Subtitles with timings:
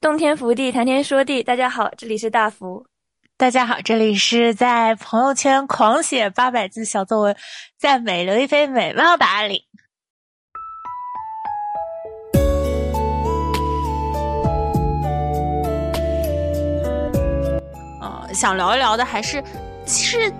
[0.00, 1.42] 洞天福地，谈天说地。
[1.42, 2.86] 大家好，这里是大福。
[3.36, 7.36] 大家好，这里是在朋友圈狂写八百字小作文，
[7.78, 9.66] 赞美刘亦菲美貌的阿里。
[18.00, 19.44] 呃，想聊一聊的还是，
[19.84, 20.32] 其实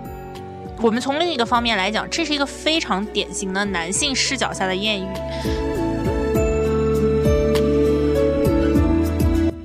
[0.81, 5.07] 我们从另一个方面来讲，这是一个非常典型的男性视角下的艳遇。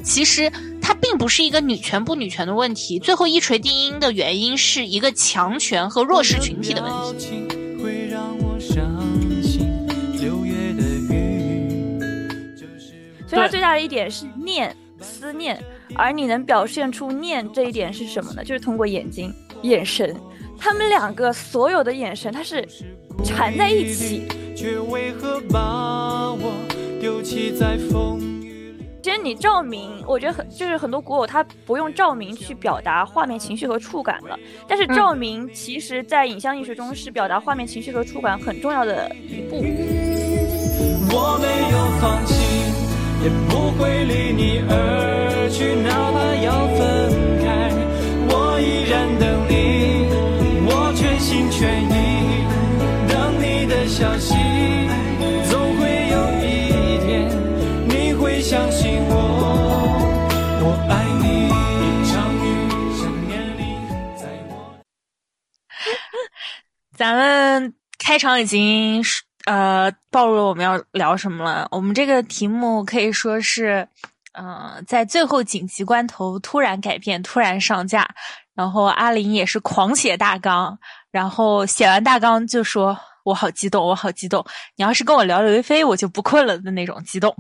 [0.07, 0.51] 其实
[0.81, 7.49] 它并不是一个女权不女权的问题，最后一锤定音的原因是一个强权和弱势群体的问题。
[13.29, 15.61] 所以它最大的一点是念思念，
[15.97, 18.45] 而你能表现出念这一点是什么呢？
[18.45, 20.17] 就是通过眼睛、眼神，
[20.57, 22.67] 他们两个所有的眼神，它是
[23.25, 24.29] 缠在一起。
[29.07, 39.65] 其实你照明，我觉得很就是很多古偶它不用照明去表达画面情绪和触感了，但是照明其实在影像艺术中是表达画面情绪和触感很重要的一步。
[41.13, 42.35] 我没有放弃，
[43.23, 47.71] 也不会离你而去，哪怕要分开，
[48.29, 50.11] 我依然等你，
[50.67, 52.43] 我全心全意
[53.09, 54.35] 等你的消息。
[58.49, 59.17] 相信我，
[60.63, 61.51] 我爱你
[66.97, 69.03] 咱们开场已经
[69.47, 71.67] 呃暴露了我们要聊什么了。
[71.73, 73.89] 我们这个题目可以说是，
[74.33, 78.09] 呃，在最后紧急关头突然改变，突然上架。
[78.55, 80.79] 然后阿林也是狂写大纲，
[81.11, 87.35] 然后写完大纲就说：“我好激动，我好激动。”你要是跟我聊刘亦菲，我就不困了的那种激动。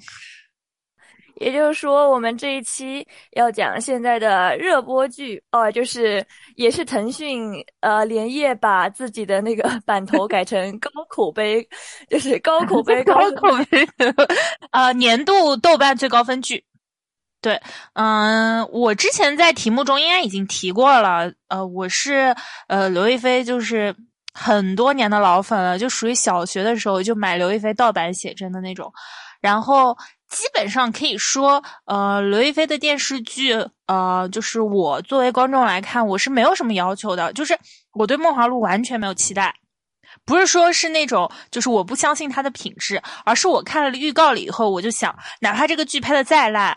[1.39, 11.67] 也就是说，我们这一期要讲现在的热播剧哦，就是也是腾讯呃连夜把自己的那个 版头改成高口碑，
[12.09, 13.87] 就是高口碑 高口碑
[14.71, 16.65] 呃年度豆瓣最高分剧。
[17.43, 17.61] 对，
[17.93, 22.35] 嗯，我之前在题目中应该已经提过了，呃，我是
[22.67, 23.95] 呃刘亦菲，就是
[24.33, 28.91] 很多年的老粉了，就属于小学的时候就买刘亦菲盗版写真的那种，
[29.43, 29.97] 然后。
[30.37, 33.55] 基本上可以说，呃，刘亦菲的电视剧，
[33.87, 37.59] 呃，就是我作为观众来看，我是没有什么要求的，就是
[37.95, 39.55] 我对《梦华录》完全没有期待，
[40.27, 46.77] 不是说是那种，就是我不相信它的品质，而是我看了预告了以后，我就想，哪怕这个剧拍的再烂，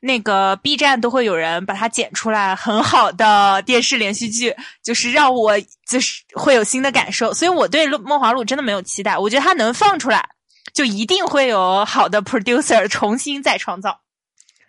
[0.00, 5.58] 那个 B 站都会有人把它剪出来很好的电视连续剧，就是让我
[5.88, 10.28] 就是会有新的感受，所以我对《梦华录》真的没有期待，我觉得它能放出来。
[10.72, 14.00] 就一定会有好的 producer 重新再创造，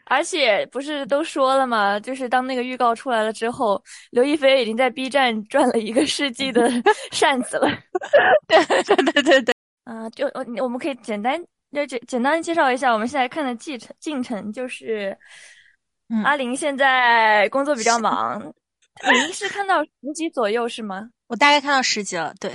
[0.06, 2.00] 而且不是都说了吗？
[2.00, 6.70] 就是当那个预告出来了之后，刘亦菲已经在 B 站赚了一个世纪的
[7.12, 7.68] 扇子了。
[8.48, 11.42] 对对对对对，啊，就我我们可以简单
[11.72, 15.18] 就简简单介绍一下我们现在看的进程进程，就是
[16.24, 18.40] 阿玲现在工作比较忙，
[19.12, 21.10] 您是看到十集左右是吗？
[21.28, 22.52] 我大概看到十集了，对。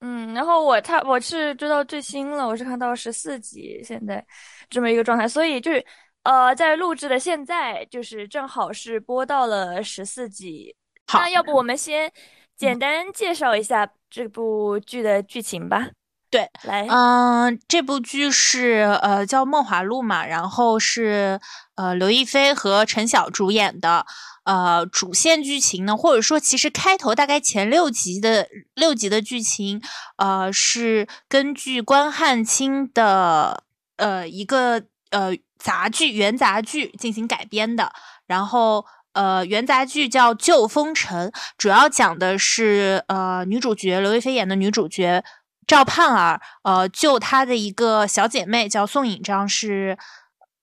[0.00, 4.24] 嗯，然后我他我是追到最新了，我是看到十四集，现在
[4.68, 5.84] 这么一个状态，所以就是
[6.24, 10.76] 呃，在录制的现在就是正好是播到了十四集。
[11.06, 12.12] 好，那要不我们先
[12.56, 15.88] 简单介绍一下这部剧的剧情吧。
[16.28, 21.40] 对，来，嗯，这部剧是呃叫《梦华录》嘛，然后是
[21.76, 24.04] 呃刘亦菲和陈晓主演的。
[24.46, 29.82] 呃，主线剧情呢，或者说其实开头大概前六集的六集的剧情，
[30.18, 33.64] 呃，是根据关汉卿的
[33.96, 37.90] 呃一个呃杂剧原杂剧进行改编的。
[38.28, 41.28] 然后呃原杂剧叫《旧风尘》，
[41.58, 45.24] 主要讲的是呃女主角刘亦菲演的女主角
[45.66, 49.98] 赵盼儿，呃救她的一个小姐妹叫宋引章，是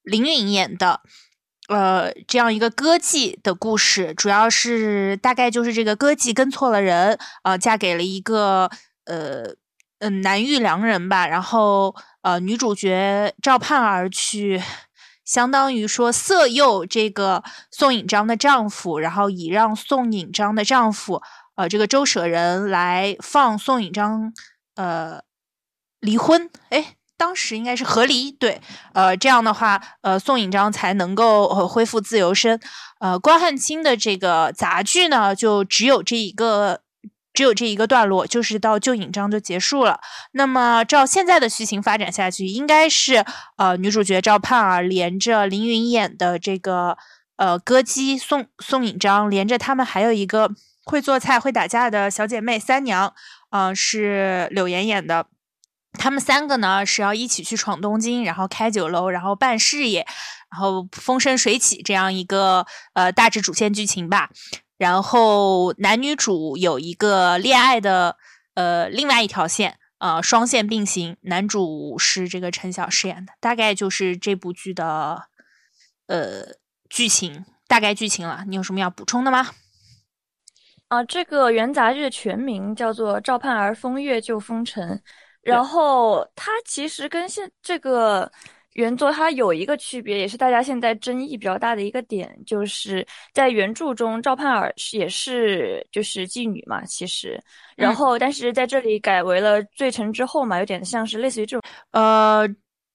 [0.02, 1.02] 林允演的。
[1.68, 8.70] 呃，这样一个歌妓的故事，主要是大概就是这个歌妓跟错了人，呃，嫁给了一个
[9.06, 9.54] 呃
[10.00, 11.26] 嗯难遇良人吧。
[11.26, 14.62] 然后呃，女主角赵盼儿去，
[15.24, 21.22] 相当于说色诱这个宋引章的丈夫，然后以让宋引章的丈夫
[21.54, 24.34] 呃这个周舍人来放宋引章
[24.74, 25.22] 呃
[26.00, 26.50] 离婚。
[26.68, 26.96] 哎。
[27.16, 28.60] 当时应该是和离，对，
[28.92, 32.60] 呃，这样的话，呃，宋引章才能够恢复自由身。
[32.98, 36.80] 呃，关汉卿的这个杂剧呢，就只有这一个
[37.32, 40.00] 只有这一个段落，就是到旧引章就结束了。
[40.32, 43.24] 那么照现在的剧情发展下去，应该是
[43.56, 46.96] 呃女主角赵盼儿连着凌云演的这个
[47.36, 50.50] 呃歌姬宋宋引章，连着他们还有一个
[50.84, 53.12] 会做菜会打架的小姐妹三娘，
[53.50, 55.26] 嗯是柳岩演的。
[55.98, 60.06] 他们三个呢是要一起去闯东京，然后开酒楼，然后办事业，
[60.50, 64.30] 然后风生水起这样一个呃大致主线剧情吧。
[64.76, 68.16] 然后男女主有一个恋爱的
[68.54, 71.16] 呃另外一条线，呃双线并行。
[71.22, 75.28] 男主是这个陈晓饰演的，大概就是这部剧的
[76.08, 76.56] 呃
[76.90, 78.44] 剧情，大概剧情了。
[78.48, 79.50] 你有什么要补充的吗？
[80.88, 84.98] 啊，这个元杂剧的全名叫做《赵盼儿风月救风尘》。
[85.44, 88.30] 然后它其实跟现这个
[88.72, 97.40] 原作它有一个区别，也是大家现在争议比较大的一个点，就是在原著中赵盼儿是也是就是妓女嘛，其实，
[97.76, 101.62] 然后但是在这里改为了罪臣之后嘛，有点像是类似于这种，
[101.92, 102.48] 呃，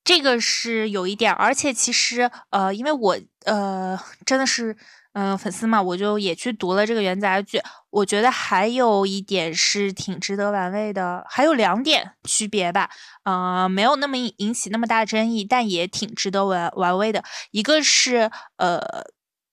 [0.03, 4.75] 这个是有一点，而且其实呃，因为我呃真的是。
[5.13, 7.59] 嗯，粉丝嘛，我就也去读了这个原杂剧。
[7.89, 12.89] 我觉得还有一点是挺值得玩味的，还有两点区别吧。
[13.23, 17.23] 嗯，没有那么引起那么大争议，但也挺值得玩玩味的。
[17.49, 18.79] 一个是呃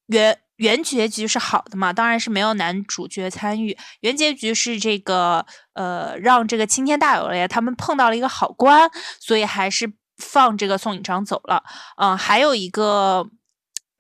[0.09, 3.77] 原原结局是好的嘛，当然是没有男主角参与。
[4.01, 11.65] 原结局是这个呃让这个青天大老爷他们碰到了一个好官，所以还是放这个宋引章走了。
[11.97, 13.31] 嗯，还有一个。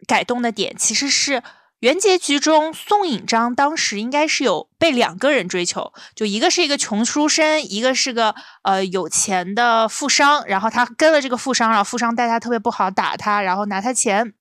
[0.06, 1.43] 改动的点其实是
[1.81, 10.43] 原结局中，宋引章当时应该是有被两个人追求，就一个是一个穷书生，一个是个呃有钱的富商。
[10.46, 14.34] 然后他跟了这个富商，然后富商待他特别不好，打他，然后拿他钱。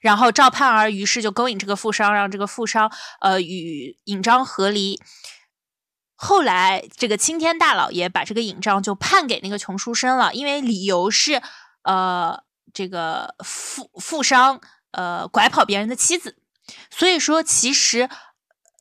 [0.00, 2.90] 然后赵盼儿于是就勾引这个富商，让这个富商
[3.20, 5.00] 呃与引章和离。
[6.16, 11.40] 后来这个青天大老爷把这个引章就判给那个穷书生了，因为理由是
[11.82, 12.43] 呃。
[12.74, 14.60] 这个富富商
[14.90, 16.36] 呃拐跑别人的妻子，
[16.90, 18.10] 所以说其实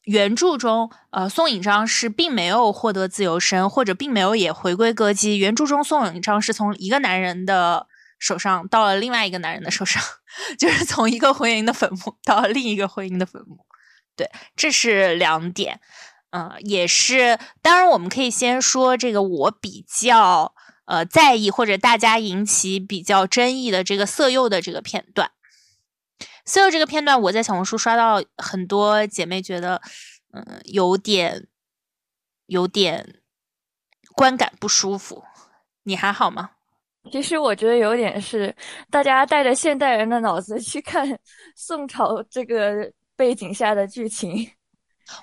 [0.06, 5.38] 原著中呃宋引章是并没有获得自由身，或者并没有也回归歌姬。
[5.38, 7.88] 原著中宋引章是从一个男人的
[8.18, 10.02] 手上到了另外一个男人的手上，
[10.58, 13.66] 就是从一个婚姻的坟墓到另一个婚姻的坟墓。
[14.16, 15.80] 对，这是两点，
[16.32, 17.38] 嗯，也是。
[17.62, 20.54] 当然，我们可以先说这个，我比较。
[20.94, 25.32] 呃，在意或者大家引起比较争议的这个色诱的这个片段，
[26.46, 29.82] 色诱这个片段，我在小红书刷到很多姐妹觉得，
[30.34, 31.48] 嗯，有点
[32.46, 33.22] 有点
[34.16, 35.24] 观感不舒服。
[35.82, 36.52] 你还好吗？
[37.12, 38.56] 其实我觉得有点是
[38.92, 41.20] 大家带着现代人的脑子去看
[41.56, 44.48] 宋朝这个背景下的剧情。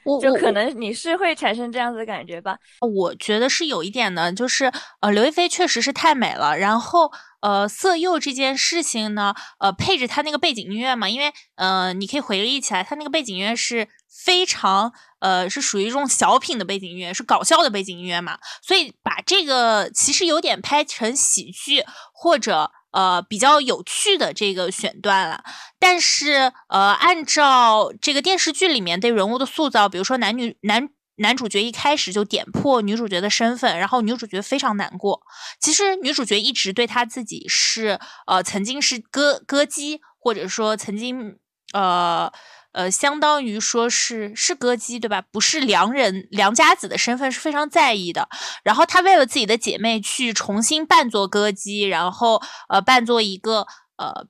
[0.04, 2.56] 我就可能你是会产生这样子的感觉吧？
[2.80, 6.56] 我觉得是有一点的，就是呃，刘亦菲确实是太美了。
[6.56, 7.10] 然后
[7.40, 13.88] 呃，色诱这件事情呢，呃，配着她那个背景音乐嘛，因为呃，你可以回忆起来，她那个背景音乐是
[14.24, 22.70] 非常呃，是属于一种小品的背景音乐，是搞笑的背景音乐嘛，所以把这个其实有点拍成喜剧或者。
[22.92, 25.44] 呃，比较有趣的这个选段了，
[25.78, 35.22] 但是呃，按照这个电视剧里面对人物的塑造，比如说男女男男主角一开始就点破女主角的身份，然后女主角非常难过。
[35.60, 41.38] 其实女主角一直对她自己是呃曾经是歌歌姬，或者说曾经
[41.72, 42.32] 呃。
[42.72, 45.22] 呃，相当于说是是歌姬对吧？
[45.32, 48.28] 不是良人良家子的身份是非常在意的。
[48.62, 54.26] 然后他为了自己的姐妹去重新扮作歌姬，然后呃扮作一个呃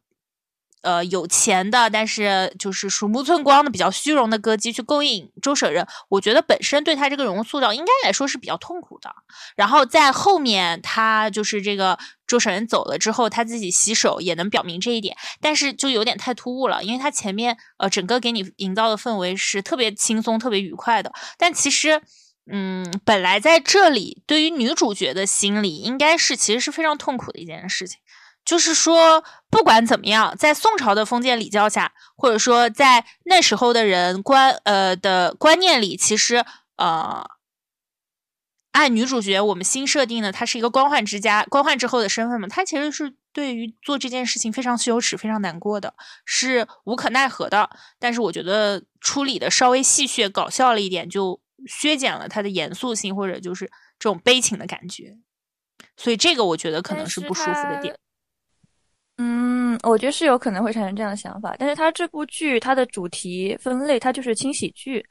[0.82, 5.87] 呃有钱的，但是就是鼠目寸光的比较虚荣的歌姬去勾引周舍人。
[6.09, 9.14] 我觉得本身对他这个人物塑造应该来说是比较痛苦的。
[9.54, 11.99] 然后在后面他就是这个。
[12.30, 22.00] 周舍人走了之后，他自己洗手也能表明这一点，但是就有点太突兀了，因为他前面呃整个给你营造的氛围是特别轻松、特别愉快的，但其实，
[22.52, 27.99] 嗯，本来在这里对于女主角的心理应该是其实是非常痛苦的一件事情，
[28.44, 36.44] 就是说不管怎么样，在宋朝的封建礼教下，或者说在那时候的人观呃的观念里，其实
[36.76, 37.26] 呃。
[38.72, 45.92] 按女主角我们新设定的，她是一个官宦之家，官宦之后的身份嘛，她其实是对于做这件事情非常羞耻、非常难过的，
[46.24, 47.68] 是无可奈何的。
[47.98, 53.66] 但是我觉得处理的稍微戏谑、搞笑了一点，就削减了她的严肃性，或者就是
[53.98, 55.16] 这种悲情的感觉。
[55.96, 57.98] 所以这个我觉得可能是不舒服的点。
[59.18, 65.04] 嗯，我觉得是有可能会产生这样的想法，但是它这部剧它的主题分类它就是轻喜剧。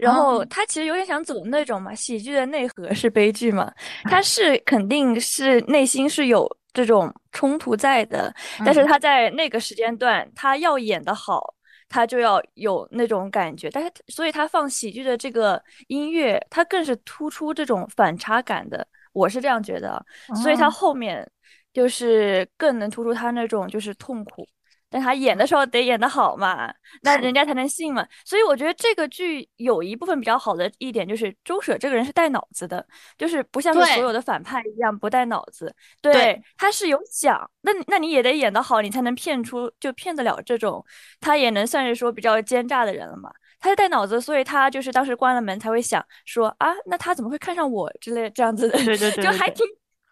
[0.00, 3.72] 然后他其实有点想走那种嘛，喜剧的内核是悲剧嘛，
[4.04, 8.84] 他是肯定是内心是有这种冲突在的，但是。
[8.84, 11.54] 他在那个时间段，他要演的好，
[11.88, 20.04] 他就要有那种感觉，但是所以他放喜剧的这个音乐，他更是突出这种反差感的，我是这样觉得，
[20.42, 21.28] 所以他后面
[21.72, 24.44] 就是更能突出他那种就是痛苦。
[24.90, 28.04] 但他演的时候得演得好嘛，那人家才能信嘛。
[28.24, 32.84] 所以我觉得这个剧有一部分比较好的一点就是周舍这个人是带脑子的，
[33.16, 35.74] 就是不像是所有的反派一样不带脑子。
[36.02, 40.84] 对，他是有想，那那你也得演得好，你才能骗出就骗得了这种，
[41.20, 43.30] 他也能算是说比较奸诈的人了嘛。
[43.60, 49.64] 他是带脑子，所以他就是当时关了门才会想说啊，那他怎么会看上我之类这样子的，对对对，就还挺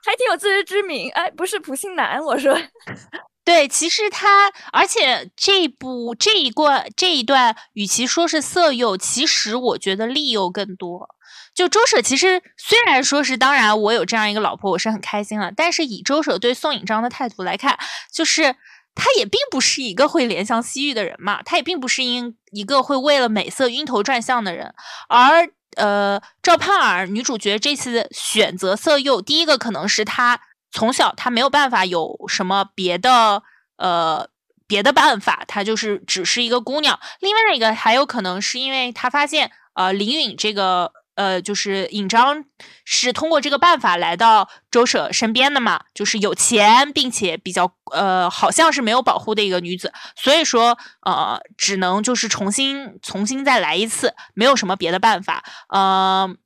[0.04, 1.10] 还挺有自知之明。
[1.12, 2.54] 哎，不是普信男，我说。
[3.48, 11.08] 对，其实他，而且这部这一段这一段，与其说是色诱，其实我觉得利诱更多。
[11.54, 15.50] 就周舍，其实虽然说是，当然我有这样一个老婆，我是很开心了。
[15.50, 17.78] 但是以周舍对宋颖章的态度来看，
[18.12, 18.54] 就是
[18.94, 24.74] 他也并不是一个会怜香惜玉的人嘛，他也并不是因一个会为了美色晕头转向的人。
[25.08, 30.38] 而呃，赵盼儿女主角这次选择色诱，第一个可能是她。
[30.70, 33.42] 从小他没有办法有什么别的
[33.76, 34.28] 呃
[34.66, 36.98] 别的办法，他就是只是一个姑娘。
[37.20, 42.44] 另外一个还有可能是因为他发现呃林允这个呃就是尹章
[42.84, 55.42] 是通过这个办法来到周舍身边的嘛，就是有钱并且比较呃好像是没有保护的一个女子，所以说呃只能就是重新重新再来一次，没有什么别的办法，
[55.74, 56.36] 嗯。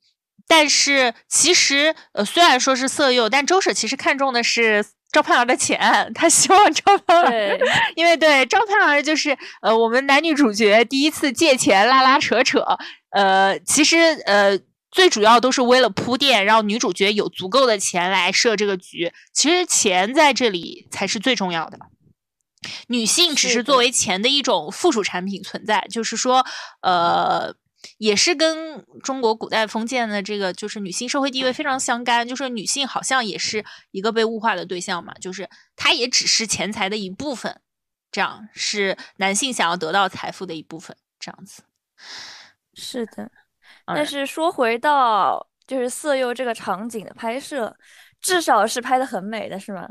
[0.47, 5.79] 但是其实，呃，虽然说是色诱，但周舍其实看中的是赵盼儿的钱，
[6.13, 7.57] 他希望赵盼儿，
[7.95, 12.63] 因为对赵盼儿就是呃，我们男女主角第一次借钱拉拉扯扯，
[13.11, 14.59] 呃，其实呃，
[14.91, 19.11] 最主要都是为了铺垫，让女主角有足够的钱来设这个局。
[19.33, 21.79] 其实钱在这里才是最重要的，
[22.87, 26.45] 女性只是作为钱的一种附属产品存在，就是说，
[26.81, 27.55] 呃。
[27.97, 37.61] 也是跟中国古代封建的这个就是女性社会地位非常相干，就是女性好像也是一个被物化的对象嘛，就是她也只是钱财的一部分，
[38.11, 41.63] 这样是男性想要得到财富的一部分，这样子。
[42.73, 43.29] 是的，
[43.85, 47.75] 但是说回到就是色诱这个场景的拍摄，
[48.21, 49.87] 至少是拍的很美的是吗？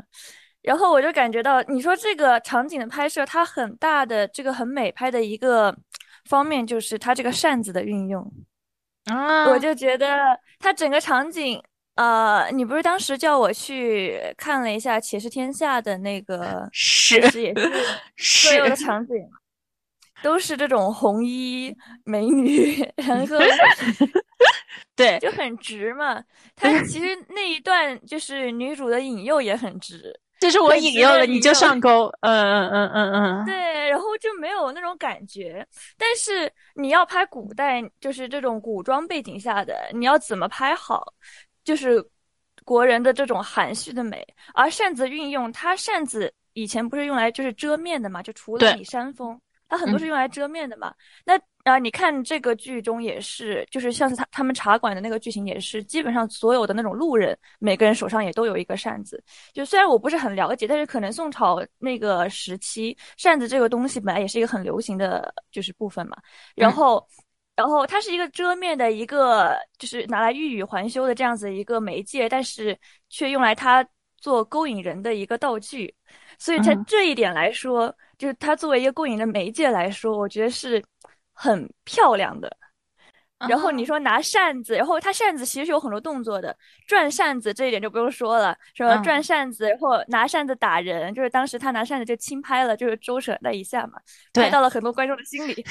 [0.61, 5.77] 然后我就感觉到你说这个场景的拍摄，它很大的这个很美拍的一个。
[6.25, 8.31] 方面就是它这个扇子的运用
[9.05, 11.61] 啊，我就觉得它整个场景，
[11.95, 17.71] 呃，你不是当时叫我去看了一下《且试天下》的那个， 是也是
[18.17, 19.15] 所有的场景
[20.21, 21.75] 都是这种红衣
[22.05, 22.75] 美女，
[23.05, 23.37] 然后
[24.95, 26.23] 对就很直嘛。
[26.55, 30.17] 它其实那一段就是女主的引诱也很直。
[30.43, 35.65] 就是我引诱了你就上钩，嗯嗯嗯嗯嗯，对，然后就没有那种感觉。
[35.97, 41.13] 但是你要拍古代，就是这种古装背景下的，你要怎么拍好？
[41.63, 42.03] 就是
[42.65, 44.21] 国人的这种含蓄的美。
[44.53, 48.21] 而扇子运用，它扇子以前不是用来就是遮面的嘛？
[48.21, 50.93] 就除了你山峰，它很多是用来遮面的嘛？
[51.25, 51.39] 那。
[51.63, 59.23] 啊，你看这个剧中也是，就是像是他他们茶馆的那个剧情也是，基本上所有的那种路人，每个人手上也都有一个扇子。
[59.53, 66.17] 就虽然我不是很了解，但是可能宋朝那个时期，扇子这个东西本来也是一个很流行的就是部分嘛。
[66.53, 67.07] 然后，
[67.55, 72.77] 然后它是一个遮面的一个，就是拿来欲语还休的这样子一个媒介，但是
[73.09, 75.95] 却用来它做勾引人的一个道具。
[76.37, 80.83] 所以在这一点来说，就是它作为一个勾引的媒介来说，我觉得是。
[81.33, 82.55] 很漂亮的，
[83.49, 86.55] 然后你说拿扇子，然后他扇子其实是有很多动作的，
[86.87, 93.99] 转扇子这一点就不用说了，什么转扇子，然后拿扇子打人，就是当时他拿扇子就轻拍了，就是周舍那一下嘛，
[94.33, 95.53] 拍到了很多观众的心里。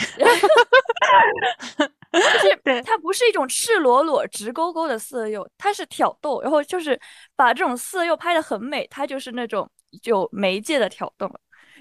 [2.12, 6.99] 就是它不是一种赤裸裸、直勾勾的色诱，它是挑逗，然后就是
[7.35, 9.66] 把这种色诱拍的很美，它就是那种
[10.02, 11.26] 有媒介的挑逗。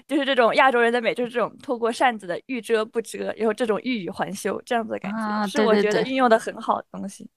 [0.06, 7.28] 就是这种亚洲人的美，就是这种透过扇子的欲遮不遮，然后这种欲语还休这样子的感觉，是我觉得运用的很好的东西。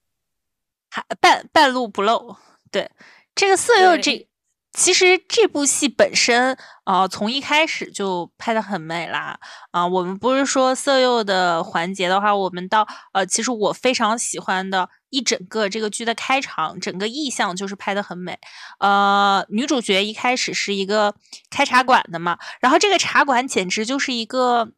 [0.90, 2.36] 还半半路不漏，
[2.70, 2.90] 对
[3.34, 4.26] 这个色诱这。
[4.72, 6.54] 其实这部戏本身
[6.84, 9.86] 啊，从一开始就拍的很美啦啊！
[9.86, 18.38] 我们不是说色诱的环节的话，我们到呃，其实我非常喜欢的一整个这个剧的开场，整个意象就是拍的很美。
[18.78, 21.14] 呃，女主角一开始是一个
[21.50, 24.72] 开茶馆的嘛，然后这个茶馆简直就是一个。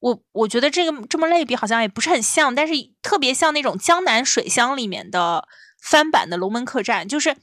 [0.00, 5.48] 我我觉得这个这么类比好像也不是很像，但是特别像那种江南水乡里面的
[5.80, 7.34] 翻版的龙门客栈，就是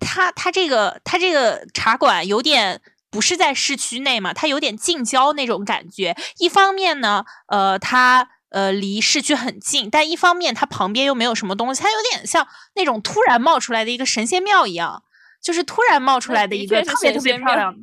[0.00, 6.16] 它它这个它这个茶馆有点不是在市区内嘛，它有点近郊那种感觉。
[6.38, 15.02] 一方面呢，呃，它呃离市区很近，但一方面它旁边又没有什么东西，它有点像那种突然冒出来的一个神仙庙一样，
[15.42, 17.74] 就是突然冒出来的一个特别特别漂亮。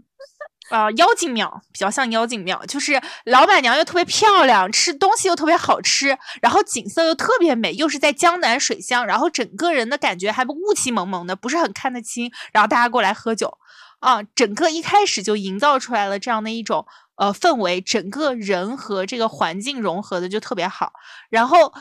[0.70, 12.32] 啊，妖精庙比较像妖精庙，就是老板娘又特别漂亮，吃东西又特别好吃，然后景色又特别美，又是在江南水乡，然后整个人的感觉还不雾气蒙蒙的，不是很看得清。
[12.52, 13.60] 然后大家过来喝酒，
[14.00, 20.94] 啊，整个一开始就营造出来了这样的一种呃氛围，整个人和这个环境融合的就特别好。
[21.30, 21.74] 然后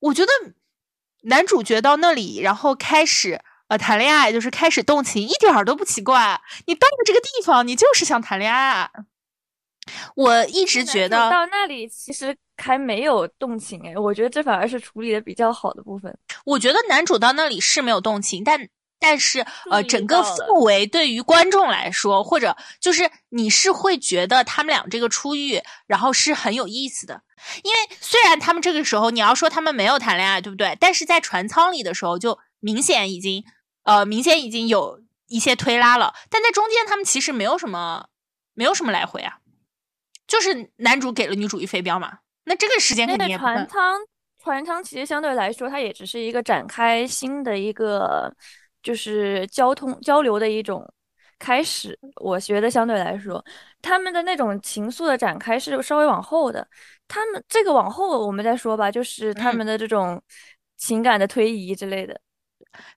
[0.00, 0.32] 我觉得
[1.22, 3.40] 男主角到那里，然后开始。
[3.68, 6.38] 呃，谈恋爱就是开始动情，一点儿都不奇怪。
[6.66, 8.90] 你到了这个地方，你就是想谈恋爱。
[10.14, 16.14] 我一直觉得到那里其实还没有动情哎，我觉得这反而是处理的比较好的部分。
[16.44, 18.68] 我觉得男主到那里是没有动情，但
[19.04, 27.20] 但是呃，整个氛围对于观众来说，或者就是你是会觉得他们俩这个初遇，然后是很有意思的。
[27.62, 30.74] 因为虽然他们这个时候你要说他们没有谈恋爱，对不对？
[30.80, 32.38] 但是在船舱里的时候就。
[32.64, 33.44] 明显已经，
[33.82, 38.06] 呃，明显已经有一些推拉了，但在中间他们其实没有什么，
[38.54, 39.36] 没有什么来回啊，
[40.26, 44.00] 就是男主给了女主一飞镖嘛，那这个时间肯定也船舱，
[44.42, 48.34] 船舱其实相对来说，它也只是一个展开新的一个，
[48.84, 50.88] 就是交通交流的一种
[51.40, 51.98] 开始。
[52.20, 53.44] 我觉得相对来说，
[53.82, 56.64] 他们的那种情愫的展开是稍微往后的，
[57.08, 60.22] 他们这个往后我们再说吧，就是他们的这种
[60.76, 62.20] 情感的推移之类的。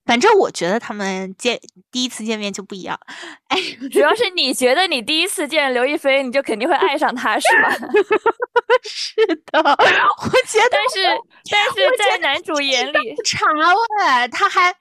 [0.05, 1.59] 反正我觉得他们见
[1.91, 2.99] 第一次见面就不一样，
[3.49, 3.59] 哎，
[3.91, 7.69] 主要是你觉得你第一次见刘亦菲，你就肯定会爱上她，是吧？
[8.83, 9.15] 是
[9.51, 11.03] 的，我觉得，但是
[11.51, 14.73] 但是在男主眼里，茶味，他还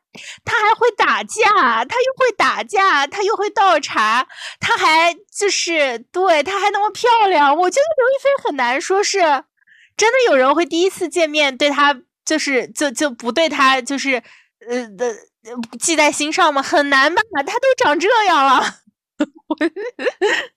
[0.44, 1.44] 他还会打架，
[1.84, 4.26] 他又会打架，他又会倒茶，
[4.60, 9.18] 他还就是对他还那么漂亮，我觉得刘亦菲很难说是
[9.96, 14.22] 真的有人会第一次见面对他就是就就不对他就是。
[14.68, 15.14] 呃的
[15.78, 16.60] 记在心上吗？
[16.62, 17.22] 很难吧？
[17.46, 18.64] 他都长这样了，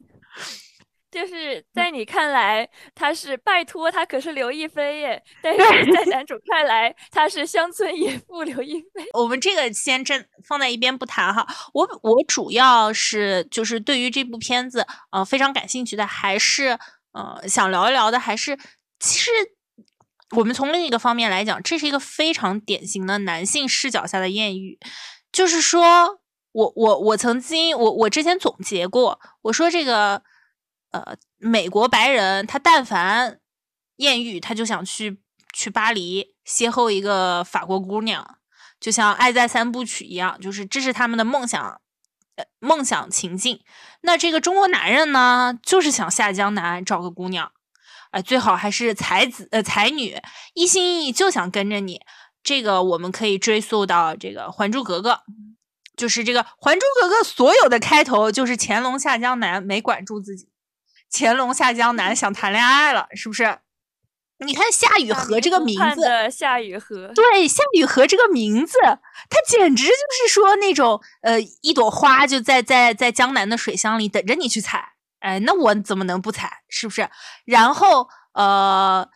[1.12, 5.24] 就是在你看来他是拜托他，可是刘亦菲耶。
[5.42, 9.06] 但 是在男主看来，他是乡村野妇刘亦菲。
[9.14, 11.48] 我们这个先真放在一边不谈哈。
[11.74, 16.78] 我我主要是就是对于这部片子呃非常感兴趣的，还是
[17.14, 18.58] 呃想聊一聊的，还是
[19.00, 19.32] 其实。
[20.38, 24.78] 我们从另一个方面来讲，这是一个非常典型的男性视角下的艳遇。
[25.32, 26.20] 就是说，
[26.52, 30.22] 我我我曾经我我之前总结过，我说这个
[30.92, 33.40] 呃美国白人他但凡
[33.98, 35.20] 艳遇，他就想去
[35.54, 38.38] 去巴黎邂逅一个法国姑娘，
[38.80, 41.82] 就像《爱在三部曲》一样，就是这是他们的梦想
[42.36, 43.62] 呃梦想情境。
[44.02, 47.52] 那这个中国男人呢，就是想下江南找个姑娘。
[48.12, 50.18] 哎，最好还是才子呃才女，
[50.56, 52.02] 一心一意就想跟着你。
[52.42, 55.12] 这个我们可以追溯到这个《还珠格格》，
[55.96, 60.48] 就是这个《还珠格格》所有的开头就是乾隆下江南没管住自己，
[61.12, 63.60] 乾隆下江南想谈恋爱了，是不是？
[64.46, 68.78] 你看夏雨荷这个名字，夏雨荷，对，夏雨荷这个名字，
[69.30, 74.94] 它简直就是说那种呃一朵花就在在在江南的水乡里等着你去采。
[75.20, 76.64] 哎，那我怎么能不采？
[76.70, 77.10] 是不是？
[77.44, 79.10] 然后，呃，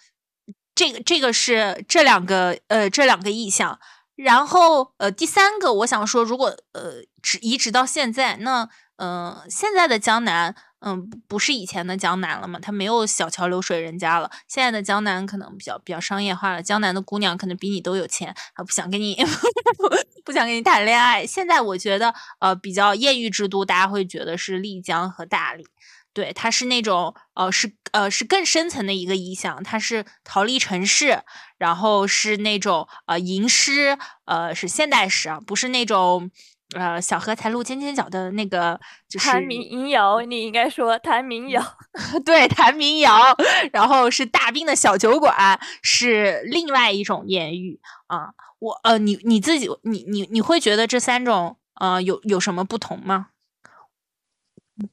[0.75, 3.79] 这个这个是这两个呃这两个意象。
[4.15, 10.53] 然后，呃，第三个我想说，如果呃直移植到现在，那嗯，现在的江南，
[10.85, 12.59] 嗯，不是以前的江南了嘛？
[12.59, 14.29] 它没有小桥流水人家了。
[14.47, 16.61] 现在的江南可能比较比较商业化了。
[16.61, 19.15] 江南的姑娘可能比你都有钱，还不想跟你
[20.25, 21.25] 不想跟你谈恋爱。
[21.25, 25.65] 现在我觉得，呃，比较艳遇之都，大家会觉得是丽江和大理。
[26.13, 31.23] 对，它是那种呃，是呃，是更深层的一个意象，它是逃离城市，
[31.57, 36.29] 然后是那种呃吟诗，呃是现代诗啊，不是那种
[36.75, 41.61] 呃小荷才露尖尖角的那个，就是弹民谣，你应该说弹民谣，
[42.25, 43.35] 对，弹民谣，
[43.71, 53.27] 然后是大兵的小酒馆，是另外一种艳遇啊，我呃，你你自己，你你你会觉得这三种呃有有什么不同吗？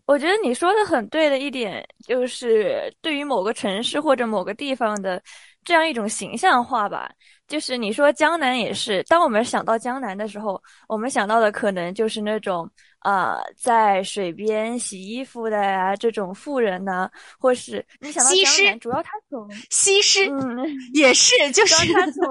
[0.05, 5.21] 我觉得你说的很对的一点，就是对于某个城市或者某个地方的
[5.65, 7.11] 这样一种形象化吧，
[7.51, 17.11] 就是你说江南也是，当我们想到江南的时候，我们想到的可能就是那种呃在水边洗衣服的呀这种妇人呢，
[17.41, 22.25] 或是你想到江南，主要他从西施，嗯，也是，就是他从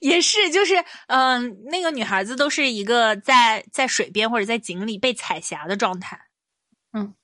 [0.00, 0.74] 也是，就是
[1.08, 6.18] 嗯，那个女孩子都是一个在在水边或者在井里被彩霞的状态，
[6.94, 7.14] 嗯。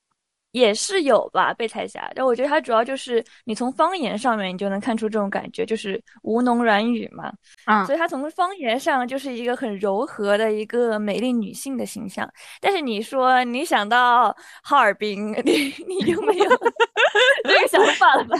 [0.57, 2.11] 也是有吧，被彩霞。
[2.14, 7.31] 但我觉得它主要就是你从方言上面，你就能看出这种感觉，就是吴侬软语嘛。
[7.66, 12.27] 啊，所以它从方言上就是一个很柔和的一个美丽女性的形象。
[12.59, 16.49] 但是你说你想到哈尔滨， 你你就没有
[17.45, 18.37] 这个想法了吧？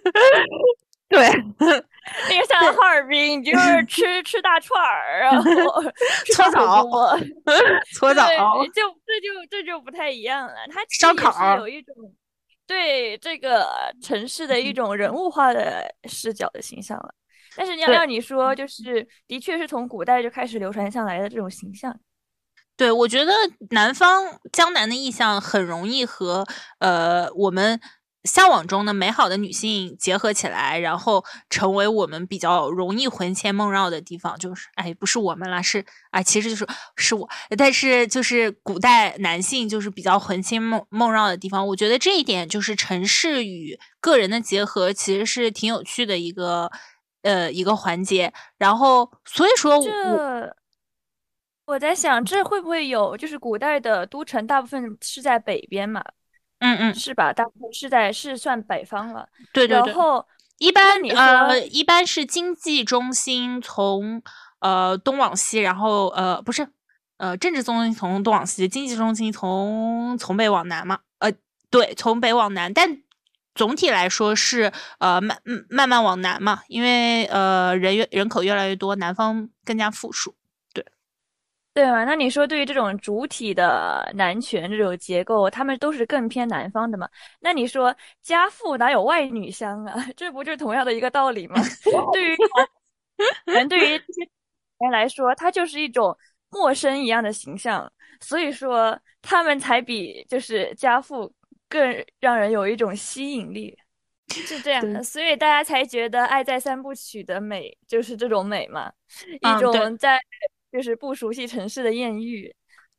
[1.08, 1.26] 对，
[2.28, 5.42] 那个像哈尔滨，你就是 吃吃大串儿，然后
[6.32, 7.18] 搓澡，
[7.94, 8.26] 搓澡，
[8.66, 10.54] 就这就这就不太一样了。
[10.70, 11.94] 它烧烤有一种
[12.66, 13.68] 对这个
[14.02, 17.14] 城市的一种人物化的视角的形象了。
[17.56, 21.98] 但是要让你说，就是的确是从古代就开始流传下来的这种形象。
[22.76, 23.32] 对，我觉得
[23.70, 26.46] 南方江南的意象很容易和
[26.78, 27.80] 呃我们。
[28.26, 34.36] 向往中的美好的女性结合起来，然后成为我们比较容易魂牵梦绕的地方。
[34.38, 37.28] 就是，哎，不是我们啦，是啊，其实就是是我。
[37.56, 41.66] 但是，就是古代男性就是比较魂牵梦梦绕的地方。
[41.68, 46.70] 我觉得这一点就是城市与个人的结合，其实是挺有趣的一个
[47.22, 48.32] 呃一个环节。
[48.58, 50.56] 然后，所以说，这
[51.66, 53.16] 我在想，这会不会有？
[53.16, 56.04] 就是古代的都城大部分是在北边嘛？
[56.58, 57.32] 嗯嗯，是吧？
[57.32, 59.28] 大部分是在是算北方了。
[59.52, 59.92] 对对对。
[59.92, 60.26] 然后
[60.58, 64.22] 一般呃，一般是经济中心从
[64.60, 66.66] 呃东往西，然后呃不是
[67.18, 71.00] 呃政治中心从东往西，经济中心从从北往南嘛。
[71.18, 71.30] 呃，
[71.68, 73.02] 对，从北往南，但
[73.54, 75.38] 总体来说是呃慢
[75.68, 80.34] 慢慢往南嘛，因为呃人越人口越来越多，南方更加富庶。
[81.76, 82.04] 对吧？
[82.04, 87.06] 那你说对于这种主体的男权这种结构，他们都是更偏男方的嘛？
[87.38, 89.94] 那你说家父哪有外女香啊？
[90.16, 91.56] 这不就是同样的一个道理吗？
[92.14, 92.36] 对于
[93.44, 94.30] 人，对于这些
[94.78, 96.16] 人来说，他就是一种
[96.48, 101.30] 陌生一样的形象，所以说他们才比就是家父
[101.68, 103.76] 更让人有一种吸引力，
[104.28, 105.02] 是这样的。
[105.02, 108.90] 所以大家才觉得《爱在三部曲》的美就是这种美嘛，
[109.42, 110.18] 一种在。
[110.72, 112.54] 就是不熟悉城市的艳遇，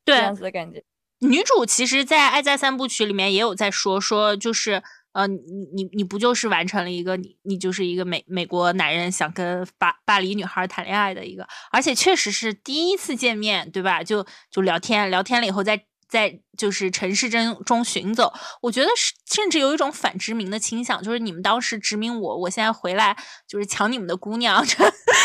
[0.06, 0.84] 这样子的感觉。
[1.20, 5.42] 女主其实，在《爱在三部曲》里面也有在说说，就是呃，你
[5.74, 14.04] 你你不就是完成了一个你你就是一个美美国男人想跟巴巴黎女孩谈恋爱的一个，而且确实是第一次见面，对吧？
[14.04, 24.64] 就就聊天聊天了以后，在在就是城市中中行走，我觉得是甚至有一种反殖民的倾向，就是你们当时殖民我，我现在回来就是抢你们的姑娘，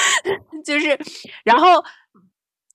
[0.65, 0.99] 就是
[1.45, 1.85] 然后。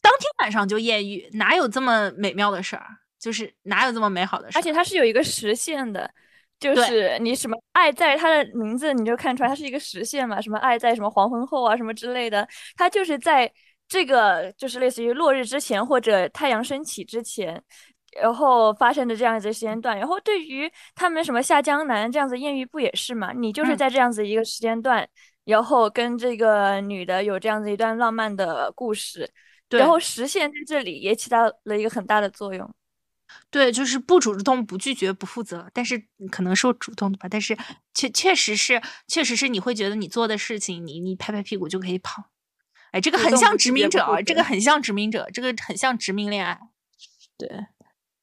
[0.09, 2.87] 当天晚上就艳遇，哪有这么美妙的事儿？
[3.19, 4.57] 就是哪有这么美好的事？
[4.57, 6.09] 而且它是有一个实现的，
[6.59, 13.51] 就是你什么爱在它的名字你就看出来它是一个实现嘛，什么爱在什么黄昏后啊什么之类的，它就是在
[13.87, 17.61] 这个就是类似于落日之前或者太阳升起之前，
[18.21, 19.97] 然后发生的这样子时间段。
[19.97, 23.33] 然后对于他们什么下江南这样子艳遇不也是嘛？
[23.33, 25.07] 你就是在这样子一个时间段，
[25.45, 29.27] 然后跟这个女的有这样子一段浪漫的故事。
[29.69, 32.73] 然后实现在这里也起到了一个很大的作用，
[33.49, 37.57] 对，就是不主动、不拒绝、不负责，但是可能是我主动的吧，但是
[37.93, 42.29] 确确实是，确实是你会觉得你做的事情，你你拍拍屁股就可以跑，
[42.91, 46.59] 哎，这个很像殖民者，这个很像殖民者，这个很像殖民恋爱，
[47.37, 47.67] 对。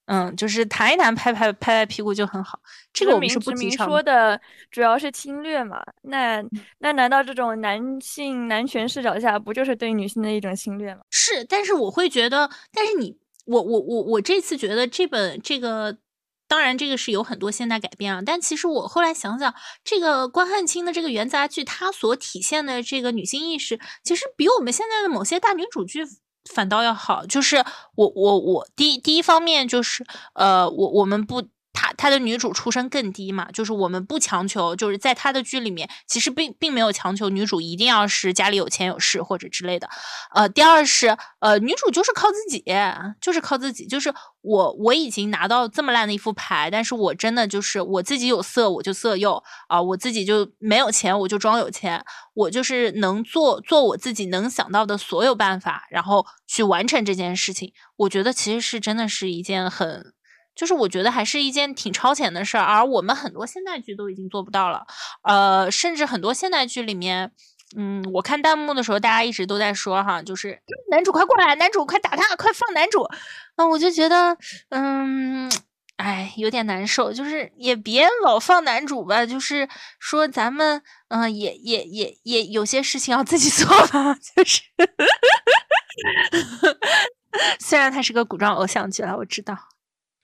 [0.07, 2.61] 嗯，就是谈一谈，拍拍拍拍屁股就很好。
[2.93, 3.89] 这个我们是不提倡。
[3.89, 4.39] 说的
[4.71, 5.83] 主要是侵略嘛？
[6.03, 6.45] 那
[6.81, 11.01] 那难道这种男性男权视角下，不就是对女性的一种侵略吗？
[11.09, 15.97] 是，但是我会觉得，但是你，我我我我这次觉得这本这个，
[16.47, 18.21] 当然这个是有很多现代改编啊。
[18.25, 26.05] 但其实我后来想想，这个关汉卿的这个元杂剧，它所体现的这个女性意识，其实比我们现在的某些大女主剧。
[26.53, 30.05] 反倒要好，就是我我我第一第一方面就是，
[30.35, 31.49] 呃，我我们不。
[31.75, 39.91] 她她的女主出身更低嘛，就是我们不强求，就是在她的剧里面，其实并并没有强求女主一定要是家里有钱有势或者之类的。
[40.35, 42.65] 呃，第二是呃，女主就是靠自己，
[43.21, 57.73] 就是靠自己，就是我我已经拿到这么烂的一副牌，但是我真的就是我自己有色我就色诱啊，我自己就没有钱我就装有钱，我就是能做做我自己能想到的所有办法，然后去完成这件事情。
[57.97, 60.15] 我觉得其实是真的是一件很。
[60.55, 64.87] 就是我觉得还是一件挺超前的事儿，而我们很多现代剧都已经做不到了，
[65.23, 67.33] 呃，甚至很多现代剧里面
[67.77, 73.05] 嗯，我看弹幕的时候，大家一直都在说哈，就是男主快过来，男主快打他，快放男主。
[73.57, 74.37] 嗯，我就觉得，
[74.69, 75.51] 嗯，
[75.97, 84.63] 哎，有点难受，就是也别老放男主吧，就是说咱们，嗯，也也也也有些事情要自己 做吧，就是，
[87.59, 89.57] 虽然它是个古装偶像剧了，我知道。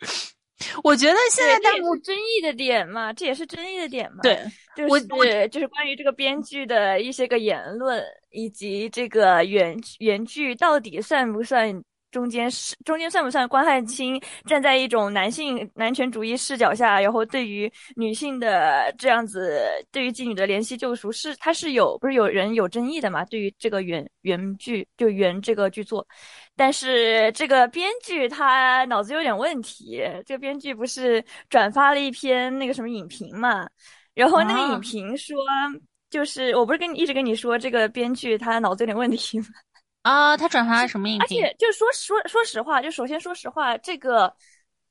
[0.85, 4.19] 我觉得现在弹幕争议的点嘛，这也是争议的点嘛。
[4.23, 4.39] 对，
[4.77, 11.83] 就是就是关于这个编剧的一些个言论，以及这个原原剧到底算不算。
[12.11, 23.25] 中间是中间算不算关汉卿站在一种男性男权主义视角下，然后对于女性的这样子，对于妓女的怜惜救赎，是他是有不是有人有争议的嘛？
[23.27, 26.07] 对于这个原原剧就原这个剧作，
[26.57, 33.69] 但是这个编剧他脑子有点问题，这个编剧不是转发了一篇那个什么影评嘛？
[34.15, 35.37] 然后那个影评说，
[36.11, 39.47] 就是我不是跟你一直跟你说这个编剧他脑子有点问题吗？
[40.03, 41.43] 啊，他转发了什么影评？
[41.45, 44.35] 而且就说说说实话，就首先说实话，这个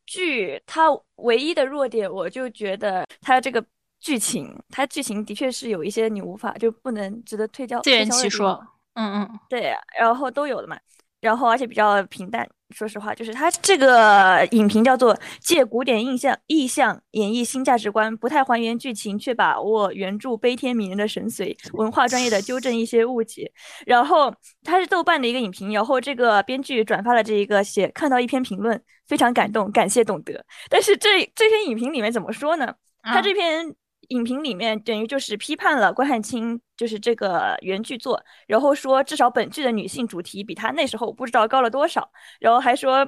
[0.05, 3.63] 剧它唯一的弱点，我就觉得它这个
[3.99, 7.79] 剧情，它剧情的确是有一些你无法就不能值得推敲。
[7.81, 10.79] 自圆其说，嗯嗯，对，然后都有的嘛，
[11.21, 12.47] 然后而且比较平淡。
[12.71, 23.51] 说实话，就是他这个影评叫做借古典印象意象演绎新价值观，不太还原剧情，却把握原著悲天悯人的神髓，文化专业的纠正一些误解。
[23.87, 24.31] 然后
[24.63, 30.45] 他是豆瓣的一个影评，然后这个编剧转发了这一个写看到一篇评论，非常感动，感谢懂得。
[30.69, 32.71] 但是这这篇影评里面怎么说呢？
[33.01, 33.75] 他这篇。
[34.09, 43.07] 影评里面等于就是批判了关汉卿，就是这个原剧作，然后说至少本剧的女性主题比他那时候不知道高了多少，然后还说，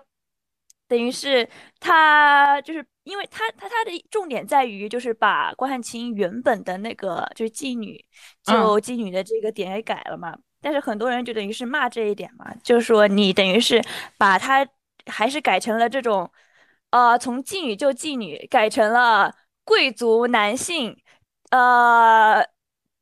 [0.88, 1.48] 等于是
[1.80, 8.04] 他就是因为他他他的重点在于就是把关汉卿原本的那个就是妓女
[8.44, 13.84] 就妓女的这个点给改了嘛，但是很多人就等于是骂这一点嘛，就是说你等于是
[14.18, 14.68] 把他
[15.08, 16.32] 还是改成了这种，
[16.92, 19.36] 呃，从妓女救妓女改成了。
[19.64, 20.98] 贵族男性，
[21.52, 22.46] 呃，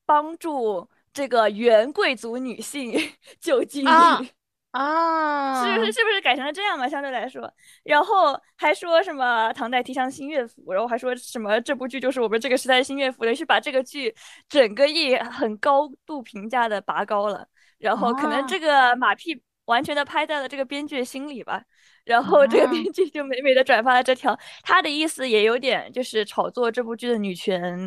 [0.06, 2.94] 帮助这个原贵族女性
[3.40, 4.30] 救妓女
[4.72, 5.92] 啊，是不是？
[5.92, 6.88] 是不是改成了这样嘛？
[6.88, 7.52] 相对来说，
[7.84, 14.14] 然后还说什么唐代提倡新乐府，然后还说什么这部剧就是我们这个时代的新乐府，于是把这个剧
[14.48, 17.48] 整个一很高度评价的拔高了，
[17.80, 21.64] 然后可能这个马屁完全的拍在了这个编剧心里吧。
[22.10, 27.78] 然后这个编剧就美美的转发了这条，他的意思也有点就是炒作这部剧的女权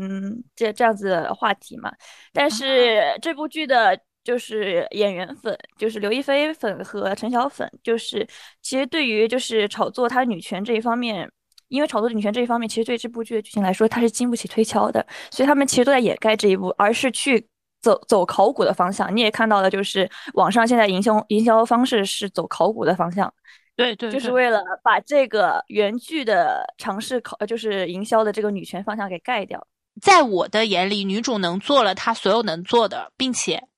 [0.54, 1.92] 这这样子的话题嘛。
[2.32, 8.24] 但是这部剧的就是演员粉，就是刘亦菲粉和陈晓粉，就是
[8.62, 11.28] 其实对于就是炒作她女权这一方面，
[11.66, 17.44] 因为炒作女权这一方面，其实对这部剧的剧情来说，它是经不起推敲的，所以他们其实都在掩盖这一步，而是去
[17.80, 19.14] 走走考古的方向。
[19.16, 23.32] 你也看到了，就是网上现在营销营销方式是走考古的方向。
[23.76, 29.66] 对对，就是为了把这个原剧的尝试考，就是营销的这个女权方向给盖掉。
[30.00, 33.68] 在我的眼里，女主能做了她所有能做的，并且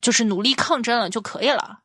[0.00, 1.80] 就是努力抗争了就可以了。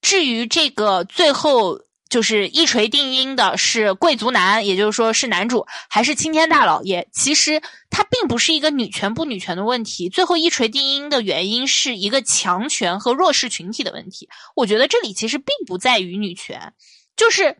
[0.00, 1.80] 至于这个最后。
[2.12, 7.08] 就是一锤定音的是贵族男，也就是说是男主，还是青天大老爷？
[7.10, 14.28] 其实他并不是一个女权不女权的问题，最后一锤定音的原因是一个强权和弱势群体的问题。
[14.54, 16.74] 我觉得这里其实并不在于女权，
[17.16, 17.56] 就是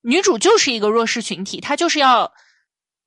[0.00, 2.32] 女主就是一个弱势群体，她就是要，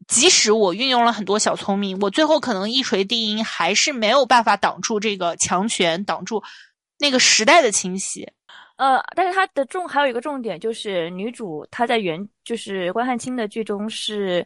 [0.08, 6.44] 即使我运用了很多小聪明，我最后可能一锤定音还是没有办法挡住这个强权，挡住
[7.00, 8.30] 那个时代的侵袭。
[8.82, 14.44] 呃，但是它的重还有一个重点就是女主她在原就是关汉卿的剧中是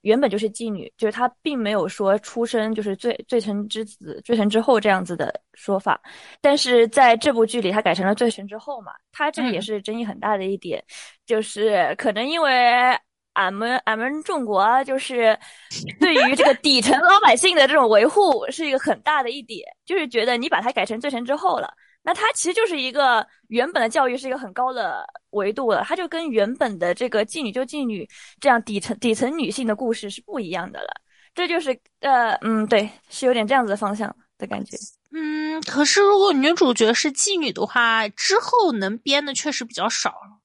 [0.00, 6.00] 原本就是妓女，就是她并没有说出生就是罪罪臣之子罪臣之后这样子的说法，
[6.40, 10.82] 但是在这部剧里她改成了罪臣之后嘛，她这个也是争议很大的一点，
[11.24, 12.98] 就是可能因为
[13.34, 15.38] 俺们俺们中国就是
[16.00, 21.72] 对于这个底层老百姓的这种维护是一个很大的一点，就是觉得你把它改成罪臣之后了。
[22.06, 30.88] 那它其实就是一个原本的教育是一个很高的维度了，它就跟原本的这个妓女就妓女这样底层底层女性的故事是不一样的了。
[31.34, 34.76] 这就是呃嗯对，是有点这样子的方向的感觉。
[35.10, 40.40] 嗯，可是如果女主角是妓女的话，之后能编的确实比较少了。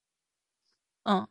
[1.04, 1.28] 嗯，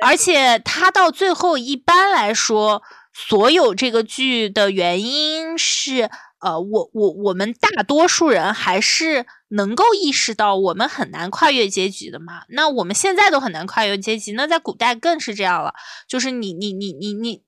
[0.00, 6.10] 而且她到最后一般来说，所有这个剧的原因是。
[6.44, 12.42] 呃，我我我们大多数人还是能够意识到我们很难跨越阶级的嘛。
[12.50, 15.72] 那我们现在都很难跨越阶级，那在古代更是这样了。
[16.06, 17.42] 就是你你你你你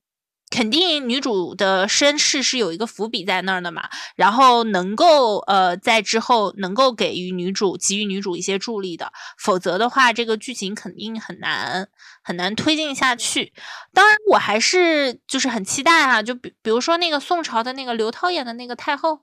[0.48, 11.88] 肯定女主的身世是有一个伏笔在那儿的嘛，然后能够呃在之后能够给予女主给予女主一些助力的，否则的话这个剧情肯定很难
[12.22, 13.52] 很难推进下去。
[13.92, 19.22] 当然，我还是就是很期待啊，就比比如说那个宋朝的那个刘涛演的那个太后，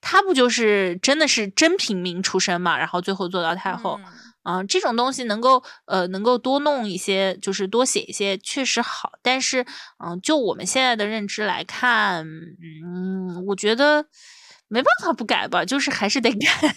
[0.00, 4.00] 她不就是真的是真平民出身嘛，然后最后做到太后。
[4.46, 9.12] 啊，这种东西能够呃能够多弄一些，就是多写一些，确实好。
[9.20, 9.66] 但是，
[9.98, 12.24] 嗯，就我们现在的认知来看，
[12.84, 14.06] 嗯，我觉得
[14.68, 16.76] 没办法不改吧，就是还是得改。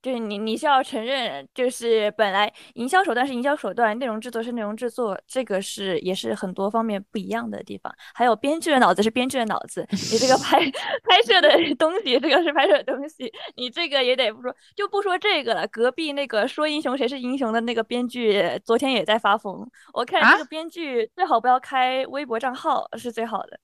[0.00, 7.92] 就是你，你是要承认，就是本来营销手段是营销手段，内容制作是内容制作，这个是也是很多方面不一样的地方。
[8.14, 10.60] 还有编剧的脑子是编剧的脑子， 你这个拍
[11.02, 15.66] 拍摄的东西，这个是拍摄的东西，你这个也得不说，就不说这个了。
[15.66, 19.68] 隔壁那个说英雄谁是英雄的那个编剧，昨天也在发疯。
[19.92, 23.58] 我看这个编剧最好不要开微博账号是最好的。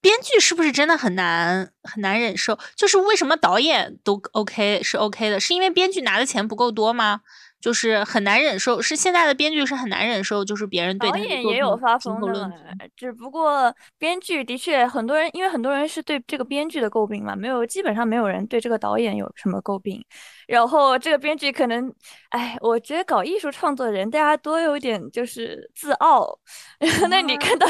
[0.00, 2.58] 编剧是不是真的很难很难忍受？
[2.76, 7.20] 就是为什么导演都 OK 是 OK 的，是因为编剧拿的钱不够多吗？
[7.60, 12.48] 就是很难忍受，是现在的编剧是很难忍受，就是别人对导演也有发疯的，
[12.96, 20.04] 只不过编剧的确很多人，因为很多人是对这个编剧的诟病嘛，没有基本上没有人对这个导演有什么诟病。
[20.48, 21.94] 然后这个编剧可能，
[22.30, 26.38] 哎，我觉得搞艺术创作的人大家都有点就是自傲。
[27.10, 27.66] 那你看到，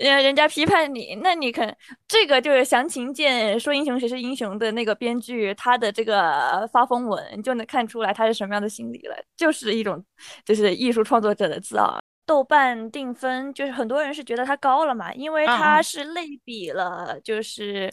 [0.00, 1.72] 呃，人家批判你，那你可能
[2.08, 10.04] 这个就是详情见说英雄谁是英雄的那个编剧他的这个发疯文就能看出来他是什么样的心理了，就是一种
[10.44, 12.00] 就是艺术创作者的自傲。
[12.26, 17.88] 豆瓣定分就是很多人是觉得它高了嘛，因为它是类比了就是。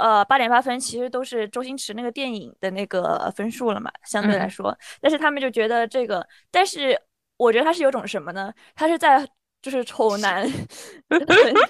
[0.00, 4.76] 呃，八点八分其实都是周星驰那个电影的那个分数了嘛，相对来说。
[5.00, 7.00] 但是他们就觉得这个，但是
[7.36, 8.52] 我觉得他是有种什么呢？
[8.74, 9.26] 他是在
[9.62, 10.42] 就是丑男
[11.08, 11.18] 横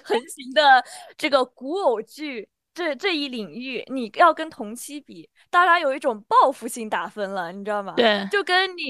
[0.04, 0.84] 横行的
[1.18, 7.94] 这个古偶剧这这一领域，你要跟同期比，大家有一种报复性打分了，你知道吗？
[7.96, 8.82] 对，就跟你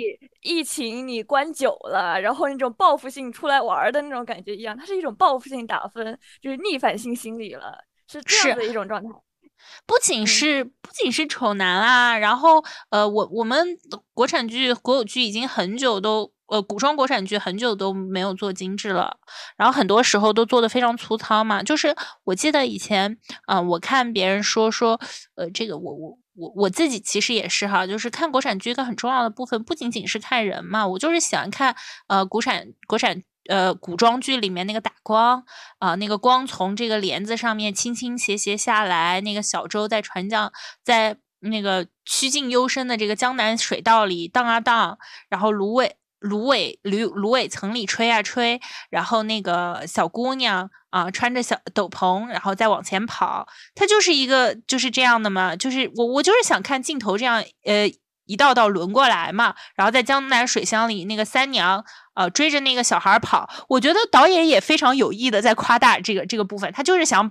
[0.42, 9.08] 疫情你关久了，然后那种报复性出来玩的那种感觉一样，它是一种报复性打分，就是逆反性心理了，是这样的一种状态。
[9.86, 13.66] 不仅是不仅是丑男啊，然后呃，我我们
[14.14, 19.16] 国产剧国有剧已经很久都呃古装国产剧很久都没有做精致了，
[19.56, 21.62] 然后很多时候都做的非常粗糙嘛。
[21.62, 21.94] 就是
[22.24, 25.00] 我记得以前啊，我看别人说说
[25.34, 31.74] 呃，这个我我我我自己其实也是哈，就是看国产剧一个很重要的部分，不仅仅是看人嘛，我就是喜欢看
[32.08, 33.22] 呃国产国产。
[33.48, 35.44] 呃，古装剧里面那个打光
[35.78, 40.52] 啊，那个光从这个帘子上面倾倾斜斜下来，那个小舟在船桨，
[40.84, 44.98] 在那个曲径幽深的这个江南水道里荡啊荡，
[45.28, 57.90] 然后芦苇芦苇芦芦苇层里吹啊吹，然后那个小姑娘啊穿着小斗篷，然后再往前跑，它就是一个就是这样的嘛，就是我我就是想看镜头这样呃。
[58.30, 67.28] 一道道轮过来嘛，然后在江南水乡里，那个三娘呃追着那个小孩跑，我觉得导演也非常有意的在夸大这个这个部分，他就是想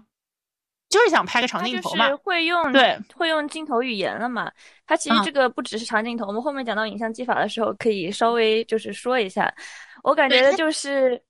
[0.89, 4.51] 就是想拍个长镜头嘛，会用对会用镜头语言了嘛，
[4.85, 9.53] 他其实这个不只是长镜头，我们后面讲到影像技法的时候可以稍微就是说一下，
[10.03, 11.21] 我感觉就是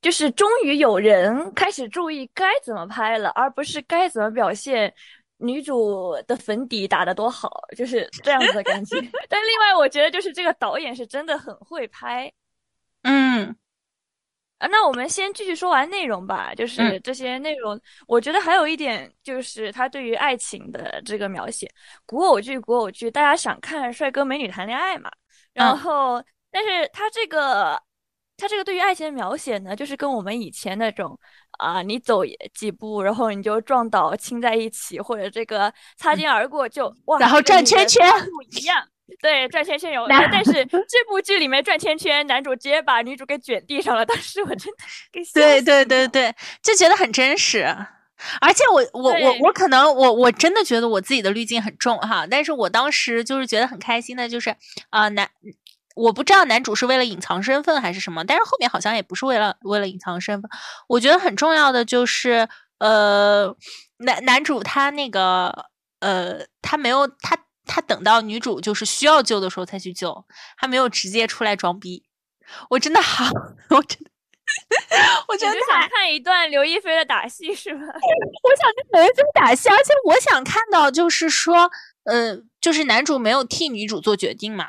[0.00, 4.94] 就是终于有人开始注意该怎么拍了，而不是该怎么表现。
[5.38, 8.96] 女主的粉底打得多好，就是这样子的感觉。
[9.28, 12.30] 但另外，我觉得就是这个导演是真的很会拍。
[13.02, 13.56] 嗯，
[14.58, 16.54] 啊，那我们先继续说完内容吧。
[16.54, 21.70] 就是这些内容，我觉得还有一点就是他对于爱情的这个描写。
[22.04, 25.10] 古偶剧，古偶剧，大家想看帅哥美女谈恋爱嘛？
[25.52, 27.80] 然后，但是他这个。
[28.38, 31.18] 他这个对于爱情的描写呢，就是跟我们以前那种
[31.58, 32.22] 啊，你走
[32.54, 38.86] 几步，然后你就撞倒亲在一起，或者这个擦肩而过就哇，然后转圈圈不一样。
[39.20, 44.06] 对，转圈圈有，但是这部剧里面转圈圈，男主直接把女主给卷地上了。
[44.06, 47.64] 当时我真的给对对对对，就觉得很真实。
[48.40, 54.54] 而且我我我我可能我我真的觉得我自己的滤镜很重哈，但是我当时就是觉得很开心的，就是
[54.90, 55.28] 啊男。
[55.98, 60.50] 我不知道男主是为了隐藏身份还是什么，但是后面好像也不是为了为了隐藏身份。
[60.86, 63.54] 我觉得很重要的就是，呃，
[63.98, 65.66] 男男主他那个，
[66.00, 70.24] 呃，他没有他他等到女主就是需要救的时候才去救，
[70.56, 72.04] 他没有直接出来装逼。
[72.70, 73.24] 我真的好，
[73.70, 74.10] 我真的，
[75.28, 77.80] 我真的想看一段刘亦菲的打戏是吧？
[77.82, 81.70] 我想看刘亦菲打戏，而且我想看到就是说，
[82.04, 84.66] 呃，就是男主没有替女主做决定嘛。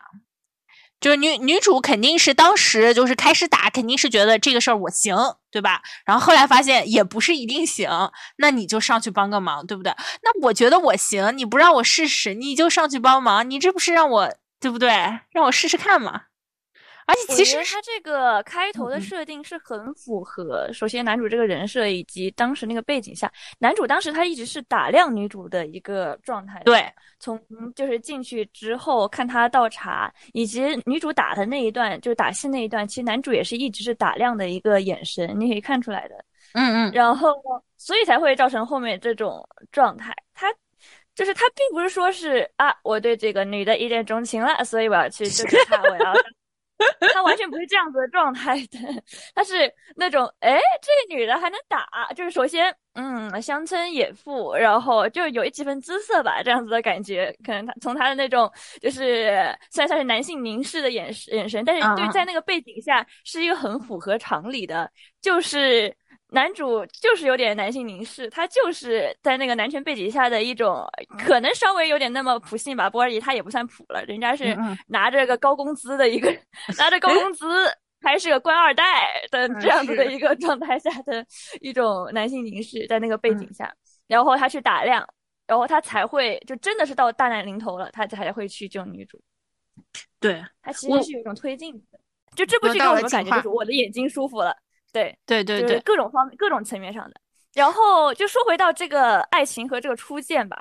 [0.99, 5.15] 就是女女主肯定是当时就是开始打，肯定是觉得这个事儿我行，
[5.49, 5.81] 对吧？
[6.05, 7.89] 然后后来发现也不是一定行，
[8.37, 9.93] 那你就上去帮个忙，对不对？
[10.23, 14.89] 那我觉得我行，你不让我试试，你就上去帮忙，你这不是让我对不对？
[15.31, 16.23] 让我试试看嘛。
[17.09, 26.61] 而且其实他这个开头的设定是很符合，首先男主这个人设以及当时那个背景下，男主当时他一直是打量女主的一个状态。
[26.65, 26.85] 对，
[27.19, 27.41] 从
[27.75, 36.23] 就是进去之后看他倒茶，以及女主打的那一段，就是打戏那一段，其实男主也是一直是打量的一个眼神，你可以看出来的。
[36.53, 36.91] 嗯嗯。
[36.93, 37.33] 然后，
[37.77, 40.15] 所以才会造成后面这种状态。
[40.33, 40.47] 他
[41.15, 46.13] 就是他并不是说是啊，我对这个女的一见钟情了，所以我要去救她，我要。
[47.13, 48.79] 他完全不是这样子的状态的，
[49.35, 57.35] 他是那种，哎，这个女的还能打，就是首先，嗯，乡村野妇，然后就有一几分姿色吧，这样子的感觉。
[57.45, 58.51] 可能他从他的那种，
[58.81, 64.89] 就是虽然算是男性凝视的眼神眼神，但是对在那个背景下是一个很符合常理的，
[65.21, 65.95] 就是。
[66.31, 70.85] 男主就是有点男性凝视，他就是在那个男权背景下的一种，
[71.17, 72.87] 可能稍微有点那么普信吧。
[72.89, 74.55] 波尔伊他也不算普了，人家是
[74.87, 76.31] 拿着个高工资的一个，
[76.77, 77.47] 拿着高工资
[78.01, 81.25] 还是个官二代的这样子的一个状态下的
[81.61, 83.73] 一种男性凝视，在那个背景下，
[84.07, 85.03] 然后他去打量，
[85.47, 89.19] 然后他才会就真的是到大难临头了，他才会去救女主。
[90.19, 91.99] 对他其实是有一种推进的，
[92.35, 94.55] 就这部剧给我们感觉就是我的眼睛舒服了。
[94.91, 97.19] 对对对对，各种方面、各种层面上的。
[97.53, 100.55] 然后就说回到这个爱情和这个初见吧，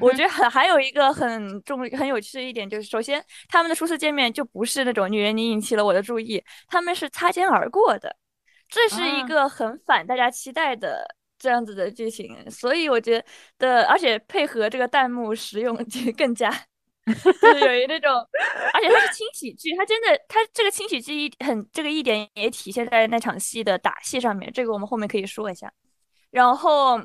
[0.00, 8.16] 我觉得很还有一个很重、很有趣的一点，就是首先他们的初次见面就不是那种女人你引起了我的注意，他们是擦肩而过的，
[8.68, 11.06] 这是一个很反大家期待的
[11.38, 13.22] 这样子的剧情，所以我觉
[13.58, 16.50] 得，而且配合这个弹幕使用 就更加。
[17.40, 18.12] 就是有一那种，
[18.72, 25.72] 而且它是轻喜剧，它真的，它这个轻喜剧一很这个一点也体现在那场戏的打戏上面，这个我们后面可以说一下。
[26.30, 27.00] 然后，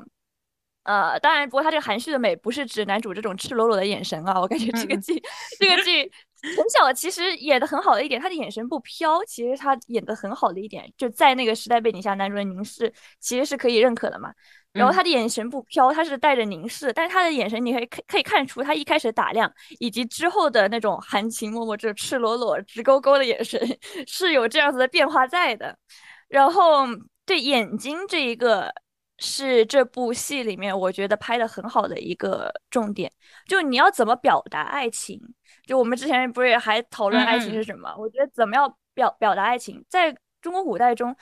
[0.84, 5.20] 呃，当然，不过它这个含蓄的美不是指男主这种赤裸裸的眼神啊，我感觉这个剧，
[5.58, 6.10] 这个剧
[6.54, 14.32] 陈晓其实演的很好的一点，他的眼神不飘，其实他演的很好的一点，就在那个时代背景下，男主的凝视其实是可以认可的嘛。
[14.76, 23.60] 然后他的眼神不飘，他是带着凝视，但是他的眼神你可以可可以看出他一开始打量，以及之后的那种含情脉脉、这赤裸裸、直勾勾的眼神
[24.06, 25.76] 是有这样子的变化在的。
[26.28, 26.86] 然后
[27.24, 28.72] 对眼睛这一个
[29.18, 33.10] 是这部戏里面我觉得拍的很好的一个重点，
[33.48, 35.20] 就你要怎么表达爱情？
[35.66, 37.94] 就我们之前不是还讨论爱情是什么？
[37.98, 41.16] 我觉得怎么样表表达爱情，在中国古代中。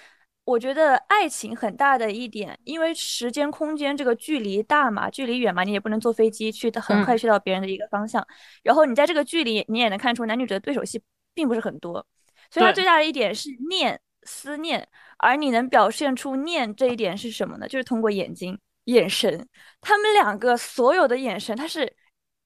[0.45, 8.27] 我觉得爱情很大的一点，因为时间空间这个距离大嘛，距离远嘛，你也不能坐飞机去很快去到别人的一个方向。
[8.63, 12.07] 然后你在这个距离，你也能看出男女主的对手戏并不是很多。
[12.51, 14.87] 所以它最大的一点是念思念，
[15.17, 17.67] 而你能表现出念这一点是什么呢？
[17.67, 19.49] 就是通过眼睛、眼神，
[19.81, 21.97] 他们两个所有的眼神，它是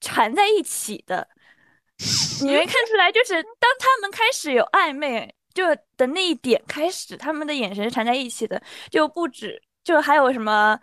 [0.01, 1.29] 缠在一起的。
[2.43, 5.35] 你能看出来，就是当他们开始有暧昧。
[5.59, 5.65] 就
[5.97, 10.79] 的那一点开始，他们的眼神是缠在一起的，就不止，就还有什么，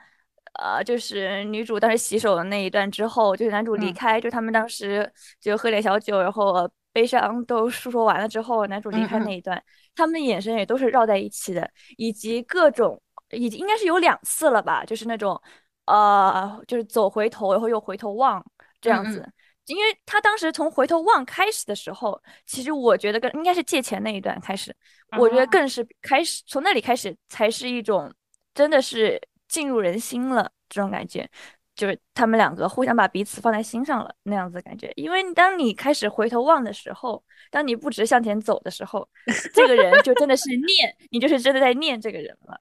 [0.60, 5.10] 呃，就是女主当时洗手的那一段之后，就是男主离开，就他们当时
[5.40, 9.64] 就喝点小酒，然后悲伤都诉说完了之后，男主离开那一段，
[9.96, 15.42] 他们的眼神也都是绕在一起的，以及各种，已经应该是有两次了吧，就是那种，
[15.86, 18.46] 呃，就是走回头，然后又回头望
[18.82, 19.26] 这样子。
[19.68, 24.76] 因为他当时从回头望开始的时候，其实我觉得更应该是借钱那一段开始，
[25.18, 28.14] 我觉得更是开始从那里开始才是一种
[28.54, 31.28] 真的是进入人心了这种感觉，
[31.76, 34.92] 就是他们两个互相把彼此放在心上了那样子的感觉。
[34.96, 39.08] 因为当你开始回头望的时候，当你不直向前走的时候，
[39.54, 42.60] 这个人就真的是念，你就是真的在念这个人了，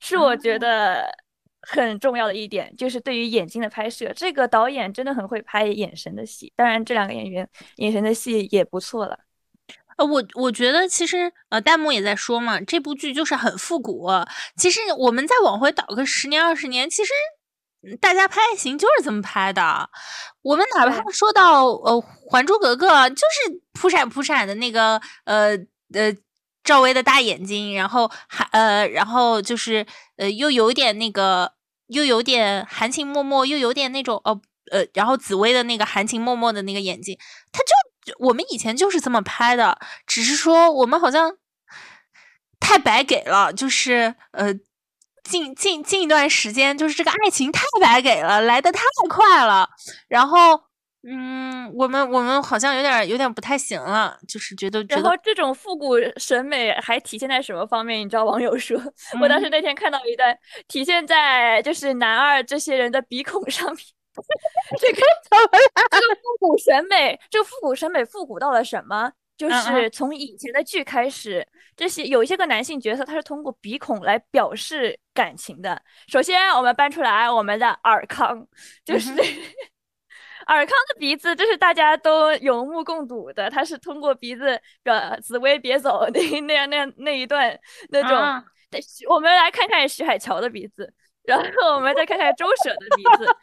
[0.00, 1.23] 是我觉得。
[1.66, 6.52] 很重要的一点就是对于眼睛的拍摄，这个导演真的很会拍眼神的戏。
[6.56, 9.18] 当然，这两个演员眼神的戏也不错了。
[9.96, 14.08] 呃，我我觉得其实呃，弹幕也在说嘛，这部剧就是很复古。
[14.56, 17.12] 其实我们再往回倒个十年二十年，其实
[18.00, 19.88] 大家拍爱情就是这么拍的。
[20.42, 21.92] 我们哪怕说到呃
[22.30, 25.56] 《还珠格格》，就是扑闪扑闪的那个呃
[25.92, 26.14] 呃。
[26.64, 29.86] 赵薇的大眼睛，然后还呃，然后就是
[30.16, 31.52] 呃，又有点那个，
[31.88, 34.40] 又有点含情脉脉，又有点那种呃
[34.72, 37.18] 呃，然后紫薇的那个含情脉脉的那个眼睛，
[37.52, 41.36] 他就我们以前就是这么拍的，只是说我们好像
[42.58, 44.54] 太白给了，就是呃，
[45.22, 49.68] 近近近一段时间，就是这个爱情太白给了，来的太快了，
[50.08, 50.64] 然后
[51.06, 54.82] 嗯，我们我们好像有点有点不太行了，就是觉得。
[54.88, 58.00] 然后这种复古审美还体现在什么方面？
[58.00, 58.80] 你知道网友说，
[59.20, 60.34] 我当时那天看到一段，
[60.66, 63.76] 体现在就是男二这些人的鼻孔上面。
[64.78, 65.02] 这个
[65.90, 69.12] 这个复古审美，这个复古审美复古到了什么？
[69.36, 71.46] 就是从以前的剧开始，
[71.76, 75.82] 这些有一些个男性角色，他是通过鼻孔来表示感情的。
[76.06, 78.46] 首先，我们搬出来我们的尔康，
[78.86, 79.10] 就是。
[80.46, 83.48] 尔康的鼻子，这是大家都有目共睹的。
[83.50, 87.58] 他是通过鼻子表“紫薇别走”那那样那样那一段
[87.90, 88.44] 那种。
[89.08, 90.92] 我们来看看徐海乔的鼻子，
[91.22, 93.36] 然后我们再看看周舍的鼻子。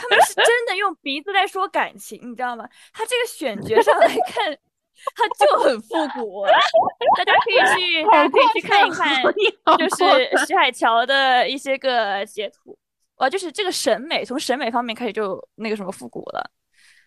[0.00, 2.68] 他们是真的用鼻子在说感情，你知道吗？
[2.92, 4.58] 他这个选角上来看，
[5.14, 6.44] 他就很复古。
[7.16, 9.22] 大家可以去，大家可以去看一看，
[9.78, 12.76] 就是徐海乔的一些个截图。
[13.20, 16.50] 哇，就是这个审美，从审美方面开始就那个什么复古了。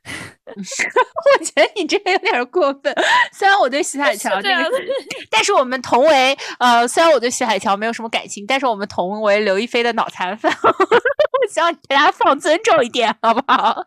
[0.46, 2.94] 我觉得你这个有点过分。
[3.32, 4.70] 虽然我对徐海乔这个，
[5.32, 10.52] 但是我们同为呃，虽然我对徐海乔没有什么感情，但是我们同为刘亦菲的脑残粉。
[10.62, 13.84] 我希望大家放尊重一点，好不好？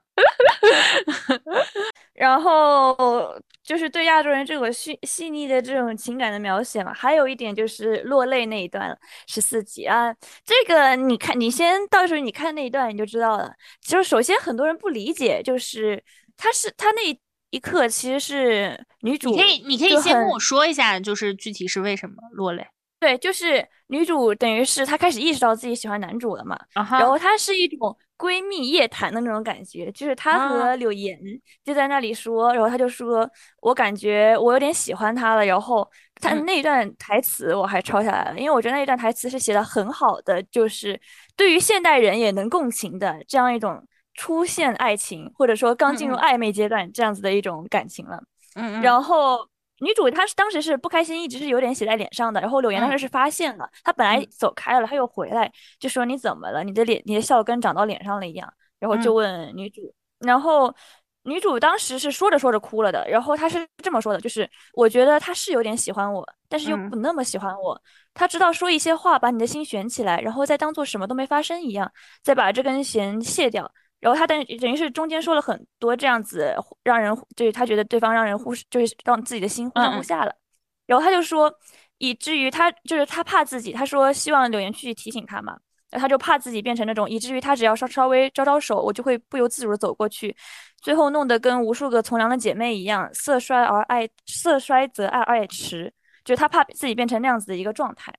[2.14, 3.39] 然后。
[3.66, 8.96] 就是对亚洲人这个细细腻的这种情感的描写嘛，还有一点就是落泪那一段
[9.26, 10.14] 十四集啊，
[10.44, 13.52] 这个你看，你先到时候你看那一段你就知道了。
[13.82, 16.02] 就是首先很多人不理解，就是
[16.36, 17.02] 他是他那
[17.50, 22.64] 一刻其实是女主，你可以你可以先跟我说一下，就是具体是为什么落泪？
[23.00, 31.18] 对，就是女主等于是她开始意识到自己喜欢男主了嘛，然后她是一种闺蜜夜谈的那种感觉，就是她和柳岩
[31.64, 33.28] 就在那里说，然后她就说，
[33.60, 35.88] 我感觉我有点喜欢他了，然后
[36.20, 41.00] 她那段台词我还抄下来了，因为我觉得那一段台词是写的很好的，就是
[41.36, 48.22] 对于现代人也能共情的这样一种出现爱情或者说刚进入暧昧阶段这样子的一种感情了，
[48.54, 49.48] 嗯，然后。
[49.81, 52.41] 女主她是当时是不开心，一直是有点写在脸上的。
[52.41, 56.64] 然后柳岩当时是发现了，她本来走开了，她又回来，就说你怎么了？
[56.64, 58.53] 你的脸，你的笑跟长到脸上了一样。
[58.79, 60.74] 然后就问女主，然后
[61.22, 63.07] 女主当时是说着说着哭了的。
[63.09, 67.81] 然后她是这么说的，就是我觉得他是有点喜欢我，但是又不那么喜欢我。
[68.12, 71.91] 他知道说一些话把你的心悬起来，然后再当做什么都没发生一样，
[72.22, 73.70] 再把这根弦卸掉。
[74.07, 76.54] 然后他等等于是中间说了很多这样子，
[76.84, 80.32] 让人就是他觉得对方让人忽视，就是让自己的心忽上忽下了。
[80.86, 81.52] 然后他就说，
[81.98, 85.59] 以至于他就是他怕自己，他说希望柳岩去提醒他嘛，
[85.90, 90.36] 他就怕自己变成那种，以至于他只要稍稍微招招手，我就会不由自主的走过去，
[90.80, 95.92] 最后弄得跟无数个从良的姐妹一样，色衰而爱，色衰则爱爱迟，
[96.24, 98.14] 就是他怕自己变成那样子的一个状态。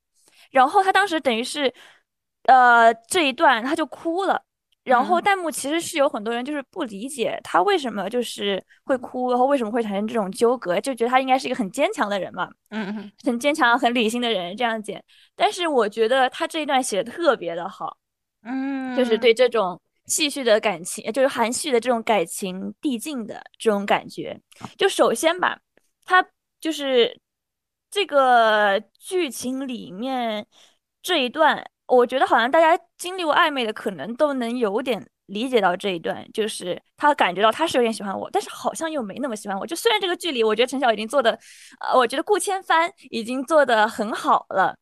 [0.52, 1.74] 然后他当时等于是，
[2.44, 4.44] 呃，这一段他就哭了。
[4.88, 14.98] 然后弹幕其实是有很多人就是不理解他为什么就是会哭，然后为什么会产生这种纠葛，就觉得他应该是一个很坚强的人嘛，嗯，很坚强、很理性的人这样子。
[15.36, 17.98] 但是我觉得他这一段写的特别的好，
[18.44, 24.40] 嗯，就是对这种戏谑的感情，就是含蓄的这种感情递进的这种感觉。
[24.78, 25.60] 就首先吧，
[26.06, 26.26] 他
[26.62, 27.20] 就是
[27.92, 30.48] 这个剧情里面
[31.02, 31.70] 这一段。
[31.88, 39.66] 我觉得好像大家经历过暧昧的，可能都能有点理解到这一段，就是他感觉到他是有点喜欢我，但是好像又没那么喜欢我。
[39.66, 41.38] 就虽然这个剧里，我觉得陈晓已经做的，
[41.80, 44.76] 呃，我觉得顾千帆已经做的很好了，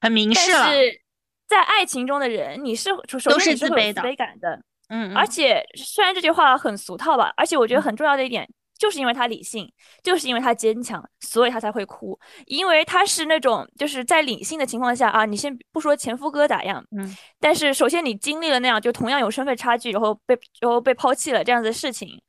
[0.00, 0.58] 很明示了。
[0.60, 1.00] 但是
[1.48, 8.48] 在爱情中的人，你是首先是会有自卑感的，嗯，而且虽然这句话很俗套吧，而且我觉得很重要的一点。
[8.82, 9.72] 就是因为他理性，
[10.02, 12.18] 就是因为他坚强，所以他才会哭。
[12.46, 22.20] 因为他是那种就是在理性的情况下啊，你先不说前夫哥咋样，嗯，但是首先你经历了那样就同样有身份差距，然后被然后被抛弃了这样子的事情。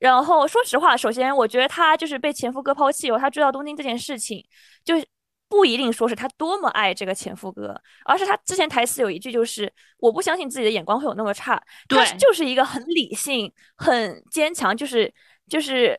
[0.00, 4.40] 然后说实话，首先我觉得他就是被前夫哥抛弃，后，他追到东京这件事情，
[4.84, 4.94] 就
[5.48, 7.74] 不一定说是他多么爱这个前夫哥，
[8.04, 15.12] 而是他之前台词有一句就是我不相信自己的眼光会有那么差，他就是一个很理性、很坚强，就是。
[15.48, 15.98] 就是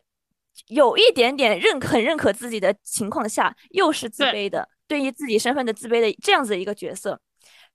[0.68, 7.20] 有一点点认可、很认可自己的情况下，又是自卑的，对于自己身份的自卑的这样子一个角色，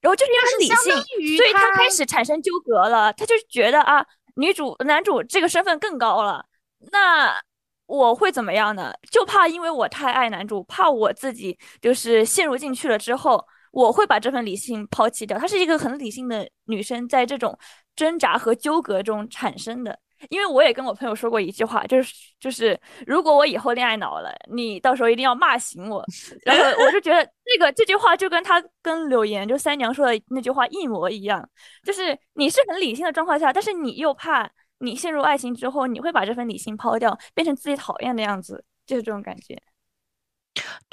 [0.00, 3.12] 然后就是因为很理性，所以他开始产生纠葛了。
[3.12, 4.04] 他就觉得啊，
[4.36, 6.44] 女主、男主这个身份更高了，
[6.92, 7.40] 那
[7.86, 8.92] 我会怎么样呢？
[9.10, 15.38] 就怕因为我太爱男主，怕我自己就是陷入进去了之后，我会把这份理性抛弃掉。
[15.38, 17.58] 她是一个很理性的女生，在这种
[17.96, 19.98] 挣扎和纠葛中产生的。
[20.30, 26.04] 因为我也跟我朋友说过一句话，就是就是如果我以后恋爱脑了，你到时候一定要骂醒我。
[26.44, 31.48] 然后我就觉得这个这句话就跟他跟柳岩就三娘说的那句话一模一样，
[31.82, 39.60] 就是你是很理性的状况下，但是你又怕你陷入爱情之后，你会把这份理性抛掉，变成自己讨厌的样子，就是这种感觉。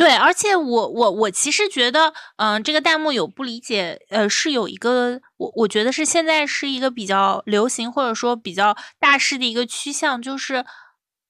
[0.01, 10.65] 对，而且我我我其实觉得，嗯，这个弹幕有不理解，呃，是有一个，我我觉得是现在是一个比较流行或者说比较大势的一个趋向，就是，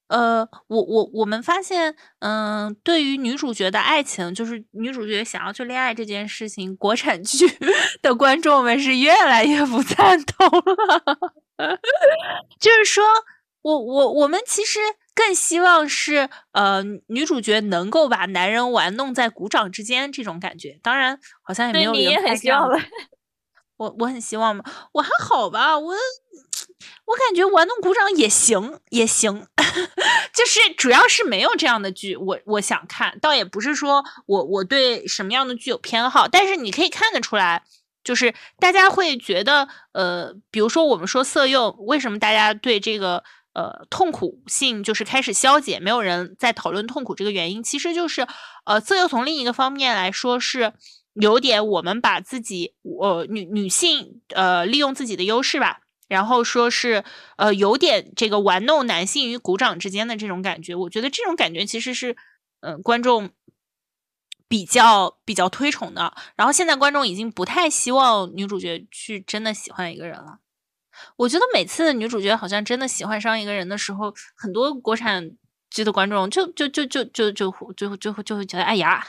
[0.08, 7.46] 呃，我我我们发现，嗯，对于女主角的爱情，就是女主角想要去恋爱这件事情，国产剧
[8.02, 11.18] 的观众们是越来越不赞同了，
[12.58, 13.04] 就是说。
[13.64, 14.80] 我我我们其实
[15.14, 22.86] 更希望是呃女主角能够把男人玩弄在鼓掌之间这种感觉，当然好像也没有你也很希望吧？
[23.76, 29.48] 我我很希望嘛，我还好吧，我我感觉玩弄鼓掌也行也行，
[30.34, 37.64] 就是主要是没有这样的剧，我我想看，倒也不是说我我对什么样的剧有偏好，但是你可以看得出来，
[38.04, 43.24] 就是大家会觉得呃，比如说我们说色诱，为什么大家对这个？
[43.54, 48.26] 呃，痛苦性就是开始消解，没有人在讨论痛苦这个原因，其实就是，
[48.66, 50.74] 呃，这又从另一个方面来说是
[51.14, 57.04] 有点我们把自己，呃，女女性，呃，利用自己的优势吧，然后说是，
[57.38, 62.16] 呃，有点这个玩弄男性与鼓掌之间的这种感觉，我觉得这种感觉其实是，
[62.62, 63.30] 嗯，观众
[64.48, 70.40] 比较比较推崇的，然后现在观众已经不太希望女主角去真的喜欢一个人了。
[71.16, 75.30] 我觉得每次女主角好像真的喜欢上一个人的时候，很多国产
[75.70, 79.04] 剧的观众就就就就就就就就会就会觉得，哎呀，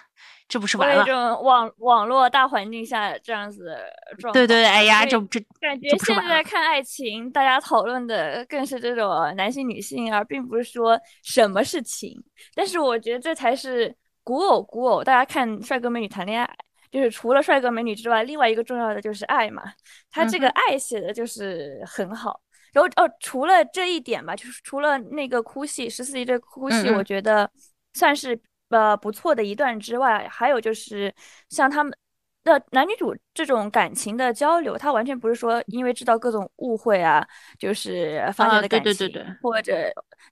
[0.48, 1.04] 这不是完了？
[1.04, 3.76] 这种网网络大环境下这样子
[4.18, 12.22] 状对对对，哎呀，这这感觉现在看爱情，大家讨论的更是这种男性女性，而并不是说什么是情。
[12.54, 16.56] 但是我觉得这才是古偶古偶，大家看帅哥美女谈恋爱。
[16.92, 19.64] 就是除了帅哥美女之外，另外一个重要的就是爱嘛。
[20.10, 22.40] 他这个爱写的就是很好。
[22.72, 27.50] 然后哦，除了这一点吧，就是除了那个哭戏，十四集这哭戏，我觉得
[27.94, 31.12] 算是呃不错的一段之外，还有就是
[31.48, 31.92] 像他们。
[32.44, 37.24] 那男女主这种感情的交流，他完全不是说因为知道各种误会啊，
[37.58, 39.08] 就是发现的感情，
[39.40, 39.72] 或者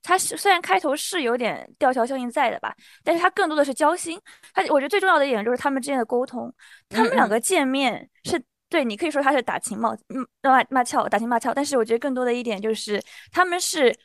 [0.03, 4.21] 他虽然开头是有点吊桥效应在的吧，但是他更多的是交心。
[4.53, 6.53] 他我觉得最重要的一点就是他们之间的沟通，
[6.89, 13.01] 他们两个见面是对你可以说他是打情骂嗯骂骂俏打情骂俏，但是我觉得更多的一点就是
[13.31, 13.97] 他们是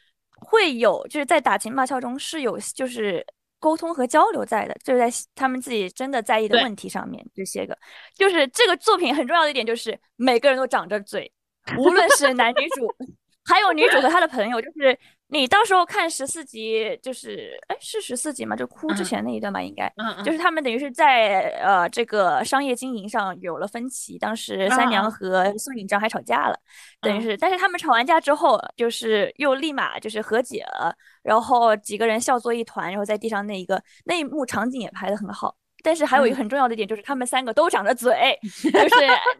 [0.42, 3.26] 会有就是在打情骂俏中是有就是。
[3.66, 7.26] 沟通和交流在的，就是在他们自己真的在意的问题上面。
[7.34, 7.76] 这些个，
[8.14, 11.32] 就是这个作品很重要的一点，就是每个人都长着嘴，
[11.76, 12.96] 无论是男女主，
[13.44, 14.96] 还有女主和她的朋友，就是
[15.36, 18.56] 你到时候看十四集，就是哎是十四集吗？
[18.56, 19.92] 就哭之前那一段吧，应该，
[20.24, 26.58] 就是他们等于是在呃这个商业经营上有了分歧，当时三娘和宋引章还吵架了，
[27.02, 30.96] 等于是，但是他们吵完架之后，就是又立马就是和解了。
[31.22, 35.56] 然后几个人笑作一团，然后在地上那一个那一幕场景也拍得很好。
[35.86, 38.96] 但是还有一个很重要的点，就是他们三个都长着嘴， 就是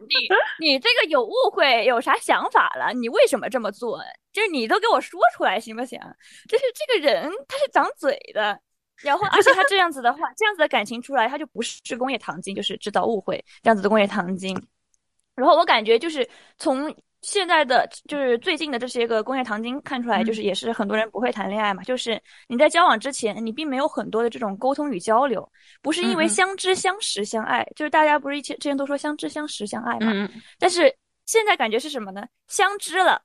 [0.08, 0.28] 你
[0.60, 2.92] 你这个有误会，有啥想法了？
[2.92, 4.00] 你为什么这么做？
[4.32, 6.00] 就是你都给我说出来行不行？
[6.48, 8.56] 就是这个人他是长嘴的，
[9.02, 14.56] 然后而且他这样子的话，这样子的感情出来，他就不是工业糖精，就是制造误会这样子的工业糖精。
[15.34, 16.94] 然后我感觉就是从。
[17.26, 21.82] 现在的就是最近的这些个工业糖精看出来，就是也是很多人不会谈恋爱嘛。
[21.82, 25.46] 就是你在交往之前，你并没有很多的这种沟通与交流，
[25.82, 30.12] 不是因为相知相识相爱，就是大家不是一前之前都说相知相识相爱嘛。
[30.56, 30.82] 但是
[31.24, 32.24] 现在感觉是什么呢？
[32.46, 33.20] 相知了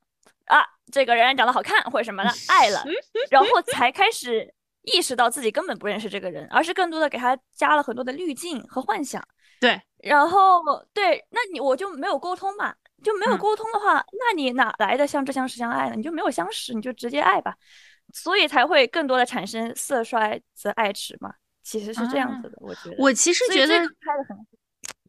[0.46, 2.84] 啊，这个人长得好看或者什么的，爱了，
[3.30, 9.24] 然后才开始意识到自己根本不认识这个人，而是更多的给他加了很多的滤镜和幻想。
[9.60, 10.60] 对，然后
[10.92, 12.74] 对，那你我就没有沟通嘛。
[13.04, 15.96] 就没有沟通的话，那你哪来的相知相识相爱呢？
[15.96, 17.56] 你就没有相识，你就直接爱吧，
[18.14, 21.34] 所以才会更多的产生色衰则爱弛嘛。
[21.64, 22.96] 其实是这样子的，我觉得。
[22.98, 23.86] 我其实觉得拍
[24.18, 24.38] 的很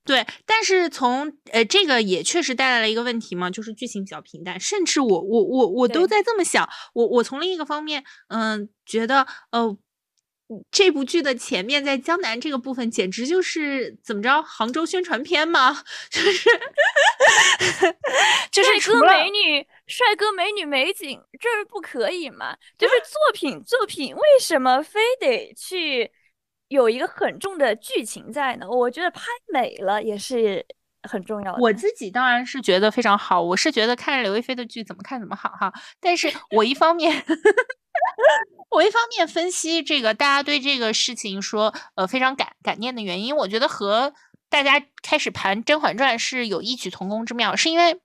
[0.04, 9.76] 对，但是从呃这个也确实带来了一个问题嘛，就是剧情比较平淡，甚至我我我我都在这么想，我我从另一个方面，嗯，觉得呃。
[10.70, 14.42] 这部剧的前面在江南这个部分，简直就是怎么着？
[14.42, 15.82] 杭州宣传片吗？
[16.10, 16.48] 就是
[18.50, 22.56] 就是帅哥美女、帅哥美女、美景，这不可以吗？
[22.76, 26.10] 就是作品作品，为什么非得去
[26.68, 28.68] 有一个很重的剧情在呢？
[28.68, 29.22] 我觉得拍
[29.52, 30.64] 美了也是
[31.08, 31.58] 很重要的。
[31.60, 35.72] 我自己当然是觉得非常好，我是觉得看着刘亦菲的剧怎么看怎么好哈。
[36.00, 37.24] 但是我一方面。
[38.70, 44.14] 我一方面分析这个大家对这个事情说呃非常感感念的原因，我觉得和
[44.48, 48.00] 大家开始盘《甄嬛传》是有异曲同工之妙，是因为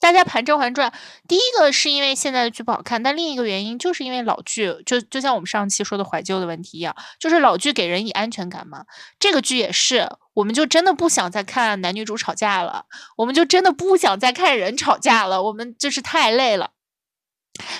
[0.00, 0.90] 大家盘《甄嬛传》，
[1.26, 8.84] 第一个是因为现在的剧不好看，但另一个原因就是因为老剧，就就像我们上期说的怀旧的问题一样，就是老剧给人以安全感嘛。
[9.18, 12.86] 这个剧也是，我们就真的不想再看男女主吵架了，
[13.16, 16.70] 我们就真的不想再看人吵架了，我们就是太累了。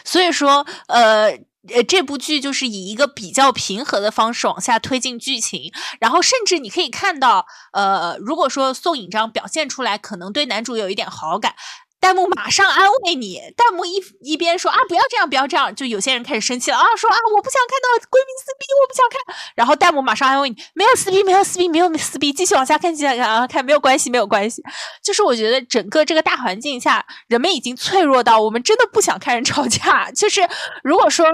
[0.05, 1.39] 所以说，呃。
[1.75, 5.71] 呃，这部剧就是以一个比较平和的方式往下推进剧情，
[6.01, 11.55] 然后甚至你可以看到，呃，如果说宋引章表现出来可能对男主有一点好感。
[12.01, 19.37] 弹幕马上安慰你，弹幕一一边说啊不要这样不要这样，就有些人开始生气了啊，说啊我不想看到闺蜜撕逼，我不想看。
[19.55, 24.63] 然后弹幕马上安慰你，没有撕逼，没有撕逼，没有撕逼，继续往下看，继续往下看，没有关系，没有关系。
[25.03, 30.11] 就是我觉得整个这个大环境下，人们已经脆弱到我们真的不想看人吵架。
[30.13, 30.49] 就是
[30.83, 31.27] 如果说。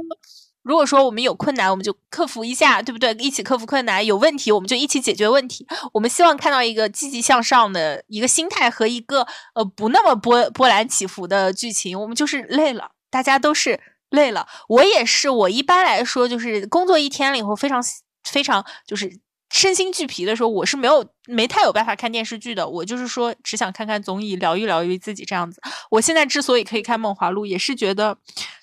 [0.64, 3.12] 如果说我们有困难，我们就克服一下，对不对？
[3.14, 5.66] 一起克服困难，有问题我们就一起解决问题。
[5.92, 12.00] 我们希望看到一个积极向上的一个心态和一个呃不那么波波澜起伏的剧情。
[12.00, 15.28] 我们就是累了，大家都是累了，我也是。
[15.28, 17.84] 我一般来说就是工作一天了以后，非常
[18.24, 22.66] 非常就是身心俱疲的时候，我是没有没太有办法看电视剧的。
[22.66, 25.60] 我就是说只想看看综艺，疗愈疗愈自己这样子。
[25.90, 28.16] 我现在之所以可以看《梦华录》，也是觉得，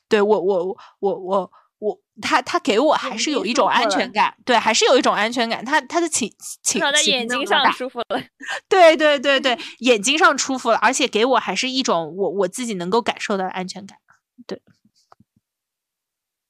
[0.10, 1.16] 对我我我我。
[1.30, 1.52] 我
[2.22, 5.66] 他他给我还是有一种安全感，对，还是有一种安全感。
[5.66, 8.22] 他他的情情在眼睛上舒服了，
[8.70, 13.98] 对对对对，眼睛上舒服了，而且给我还是一种我我自己能够感受到的安全感，
[14.46, 14.62] 对，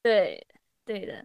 [0.02, 0.46] 对
[0.84, 1.24] 对的。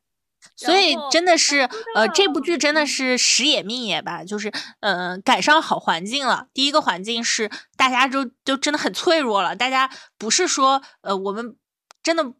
[0.55, 6.47] 所以真的是，呃，这部剧真的是时也命也吧，就是嗯，赶上好环境了。
[6.53, 11.57] 第一个环境是大家就就真的很脆弱了，大家不是说呃我们
[12.01, 12.33] 真的。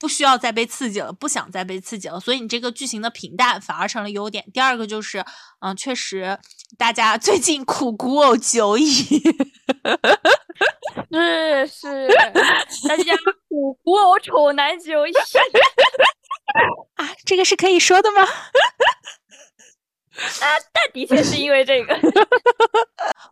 [0.00, 4.42] 不需要再被刺激了，不想再被刺激了，所以你这个剧情的平淡反而成了优点。
[4.50, 5.22] 第二个就是，
[5.60, 6.38] 嗯，确实
[6.78, 8.88] 大家最近苦古偶久矣，
[11.12, 12.08] 是是，
[12.88, 13.14] 大家
[13.50, 15.12] 苦古偶丑男久矣
[16.96, 18.22] 啊，这个是可以说的吗？
[20.16, 21.94] 啊，但的确是因为这个。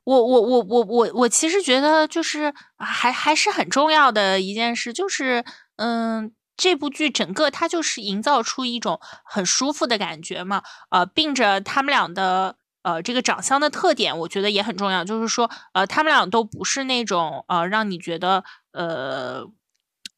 [0.05, 5.43] 我我我我我我其实觉得就是还还是很重要的一件事，就是
[5.77, 6.31] 嗯。
[6.59, 18.43] 这部剧整个它就是营造出一种很舒服的感觉嘛，呃，并着他们俩的呃这个长相的特点，我觉得也很重要，就是说呃他们俩都不是那种呃让你觉得
[18.73, 19.47] 呃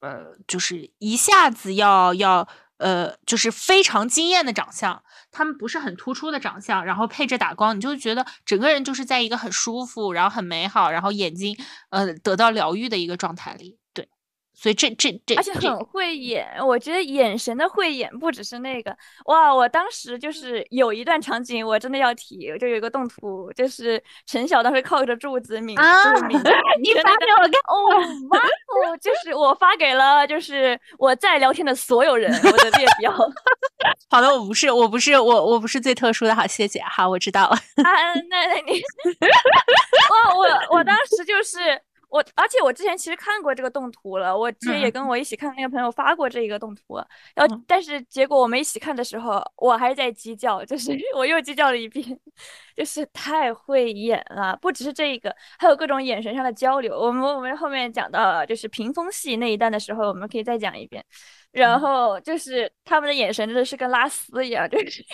[0.00, 11.54] 呃就是一下子要要呃就是非常惊艳的长相，他们不是很突出的长相，然后配着打光，你就觉得整个人就是在一个很舒服，然后很美好，然后眼睛
[11.90, 13.79] 呃得到疗愈的一个状态里。
[14.52, 18.94] 所以这这这，而且很会演，我觉得眼神的会演不只是那个
[19.24, 19.54] 哇！
[19.54, 26.36] 我当时就是有一段场景，我真的要提，就有一个动图，就是陈晓当时靠着柱子抿啊， 抿，
[26.82, 33.16] 你发给我看哦，哇哦，就是我发给了就是我在聊天的所有人，我的列表。
[34.10, 37.56] 好的，我不是，我不是，我我不是最特殊的，好，谢谢，好，我知道了。
[37.82, 38.82] 啊，那那你，
[40.10, 41.80] 我我我当时就是。
[42.10, 46.96] 我而且我之前其实看过这个动图了，我之前也跟我一起看的那个朋友发过这一个动图，
[47.34, 52.04] 然后但是结果我们一起看的时候，我还在鸡叫，就是 我又鸡叫了一遍，
[52.76, 56.98] 就是太会演了，不只是这一个，还有各种眼神上的交流。
[56.98, 61.04] 我们我们后面讲到就是屏风戏那一段的时候，我们可以再讲一遍，
[61.52, 65.04] 然后就是他们的眼神真的是跟拉丝一样，就是。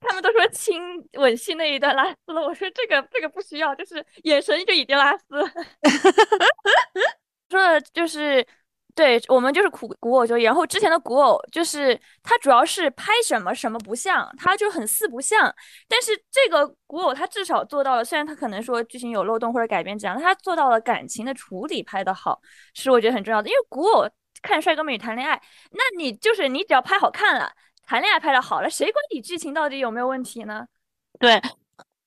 [0.00, 0.80] 他们都说亲
[1.14, 5.24] 吻戏那一段拉丝了，我说这个这个不需要，就是眼神就已经拉丝。
[7.48, 8.46] 说的就是，
[8.94, 15.54] 对我们就是古古偶就，然后之前的古偶就是它主要是拍什么什么不像，它就很四不像。
[15.88, 22.40] 但是这个古偶它至少做到了，虽然它可能说剧情有漏洞或者改编这样，它做到了感情的处理拍得好，
[22.74, 23.48] 是我觉得很重要的。
[23.48, 24.08] 因为古偶
[24.42, 25.40] 看帅哥美女谈恋爱，
[25.72, 27.52] 那你就是你只要拍好看了。
[27.86, 30.66] 谈恋爱拍的好了，谁管你剧情到底有没有问题呢？
[31.18, 31.40] 对，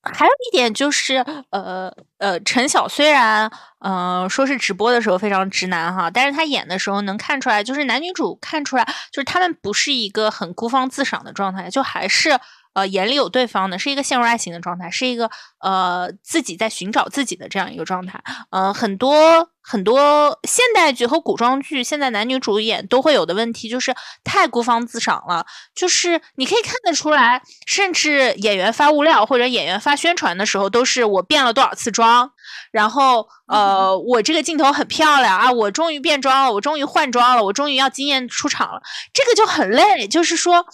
[0.01, 1.17] 还有一点就是，
[1.49, 12.39] 呃呃，陈晓虽然，嗯，说是直播的时候非常直男哈，但是他演的时候能看出来，就是男女主看出来，就是他们不是一个很孤芳自赏的状态，就还是。
[12.75, 18.21] 呃，眼里有对方的是一个陷入爱情的状态，是一个呃自己在寻找自己的这样一个状态。
[18.51, 23.95] 呃，很多很多现代剧和古装剧，现在男女主演都会有的问题，就是
[24.25, 25.45] 太孤芳自赏了。
[25.73, 32.29] 就是你可以看得出来，甚至演员发物料或者演员发宣传的时候，都是我变了多少次妆，
[32.71, 38.81] 然后呃， 我这个镜头很漂亮啊，我终于变装了，我终于换装了，我终于要惊艳出场了，
[39.13, 40.05] 这个就很累。
[40.09, 40.65] 就是说。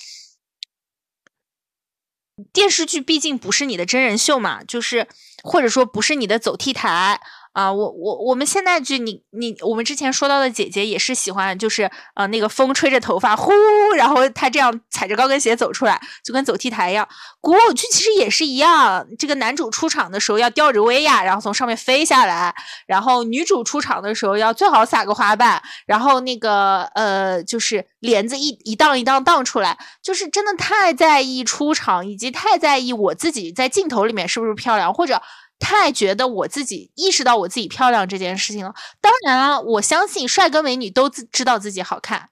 [2.54, 5.08] 电视剧毕竟不是你的真人秀嘛，就是
[5.44, 7.20] 或者说不是你的走 T 台，
[7.54, 13.52] 啊，我我我们现代剧，你你我们之前说到的姐姐也是喜欢，就是呃那个风吹着头发呼，
[13.98, 17.06] 然后她这样踩着高跟鞋走出来，就跟走 T 台一样。
[17.42, 35.22] 古偶剧其实也是一样，这个男主出场的时候要吊着威亚，然后从上面飞下来，然后女主出场的时候要最好撒个花瓣，然后那个呃就是帘子一一荡一荡荡出来，就是真的太在意出场，以及太在意我自己在镜头里面是不是漂亮，或者。
[35.62, 38.74] 太觉得我自己意识到我自己漂亮这件事情了。
[39.00, 42.28] 当然了，我相信帅哥美女都自知道自己好看，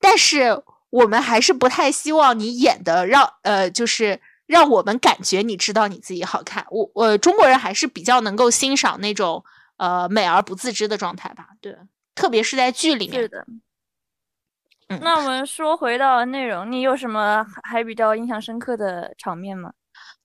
[0.00, 6.66] 但是我们还是不太希望你演的让呃，就是让我们感觉你知道你自己好看。
[6.70, 9.44] 我我中国人还是比较能够欣赏那种
[9.76, 11.48] 呃美而不自知的状态吧。
[11.60, 11.76] 对，
[12.14, 13.22] 特别是在剧里面。
[13.22, 13.46] 是的。
[14.88, 19.72] 嗯，那我们说回到内容，你有什么还比较印象深刻的场面吗？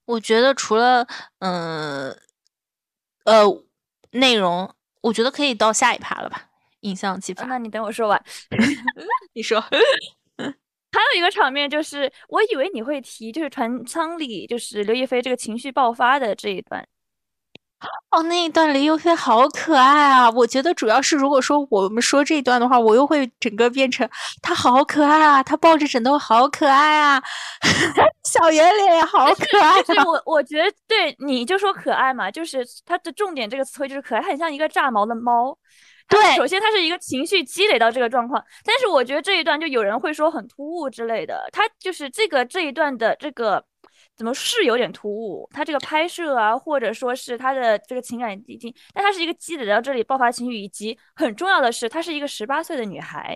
[0.04, 1.06] 我觉得除了
[1.38, 2.10] 嗯。
[2.10, 2.16] 呃，
[4.12, 6.48] 内容我觉得可以到下一趴了吧？
[6.80, 7.46] 影像气氛。
[7.46, 8.22] 那你等我说完，
[9.34, 9.60] 你说。
[10.92, 16.84] 还有一个场面就是，我以为你会提，就是船舱里就是刘亦菲这个情绪爆发的这一段。
[18.10, 20.28] 哦，那一段李又菲好可爱啊！
[20.30, 24.06] 我觉得主要是，如果说我们说这一段的话，我又会整个变成
[24.42, 27.22] 他好可爱啊，他抱着枕头好可爱啊，
[28.24, 29.80] 小圆脸也好可爱。
[30.04, 35.56] 我我觉得对你就说可爱嘛，就是它的重点这个词汇就是可爱，它很像一个炸毛的猫。
[36.08, 43.64] 对，首先它是一个情绪积累到这个状况，但是我觉得这一段就有人会说很突兀之类的，它就是这个这一段的这个。
[44.20, 45.48] 怎么是有点突兀？
[45.50, 53.34] 他这个拍摄啊，或者说是他的这个情感递进，但他是一个积累到这里爆发情绪，以及很重要的是，她是一个十八岁的女孩。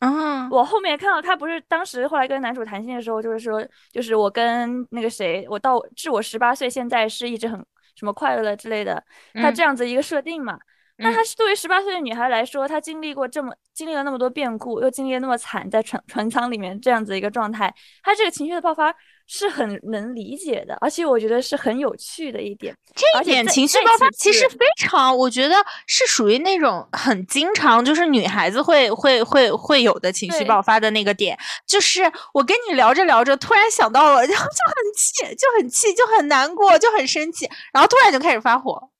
[0.00, 7.64] 嗯，我后面看到她不是当时后来跟男主谈心的时候，就是说，就是我跟那个谁，我到至我十八岁，现在是一直很
[7.94, 9.00] 什么快乐的之类的，
[9.34, 10.58] 他这样子一个设定嘛。
[11.00, 18.92] 那她是作为十八岁的女孩来说，她经历过这么经历了那么多变故，又经历了那么惨，在船船舱里面这样子一个状态，她这个情绪的爆发。
[19.30, 22.74] 是很能理解的，而且我觉得是很有趣的一点。
[22.96, 25.54] 这一点情绪爆发其实非常，我觉得
[25.86, 31.38] 是属于那种很经常，就是女孩子会会会会有的情绪爆发的那个点。
[31.66, 38.90] 就是我跟你聊着聊着，突然想到了，然 后就很气，就很气，就很难过，就很生气，然后突然就开始发火。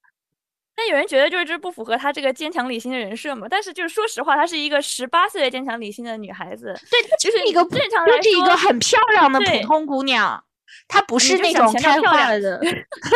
[0.79, 3.47] 但有人觉得就是这不符合她这个坚强理性的人设嘛？
[3.49, 10.41] 但是就是说实话，她是一个十八岁的坚强理性的女孩子，对，就是一个正常来说，是一个很漂亮的普通姑娘，
[10.87, 12.61] 她不是那种开化的。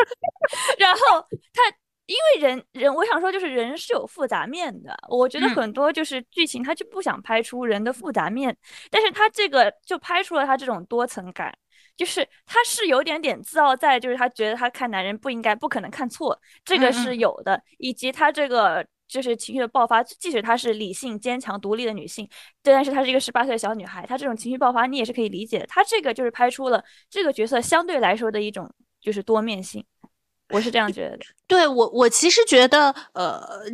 [0.77, 1.61] 然后她
[2.05, 8.53] 因为人人，我想说就是人是有复杂面的，我觉得很多就是剧情他就不想拍出人的复杂面，
[8.91, 11.55] 但是他这个就拍出了他这种多层感。
[11.95, 17.61] 就是他是有点点自傲在，就是他觉得他看男人不应该、不可能看错，这个是有的。
[17.77, 22.27] 以及他这个就是情绪的爆发，即使她是理性、坚强、独立的女性，
[22.63, 25.67] 但是她是一个十八岁的小女孩，她这种情绪爆发你也是可以理解的。
[25.67, 29.85] 她这个就是拍出了这个角色相对来说的一种就是多面性，
[30.49, 31.25] 我是这样觉得的。
[31.47, 33.65] 对我，我其实觉得，呃。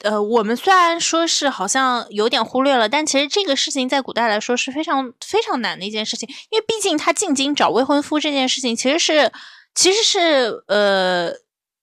[0.00, 9.32] 呃，我们虽然说是好像有点忽略了，但其实这个事情在古代来说是非常非常难的一件事情，因为毕竟她进京找未婚夫这件事情，其实是
[9.74, 11.32] 其实是呃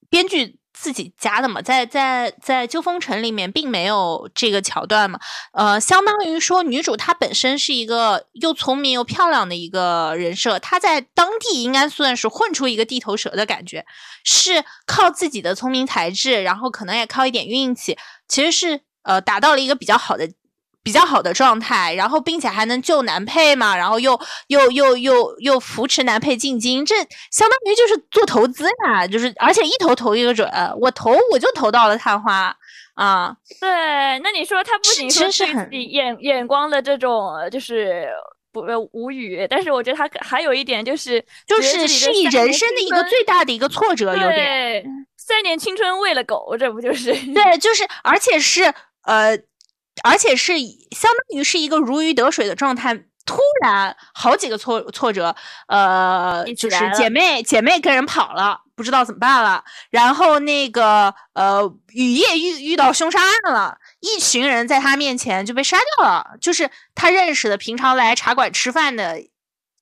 [0.10, 0.60] 编剧。
[0.74, 5.20] 自己家的嘛，在在在《旧风城》里面并没有这个桥段嘛，
[5.54, 13.86] 呃，相当于说女主她本身是一个又聪明又漂亮的一个人设，她在当地应该算是混出一个地头蛇的感觉，
[14.24, 17.98] 是靠自己的聪明才智，然后可能也靠一点运气，
[18.28, 20.30] 其实是呃达到了一个比较好的。
[20.84, 26.94] 比较好的状态，然后并且还能救男配嘛，然后又又又又又扶持男配进京，这
[27.32, 30.46] 相当于就是做投资呀，就是而且一投投一个准，
[30.82, 32.54] 我投我就投到了探花
[32.96, 33.34] 啊。
[33.62, 33.70] 对，
[34.20, 38.10] 那你说他不仅说是眼眼光的这种，就是
[38.52, 38.62] 不
[38.92, 44.84] 无语，但是我觉得他还有一点就是就是是以人生的一个最大的一个挫折，有点
[45.16, 48.64] 三年青春喂了狗，这不就是对，就是而且是
[49.04, 49.40] 呃。
[50.02, 50.54] 而且是
[50.92, 55.36] 相当于是一个如鱼得水的状态，突然好几个挫挫折，
[55.68, 59.64] 呃，就是姐妹姐妹跟人跑了，不知道怎么办了。
[59.92, 66.36] 然后那个呃，雨夜遇遇到凶杀案了，一群人在他面前就被杀掉了。
[66.42, 69.22] 就是他认识的平常来茶馆吃饭的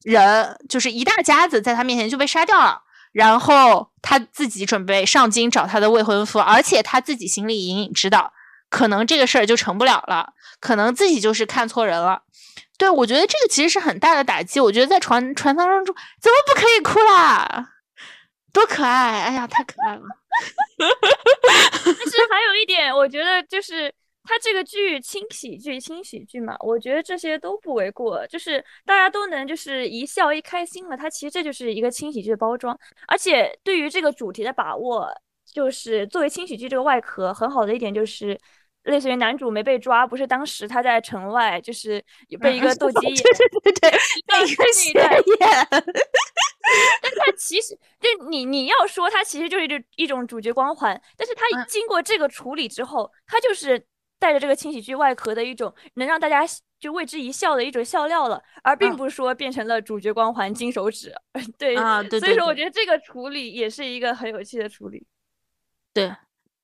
[0.04, 2.82] 人，就是一大家子在他面前就被杀掉了。
[3.12, 8.34] 然后他自己准备上京找他的未婚夫，而且他自己心里隐隐知道。
[8.72, 12.24] 可能这个事儿就成不了了，可能自己就是看错人了。
[12.78, 14.60] 对我觉得这个其实是很大的打击。
[14.60, 17.70] 我觉得在船船舱中怎么不可以哭啦？
[18.52, 19.22] 多可爱！
[19.22, 20.02] 哎呀，太可爱了。
[21.86, 23.94] 但是还有一点我觉得就是
[24.24, 32.76] 它这个剧轻喜剧，轻喜剧嘛，我觉得这些都不为过，就是大家都能就是一笑一开心了，它其实这就是一个轻喜剧的包装，
[33.08, 35.08] 而且对于这个主题的把握，
[35.54, 38.40] 就是作为轻喜剧这个外壳很好的一点就是。
[38.84, 42.04] 类似于男主没被抓，不是当时他在城外，就是
[42.40, 43.90] 被一个斗鸡眼，对对对，
[44.50, 45.68] 一个斜眼。
[47.02, 53.84] 但他其实就你你要说他其实就是一一种主角光环，但是他经过这个处理之后，他就是
[54.20, 56.44] 带着这个清洗剧外壳的一种能让大家
[56.80, 61.14] 就为之一笑的一种笑料了，而并不是说变成了主角光环金手指。
[61.58, 62.20] 对啊，对。
[62.20, 65.06] 所以说，我觉得这个处理也是一个很有趣的处理。
[65.94, 66.12] 对。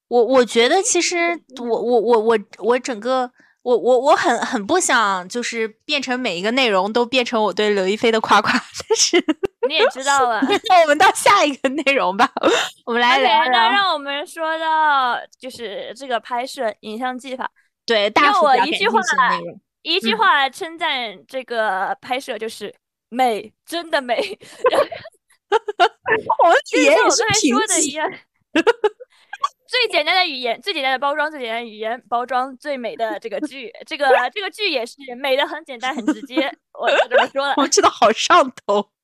[0.07, 3.29] 我我觉得其实我我我我我整个
[3.61, 9.21] 我我我很很不想就是变成每一个内容都变成我对刘亦菲的夸夸，但是
[9.67, 12.31] 你也知道了， 那我们到下一个内容吧，
[12.85, 13.51] 我们来聊聊。
[13.51, 17.49] 那让我们说到就是这个拍摄影像技法，
[17.85, 19.01] 对，大我一句话
[19.81, 22.73] 一句话称赞这个拍摄就是
[23.09, 24.15] 美，真的美。
[25.49, 28.09] 我们语言我刚才说的一样。
[29.67, 37.53] 最简单的语言，最简单的包装，最简单的语言包装最美的这个剧，这个 这个剧也是美的很简单很直接， 我就这么说了。
[37.57, 38.89] 我记得好上头，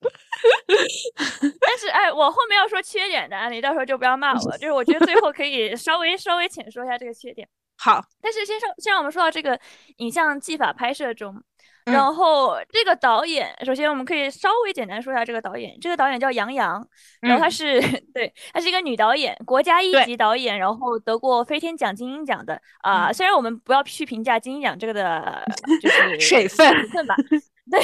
[1.60, 4.52] 但是哎，我后面要说缺点的，你到时候就不要骂我。
[4.58, 7.46] 就是我觉得最后可以稍微稍微浅说一下这个缺点。
[7.76, 9.58] 好，但是先说，先让我们说到这个
[9.96, 11.42] 影像技法拍摄中。
[11.84, 15.78] 然后这个导演，首先我们可以稍微简单说一下这个导演。
[15.80, 16.86] 这个导演叫杨洋，
[17.20, 17.80] 然后她是
[18.14, 23.12] 对，她是一个女导演，国家一级导演，然后得过飞天奖、金鹰奖的啊。
[23.12, 25.44] 虽然我们不要去评价金鹰奖这个的，
[25.82, 27.14] 就 是水分分吧，
[27.70, 27.80] 对。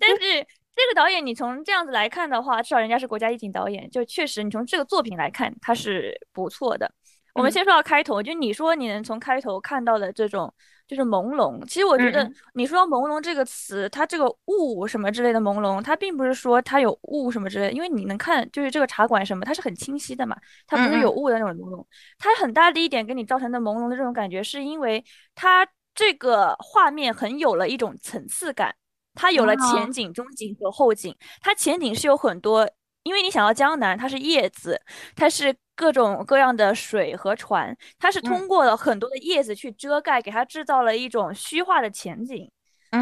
[0.00, 6.90] 但是这个导演，你从这样子来看的话，至少人家是国家一级导演，就确实你从这个作品来看，他是不错的。
[7.36, 10.52] 我们先说到开头，就你说你能从开头看到的这种。
[10.88, 21.84] 就是朦胧，其实我觉得你说朦胧这个词，它这个雾什么之类的朦胧，它并不是说它有雾什么之类，因为你能看，就是这个茶馆什么，它是很清晰的嘛，它不是有雾的那种朦胧。
[22.18, 28.72] 它很大的一点给你造成的朦胧的这种感觉，是因为它这个画面很有了一种层次感，
[29.12, 31.12] 它有了前景、中景和后景。
[31.40, 32.70] 它前景是有很多，
[33.06, 34.80] 因为你想到江南，它是叶子，
[35.14, 35.54] 它是。
[35.78, 42.50] 各种各样的水和船，它是通过了很多的叶子去遮盖，给它制造了一种虚化的前景，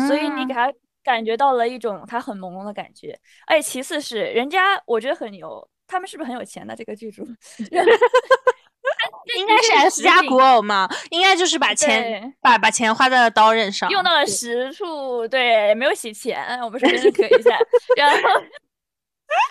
[0.08, 0.72] 所以你给它
[1.04, 3.16] 感觉到了一种它很朦胧的感觉。
[3.46, 7.22] 而且其次是人家我觉得很牛，他们是不是很有钱的这个剧组？
[9.38, 17.56] 应该是 S 加古偶嘛，应该就是把钱把把钱花在了刀刃上，用到了实处，对，没有洗钱，我们是认可一下。
[17.96, 18.42] 然后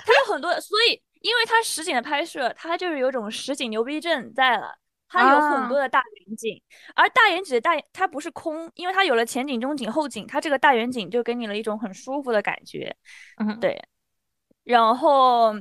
[0.06, 1.02] 它有很多，所以。
[1.24, 4.78] 因为它实景的拍摄，它就是有种实景牛逼症在了。
[5.08, 6.62] 它有很多的大远景，
[6.96, 12.94] 而大远景的大，它不是空，因为它有了前景、中景、后景，它这个大远景就给你了一种很舒服的感觉。
[13.38, 13.82] 嗯，对。
[14.66, 15.54] 然后，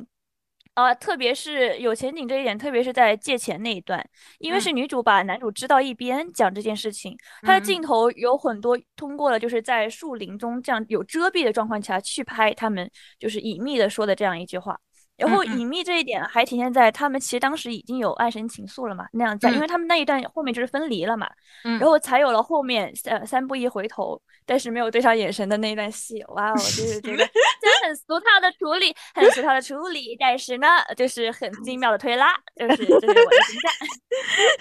[0.74, 4.02] 呃，特别是有前景这一点，特别是在借钱那一段，
[4.38, 14.78] 因为是女主把男主支到一边讲这件事情，他的镜头有很多通过了，就是在树林中这样有遮蔽的状况下去拍他们，就是隐秘的说的这样一句话。
[15.22, 21.30] 然后隐秘这一点还体现在他们其实当时已经有爱神情愫了嘛，那样在，因为他们那一段后面就是分离了嘛，
[21.62, 26.22] 然后才有了后面三三步一回头，但是没有对上眼神的那一段戏。
[26.28, 27.24] 哇哦，就是这个，
[27.62, 30.66] 这很俗套的处理，很俗套的处理，但是呢，
[30.96, 33.70] 就是很精妙的推拉，就是这是我的评价。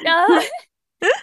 [0.06, 0.36] 然后，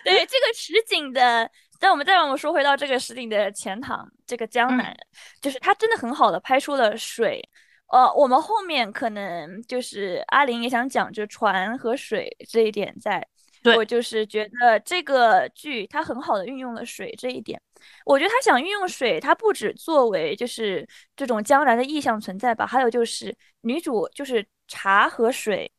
[0.04, 4.92] 对这个实景的，但我们再让我们说回到这个实景的钱塘，这个江南，
[5.40, 7.40] 就是它真的很好的拍出了水。
[7.88, 13.26] 呃，我们后面可能就是阿玲也想讲，就船和水这一点，在
[13.76, 17.60] 我就是觉得这个剧它很好的运用了水这一点。
[18.04, 20.86] 我觉得他想运用水，它不止作为就是
[21.16, 25.70] 这种将来的意象存在吧，还有就是女主就是茶和水，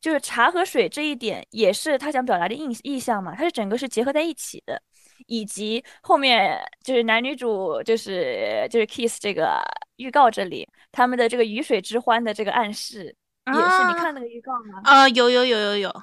[0.00, 4.82] 就是茶和水这一点也是他想表达的意意象嘛，它是整个是结合在一起的。
[5.26, 9.60] 以及后面就是男女主就是就是 kiss 这个
[9.96, 13.04] 预告这里，他们的这个鱼水之欢的这个暗示
[13.46, 14.80] 也是，你看那个预告吗？
[14.84, 16.02] 啊，有有有有有，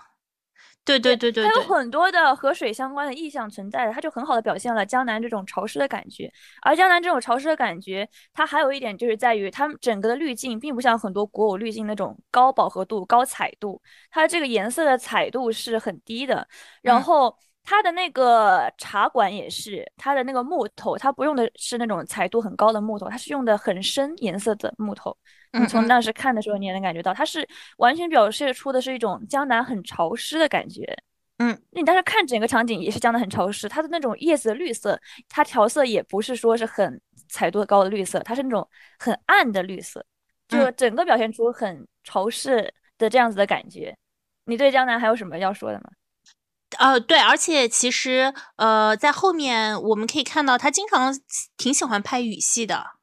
[0.84, 6.32] 对对对对，它有很多的和水相关的意象存在的，它就很好的表现了江南这种潮湿的感觉。
[6.61, 16.47] 而江南这种潮湿的感觉，它还有一点就是在于它整个的滤镜并不像很多古偶滤镜那种高饱和度、高彩度，它这个颜色的彩度是很低的，
[16.82, 17.38] 然后。
[17.66, 25.18] 它的那个茶馆也是，它的那个木头，它不用的是那种彩度很高的木头，它是用的很深颜色的木头。
[25.51, 27.47] 你从当时看的时候，你也能感觉到，它是
[27.78, 30.86] 完全表现出的是一种江南很潮湿的感觉。
[31.39, 38.68] 嗯，你当时看整个场景也是江南很潮湿，它的那种叶子的绿色，它调色也不是说是很彩度高的绿色，它是那种
[38.99, 40.05] 很暗的绿色，
[40.47, 43.97] 就整个表现出很潮湿的这样子的感觉。
[44.45, 45.89] 你对江南还有什么要说的吗？
[46.78, 51.17] 呃，对，而且其实呃，在后面我们可以看到他经常
[51.57, 52.95] 挺喜欢拍雨戏的。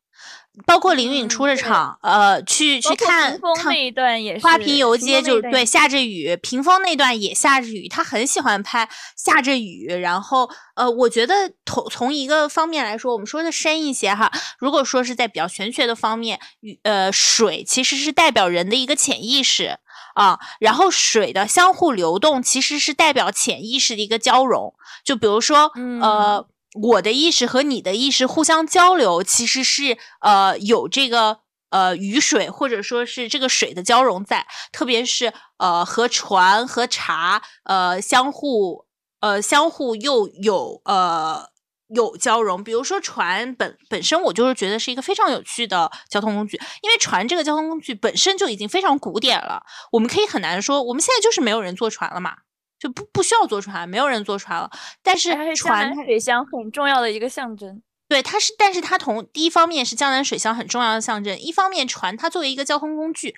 [0.66, 9.86] 包括林允出了场，呃，去去看看那一段也是花瓶游街，就对，下着雨，屏风那段也下着雨，他很喜欢拍下着雨。
[9.86, 19.78] 然后，呃，我觉得从从一个方面来说，我们说的深一些哈，如果说是在比较玄学的方面，雨呃水其实是代表人的一个潜意识
[20.14, 24.74] 啊，然后水的相互流动其实是代表潜意识的一个交融。
[25.04, 26.46] 就比如说，呃。
[26.80, 38.86] 我的意识和你的意识互相交流，其实是呃有这个呃雨水或者说是这个水的交融在，特别是呃和船和茶呃相互
[39.20, 41.50] 呃相互又有呃
[41.94, 42.62] 有交融。
[42.62, 49.62] 比如说船本本身，我就是觉得是一个非常有趣的交通工具，因为船这个交通工具本身就已经非常古典了，
[49.92, 52.36] 我们可以很难说我们现在就是没有人坐船了嘛。
[52.78, 54.68] 就不不需要坐船，没有人坐船了。
[55.04, 57.80] 但是船水乡很重要的一个象征。
[58.08, 63.36] 对，它是，但是它同第一方面是江南水乡很重要的象征，一方面船它作为一个交通工具，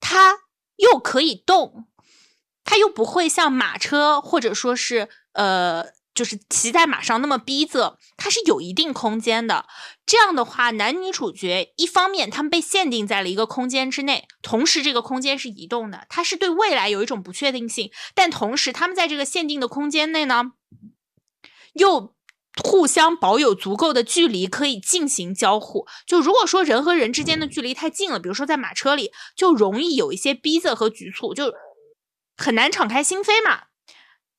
[0.00, 0.38] 它
[0.76, 1.86] 又可以动，
[2.64, 5.97] 它又不会像马车或者说是呃。
[6.18, 9.66] 就是骑在马上那么逼仄，它是有一定空间的。
[10.04, 17.92] 这样的话，男女主角一方面他们被限定在了一个空间之内，同时这个空间是移动的，它是对未来有一种不确定性。
[18.16, 20.54] 但同时，他们在这个限定的空间内呢，
[21.74, 22.16] 又
[22.64, 25.86] 互相保有足够的距离，可以进行交互。
[26.04, 31.54] 就如果说人和人之间的距离太近了，比如说在马车里，就容易有一些逼仄和局促，就
[32.36, 33.67] 很难敞开心扉嘛。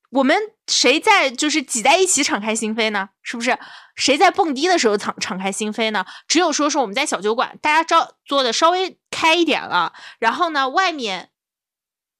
[0.10, 0.36] 我们
[0.68, 3.10] 谁在就是挤在一起敞开心扉呢？
[3.22, 3.58] 是不是？
[3.96, 6.06] 谁在蹦迪的时候敞敞开心扉呢？
[6.28, 11.30] 只有说是我们在小酒馆，大家招做的稍微开一点了，然后呢，外面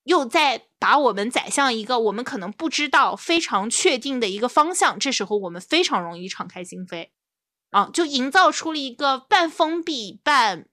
[0.04, 7.10] 又在把我们宰向一个我们可能不知道、非常确定的一个方向，这时候我们非常容易敞开心扉，
[7.72, 10.68] 啊，就营造出了一个半封闭半。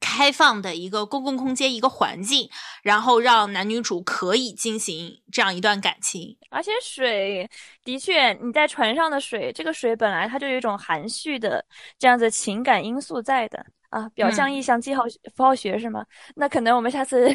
[0.00, 2.48] 开放的一个公共空间，一个环境，
[2.82, 6.36] 然后让男女主可以进行这样一段感情。
[6.50, 7.48] 而且水
[7.84, 11.64] 的确，你在船上的水，这个水本来它就有一种含蓄的
[11.98, 15.04] 这样子情感因素在的啊，表象、意象、记号、
[15.36, 16.04] 符号学是吗？
[16.34, 17.28] 那可能我们下次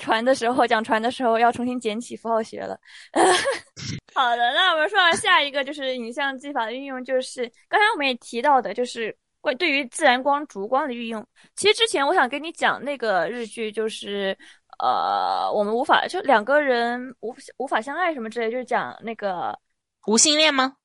[0.00, 2.78] 船的时候讲船的时候要重新捡起符号学了。
[4.12, 9.16] 好的，那我们说完下一个就是影像技法的运用，就是刚才我们也提到的，就是。
[9.42, 14.34] 关对于自然光、烛光的运用，其实之前我想跟你讲那个日剧，就是
[14.78, 19.58] 呃，我们无法就两个人无无法相爱什么之类，就是讲那个
[20.06, 20.76] 无性恋吗？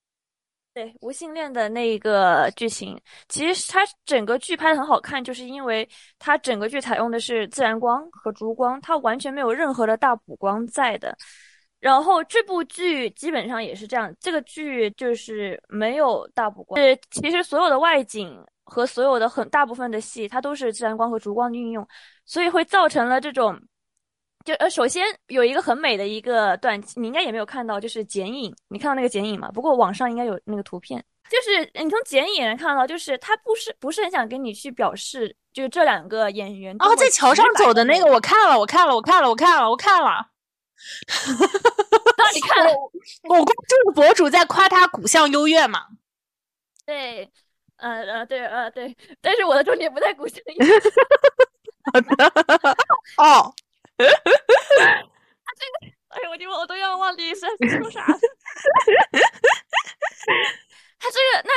[0.74, 3.00] 对，无性恋的那个剧情，
[3.30, 5.88] 其实它整个剧拍的很好看，就是因为
[6.20, 11.18] 它整个剧采用的是自然光和烛光，它完全没有任何的大补光在的。
[11.80, 21.88] 然后这部剧基本上也是这样，这个剧就是没有大补光，是其实所有的外景和所有的很大部分的戏，它都是自然光和烛光的运用，
[22.26, 23.60] 所以会造成了这种，
[24.44, 29.52] 就呃，首先有一个很美的一个段，你应该也没有看到，就是剪影，你看到那个剪影吗？
[29.54, 40.30] 不过网上应该有那个图片，就是你从剪影也能看到，就是他不是不是很想跟你去表示，就是这两个演员哦，在桥上走的那个，我看了，我看了，我看了，我看了，我看了。
[42.18, 45.88] 那你看，我关注的博主在夸他骨相优越嘛？
[46.86, 47.30] 对，
[47.78, 50.78] 呃呃，对呃对，但是我的重点不在骨相优越。
[53.18, 53.54] 哦，
[53.98, 54.06] 他
[55.58, 57.42] 这个，哎呦，我就我都要忘记是
[57.80, 58.06] 说啥。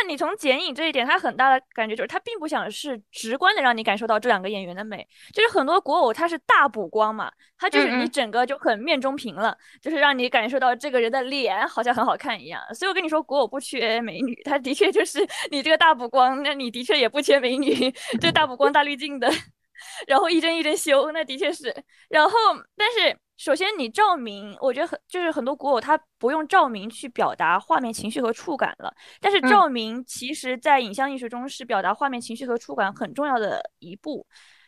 [0.06, 12.62] 你从剪影这一点，他很大的感觉就是，他并不想是直观的让你感受到这两个演员的美，就是很多国偶它是大补光嘛，它就是你整个就很面中平了，就是让你感受到这个人的脸好像很好看一样。
[12.74, 17.90] 所以我跟你说，国偶不缺美女，他的确就是 你这个大补光，那你的确也不缺美女，
[18.20, 19.30] 这大补光大滤镜的，
[20.06, 21.74] 然后一帧一帧修，那的确是，
[22.08, 22.32] 然后
[22.76, 23.16] 但是。
[23.40, 28.94] 首先，你照明，我觉得很就是很多古偶它不用照明去表达画面情绪和触感了。
[29.18, 34.26] 但是照明其实，在影像艺术中是表达画面情绪和触感很重要的一步。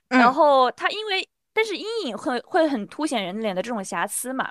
[0.09, 4.51] 然后它因为，但是阴影会会很凸显人脸的这种瑕疵嘛。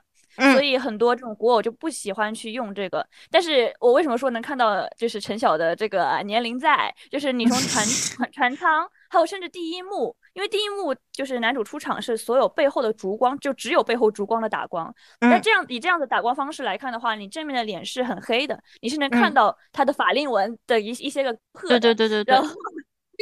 [0.54, 3.06] 所以很多这种古偶就不喜欢去用这个。
[3.32, 14.94] 但是我为什么说能看到就是陈晓的这个年龄在，就是你从船船 船舱，还有甚至第一幕，因为第一幕就是男主出场是所有背后的烛光，就只有背后烛光的打光。
[15.20, 21.80] 那这样以这样的打光方式来看的话，你正面的脸是很黑的，你是能看到他的法令纹的一一些个刻的。
[21.80, 22.34] 对对对对对。
[22.34, 22.48] 然后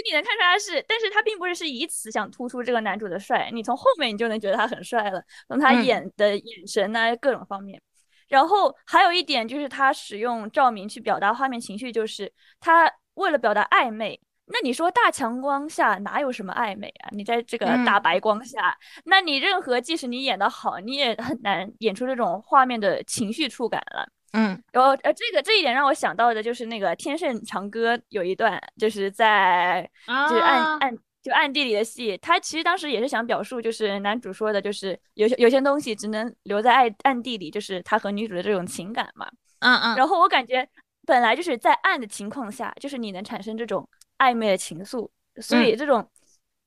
[0.05, 7.81] 你能看出来是，但是他并不是是以此想突出这个男主的帅，你从后面你就能觉得他很帅了，从他演的眼神呐各种方面。
[8.27, 14.21] 然后还有一点就是他使用照明去表达画面情绪，就是他为了表达暧昧。
[14.51, 17.09] 那你说大强光下哪有什么暧昧啊？
[17.11, 24.09] 你在这个大白光下，那你任何即使你演的好，你也很难演出这种画面的情绪触感了。
[24.33, 39.27] 嗯，然后呃，这个这一点让我想到的就是那个《天盛长歌》有一段，就是在就是暗暗就暗地里的戏，他其实当时也是想表述，就是男主说的，就是有些有些东西只能留在暗暗地里，就是他和女主的这种情感嘛。
[39.59, 39.95] 嗯嗯。
[39.95, 40.67] 然后我感觉
[41.07, 43.89] 本来就是在暗的情况下，就是你能产生这种
[44.19, 45.09] 暧昧的情愫，
[45.41, 46.07] 所以这种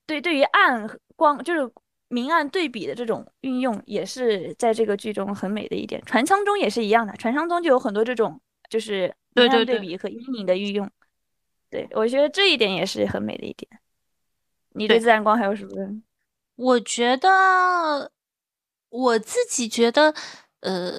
[0.05, 1.73] 对对于暗光就是。
[2.13, 8.39] 明暗对比的这种运用也是在这个剧中很美的一点，船舱中也是一样的，船舱中就有很多这种
[8.69, 10.91] 就是明暗对比和阴影的运用。
[11.71, 13.81] 对我觉得这一点也是很美的一点。
[14.75, 16.03] 你对自然光还有什么？
[16.57, 18.13] 我觉得
[18.91, 20.15] 我自己觉得，
[20.61, 20.93] 呃，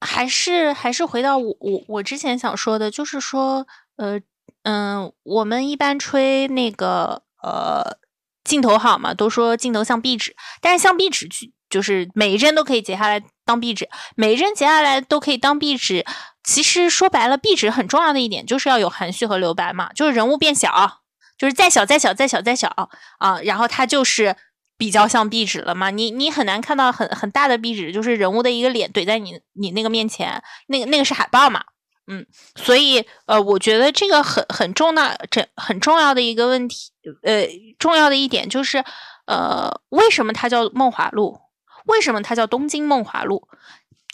[0.00, 3.64] 还是还是回到我我我之前想说的，就是说，
[3.94, 4.20] 呃
[4.62, 7.98] 嗯，我们一般吹那个呃。
[8.42, 9.12] 镜头好嘛？
[9.12, 16.04] 都说镜头像壁纸，但是像壁纸就就是每一帧都可以截下来当壁纸，每一帧截下来都可以当壁纸。
[16.42, 21.02] 其实说白了，壁纸很重要的一点就是要有含蓄和留白嘛，就是人物变小，
[21.38, 24.34] 就是再小再小再小再小啊，然后它就是
[24.78, 25.90] 比较像壁纸了嘛。
[25.90, 31.62] 你你很难看到很很大的壁纸，就是人物的一个脸怼在你你那个面前，那个那个是海报嘛。
[32.12, 32.26] 嗯，
[32.56, 36.90] 所以呃，我觉得这个很很重要，这很重要的一个问题，
[37.22, 37.46] 呃，
[37.78, 38.84] 重要的一点就是，
[39.26, 41.38] 呃，为什么它叫《梦华录》？
[41.86, 43.46] 为什么它叫《东京梦华录》？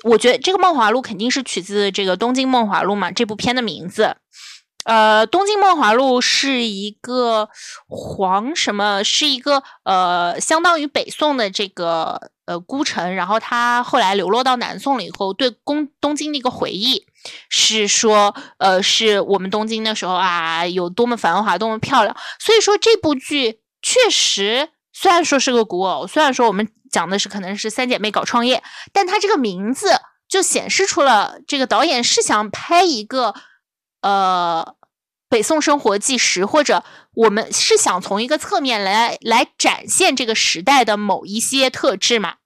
[0.05, 4.17] 我觉得这个《梦华录》肯定是取自这个《东京梦华录》嘛，这部片的名字。
[4.85, 7.49] 呃，《东京梦华录》是一个
[7.89, 9.03] 黄什么？
[9.03, 17.07] 是一个呃，相当于北宋的这个呃孤城，然后他后来流落到南宋了以后，对宫东京的一个回忆。
[17.49, 22.17] 是说，呃，是我们东京的时候啊，有多么繁华，多么漂亮。
[22.39, 28.63] 所以说，这部剧确实虽然说是个古偶，虽然说我们讲的是可能是三姐妹搞创业，
[28.93, 29.89] 但它这个名字
[30.29, 33.35] 就显示出了这个导演是想拍一个
[34.03, 34.77] 呃
[35.29, 36.85] 北宋生活纪实，或者
[37.17, 42.37] 我们是想从一个侧面来来展现这个时代的某一些特质嘛。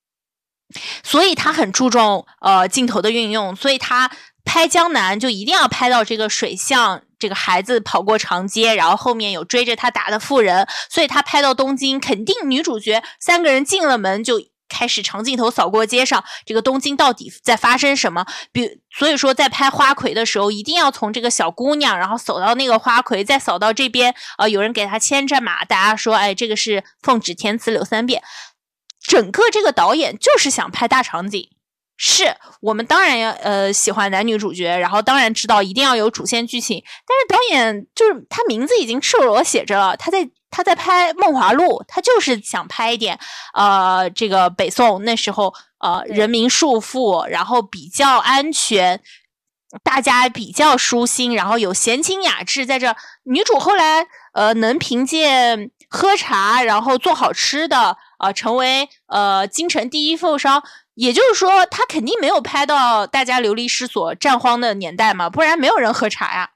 [1.05, 4.11] 所以他很注重呃镜头的运用，所以他。
[4.43, 14.41] 拍江南就一定要拍到这个水巷，这个孩子跑过长街，然后后面有追着他打的妇人，所以他拍到东京，肯定女主角三个人进了门就
[14.71, 18.25] 开始长镜头扫过街上，这个东京到底在发生什么？
[18.53, 28.23] 比所以说在拍花魁的时候，一定要从这个小姑娘，然后扫到那个花魁，再扫到这边，呃，有人给他牵着马，大家说，哎，这个是奉旨填词柳三变，
[29.05, 31.51] 整个这个导演就是想拍大场景。
[32.03, 43.19] 是我们当然要呃喜欢男女主角，然后当然知道一定要有主线剧情，但是导演就是他名字已经赤裸裸写着了，他在他在拍《梦华录》，他就是想拍一点
[43.55, 49.01] 呃这个北宋那时候呃人民束缚，然后比较安全，
[49.83, 52.95] 大家比较舒心，然后有闲情雅致在这。
[53.25, 60.63] 女主后来呃能凭借喝茶，然后做好吃的啊，成为呃京城第一富商。
[60.95, 66.51] 也就是说，他肯定没有拍到大家流离失所、战荒的年代嘛，不然没有人喝茶呀。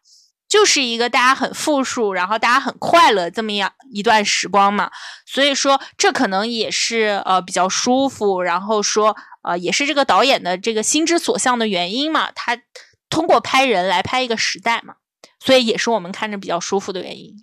[0.54, 4.88] 就是一个大家很富庶，然后大家很快乐这么样一段时光嘛。
[5.26, 12.30] 所以说，这可能也是呃比较舒服，然后说呃也是这个导演的这个心之所向的原因嘛。
[12.30, 12.56] 他
[13.10, 14.94] 通过拍人来拍一个时代嘛，
[15.40, 17.34] 所以也是我们看着比较舒服的原因。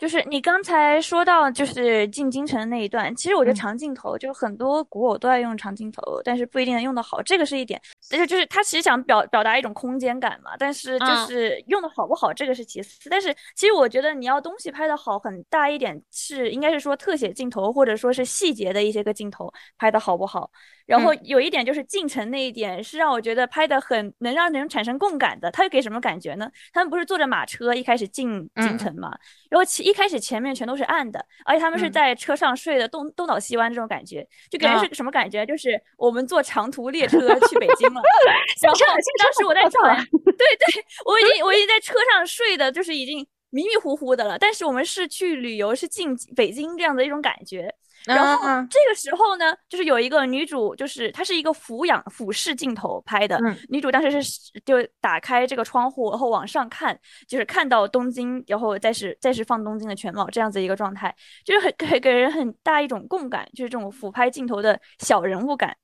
[0.00, 7.78] 就是你刚才说到，就是进京城的那一段，其实我觉得长镜头，就是很多古偶都在用长镜头，但是不一定能用得好，这个是一点。
[8.08, 13.10] 但是就是他其实想表表达一种空间感嘛，但是就是用的好不好，这个是其次。
[13.10, 20.50] 但是其实我觉得你要东西拍的好，很大一点是应该是说特写镜头或者说是细节的一些个镜头拍的好不好。
[20.90, 25.48] 然后有一点就是进城那一点是让我觉得拍的很能让人产生共感的。
[25.52, 26.50] 他又给什么感觉呢？
[26.72, 29.16] 他们不是坐着马车一开始进京城嘛，
[29.48, 35.46] 然后其一开始前面全都是暗的，而且他们是在车上睡的东东倒西歪这种感觉，就给人是个什么感觉？
[35.46, 38.02] 就是我们坐长途列车去北京了。
[38.60, 38.78] 然后
[39.22, 44.36] 当时我在船，对对，我已经 我已经在车上睡的，就是已经迷迷糊糊的了。
[44.36, 47.72] 但是我们是去旅游，是进北京这样的一种感觉。
[48.06, 53.38] 然后这个时候呢，就是有一个女主，就是她是一个俯仰俯视镜头拍的。
[53.68, 56.98] 女主当时是就打开这个窗户，然后往上看，
[57.28, 61.14] 就是看到东京，然后再是再是放东京的全貌这样子一个状态，
[61.44, 65.76] 就是很给给人很大一种共感，就是这种俯拍镜头的小人物感。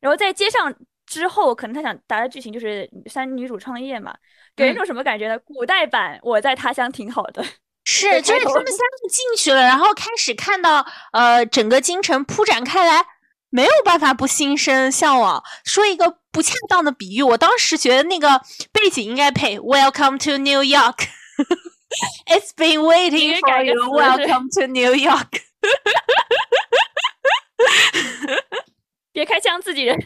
[0.00, 0.72] 然后在街上
[1.06, 4.14] 之后，可能他想达的剧情就是三女主创业嘛，
[4.54, 5.38] 给人一种什么感觉呢？
[5.40, 7.44] 古代版我在他乡挺好的。
[7.88, 13.06] 是，就是他们三个进去了，然后开始看到呃整个京城铺展开来，
[13.48, 15.44] 没有办法不心生向往。
[15.64, 18.42] 说一个不恰当的比喻，我当时觉得那个
[18.72, 21.06] 背景应该配 “Welcome to New York”。
[22.26, 23.88] It's been waiting for you.
[23.88, 25.42] Welcome to New York。
[29.12, 29.96] 别开枪，自己人。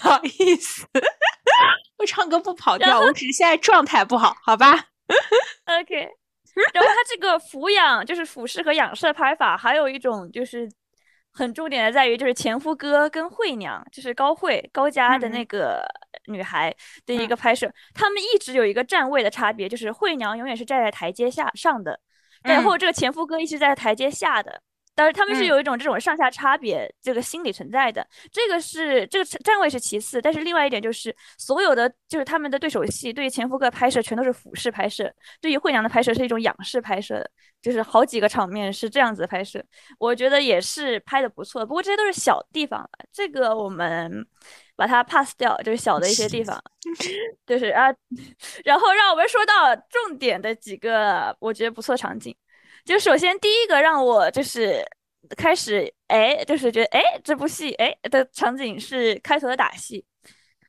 [0.00, 0.86] 不好意思，
[1.98, 4.84] 我唱歌不跑调，我只是现在状态不好，好吧。
[5.66, 5.94] OK，
[6.72, 10.68] 然后它这个俯仰就是俯视和仰视的拍法，还有一种就是
[11.32, 15.84] 很重点的在于，就是前夫哥跟惠娘，就是高慧高家的那个
[16.26, 16.74] 女孩
[17.06, 21.98] 的一个拍摄，他们一直有一个站位的差别，就是惠娘永远是站在台阶下上的，
[22.42, 24.62] 然后这个前夫哥一直在台阶下的。
[24.94, 28.06] 但是他们是有一种这种上下差别，这个心理存在的。
[28.30, 37.24] 这个是这个站位是其次，但是另外一点就是所有的就是他们的对手戏，对于前夫哥拍摄全都是俯视拍摄，对于惠娘的拍摄是一种仰视拍摄，
[37.60, 39.64] 就是好几个场面是这样子拍摄，
[39.98, 41.66] 我觉得也是拍的不错。
[41.66, 44.24] 不过这些都是小地方，这个我们
[44.76, 46.62] 把它 pass 掉，就是小的一些地方，
[47.46, 47.92] 就是啊，
[48.64, 52.34] 然后让我们说到重点的几个我觉得不错场景。
[52.84, 54.84] 就首先第一个让我就是
[55.36, 60.04] 开始哎，就是觉得哎，这部戏哎的场景是开头的打戏。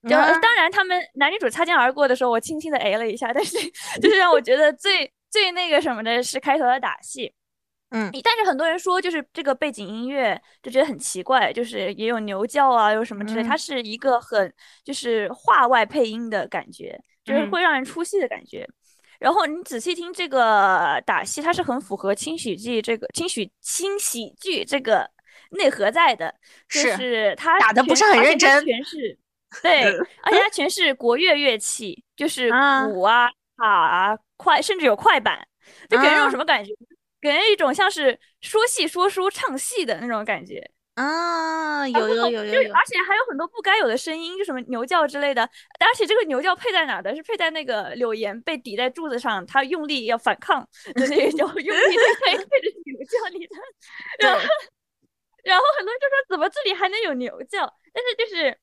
[0.04, 3.58] 就当然他们男女主擦肩而过的时候，我轻轻的哎了一下，但是
[4.00, 7.34] 就是让我觉得最最那个什么的是开头的打戏。
[7.92, 18.68] 嗯，但是很多人说就是这个背景音乐就觉得很奇怪，就是也有牛叫啊，有什么之类，它是一个很就是话外配音的感觉，就是会让人出戏的感觉。
[19.26, 25.10] 然后你仔细听这个打戏，它是很符合轻喜剧这个轻喜轻喜剧这个
[25.50, 26.32] 内核在的，
[26.70, 29.18] 就是它打的不是很认真，全是
[29.64, 29.82] 对，
[30.22, 33.28] 而且它全是国乐乐器，就是鼓啊、
[33.58, 35.48] 卡啊、快，甚至有快板，
[35.90, 36.72] 就给人一种什么感觉？
[37.20, 40.70] 给人一种像是说戏说书唱戏的那种感觉。
[40.96, 45.44] 啊，有有有有，有而且还有很多不该有的声音，就什么牛叫之类的。
[45.44, 47.14] 而且这个牛叫配在哪的？
[47.16, 50.62] 是配在那个柳岩被抵在柱子上，他用力要反抗
[50.96, 52.44] 的那种用力在配着
[52.86, 53.56] 牛叫你的。
[54.20, 54.40] 然后，
[55.44, 57.72] 然后很多人就说，怎么这里还能有牛叫？
[57.94, 58.58] 但是就是。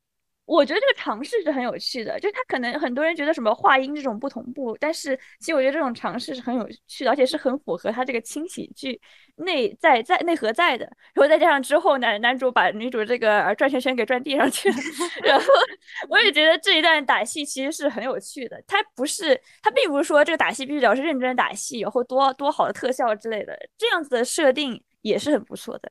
[0.44, 9.00] 我觉得这个尝试是很有趣的，就是他可能很多人觉得什么话音这种不同步，但是其实我觉得这种尝试是很有趣的，而且是很符合他这个轻喜剧
[9.36, 10.84] 内在在内核在的。
[11.14, 14.76] 然后再加上之后男男主把女主这个转圈圈给转地上去了，
[15.24, 15.46] 然后
[16.08, 18.60] 我也觉得这一段打戏其实是很有趣的。
[18.66, 25.90] 他不是他并不是说这个打戏必须要是认真打戏，然后多多好的特效之类的，这样子的设定也是很不错的。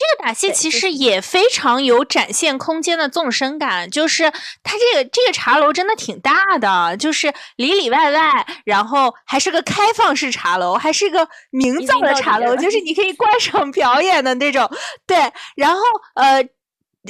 [0.00, 4.30] 这个打戏其实也非常有展现空间的纵深感，就是
[4.62, 14.66] 它这个这个茶楼真的挺大的，就是里里外外，然后还是个开放式茶楼，还是个明造的茶楼，就是你可以观赏表演的那种。
[15.06, 15.16] 对，
[15.54, 15.82] 然后
[16.14, 16.42] 呃。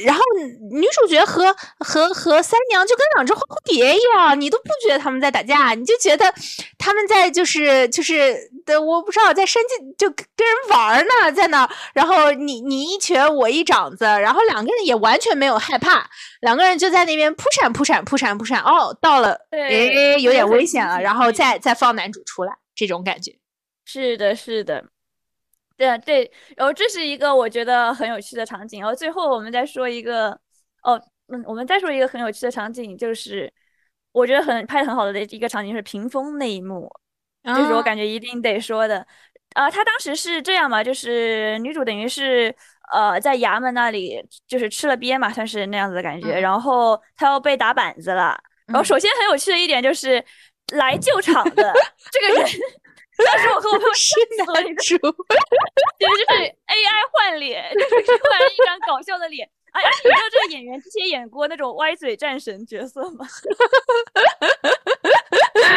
[0.05, 0.23] 然后
[0.71, 6.33] 女主角和和和三娘就跟两只花蝴蝶一样，你都不觉得他们在打架，你就觉得
[6.79, 11.69] 他们在就是就是的，我不知道在生气就跟人玩呢，在那。
[11.93, 16.09] 然后你你一拳我一掌子，然后两个人也完全没有害怕，
[16.41, 18.62] 两个人就在那边扑闪扑闪扑闪扑闪。
[18.62, 23.33] 哦，到了，哎，有点危险了，然后再再放男主出来，这种感觉。
[23.85, 24.85] 是的，是的。
[25.81, 28.81] 对对，然后这是一个我觉得很有趣的场景。
[28.81, 30.39] 然后最后我们再说一个，
[30.82, 33.51] 哦，嗯，我们再说一个很有趣的场景，就是
[34.12, 36.86] 我觉得很拍的很好的一个场景是屏风那一幕，
[37.44, 39.07] 就是我感觉一定得说的。
[39.55, 42.55] 啊，他当时是这样嘛，就是女主等于是
[42.93, 46.39] 呃在衙门那里就是吃了瘪嘛，算是那样子的感觉。
[46.39, 48.39] 然后他要被打板子了。
[48.66, 50.23] 然后首先很有趣的一点就是
[50.74, 51.73] 来救场的
[52.12, 52.51] 这个人。
[53.24, 54.14] 当时我和我朋友是
[54.52, 54.97] 男主，
[55.98, 59.48] 简直就是 AI 换脸，就是换了一张搞笑的脸。
[59.72, 63.24] 哎，你知道这个演员之前演过那种歪嘴战神角色吗？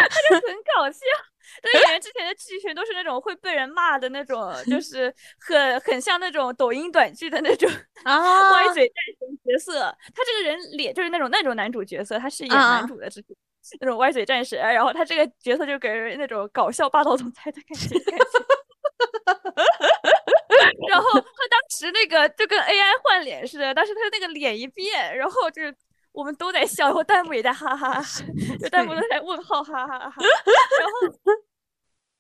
[0.10, 1.00] 他就很搞笑。
[1.62, 7.70] 这个演员之前的剧全都是那种会被人骂的那种，就是很很像那种抖音短剧的那种
[8.04, 9.96] 啊 歪嘴战神角色。
[10.16, 13.36] 他这个人脸就是那种那种男主角色，他是演啊男主的之前。
[13.80, 17.98] 那种歪嘴战士，然后他这个角色就给人那种搞笑霸道总裁的感觉。
[18.00, 18.18] 感
[20.72, 25.74] 觉然后他当时那个就跟 AI 换脸似的，当时他那个脸一变，然后就是
[26.12, 28.04] 我们都在笑，然后弹幕也在哈哈哈，
[28.60, 30.10] 就弹幕都在问号哈哈哈。
[30.80, 30.94] 然后，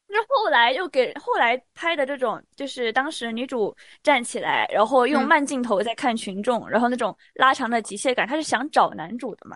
[0.07, 9.56] 那后来又给后来拍的这种，就是当时女主站起来，然后用嗯慢镜头在看群众，然后那种拉长的机械感，他是想找男主的嘛。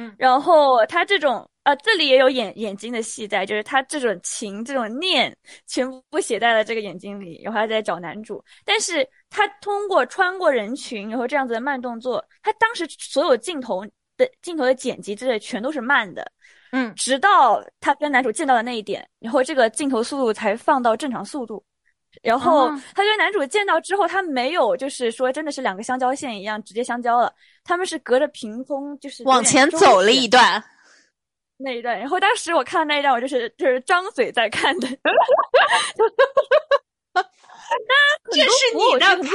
[0.00, 5.36] 嗯然后他这种呃，这里也有眼眼睛的戏在，就是他这种情、这种念
[5.66, 8.42] 全部写在了这个眼睛里，然后他在找男主。
[8.64, 13.84] 但是他通过穿过人群，然后这样子的慢动作，他当时所有镜头
[14.16, 16.26] 的镜头的剪辑之类全都是慢的，
[16.72, 21.62] 嗯直到他跟男主见到的那一点，然后这个镜头速度才放到正常速度。
[22.22, 27.32] 然后哦他跟男主见到之后，他没有就是说真的是两个相交线一样直接相交了，
[27.64, 30.62] 他们是隔着屏风就是往前走了一段，
[31.56, 31.98] 那一段。
[31.98, 34.88] 然后当时我看那一段，我就是就是张嘴在看的。
[38.32, 39.30] 这是你的很趴，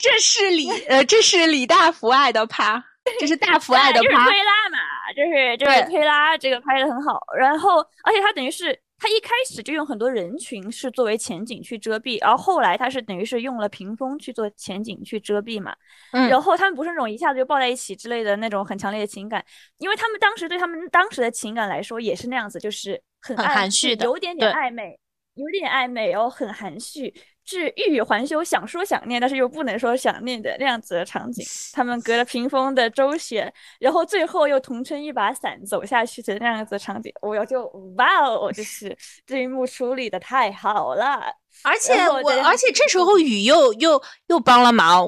[0.00, 2.82] 这是李呃，这是李大福爱的趴，
[3.18, 4.78] 这是大福爱的趴就是推，拉嘛，
[5.16, 7.18] 就是就是推拉，这个拍的很好。
[7.38, 15.76] 然后，而且他等于是他一开始就用很多人群是作为前景去遮蔽，然后后来他是等于是用了屏风去做前景去遮蔽嘛。
[16.12, 19.44] 嗯然后他们不是那种一下子就抱在一起之类的那种很强烈的情感，
[19.78, 24.98] 因为他们当时对他们当时的情感来说也是那样子，就是很很含蓄的有点点暧昧，
[25.34, 27.14] 有点暧昧，然后很含蓄。
[27.46, 31.46] 是欲语还休，想说想念，但是又不能说想念的那样子的场景。
[31.72, 37.66] 他们隔着屏风的周旋，然后最后又同撑一把伞走下去的那样子的场景，我就
[37.96, 41.22] 哇哦，就是这一幕处理的太好了。
[41.62, 45.06] 而且我，而且这时候雨又又又帮了忙。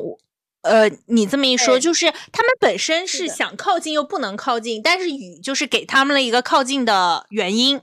[0.63, 7.81] 呃，你这么一说，就是他们本身是想靠近又不能靠近，但是雨就是给他们了一个靠近的原因，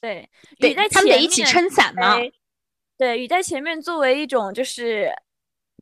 [0.00, 0.28] 对，
[0.58, 2.16] 对雨在他们得一起撑伞嘛。
[2.94, 5.12] 哎对，雨在前面作为一种就是，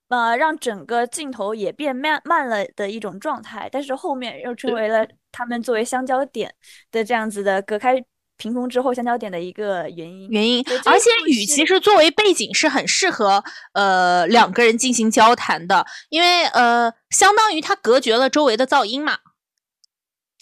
[0.08, 6.54] 呃，让整个镜头也变慢慢了的一种状态，但是后面又成为了他们作为相交点
[6.90, 8.02] 的这样子的隔开
[8.38, 10.28] 屏风之后相交点的一个原因。
[10.30, 13.44] 原因而且雨其实作为背景是很适合
[13.74, 19.18] 呃两个人进行交谈的，因为呃相当于它隔绝了周围的噪音嘛。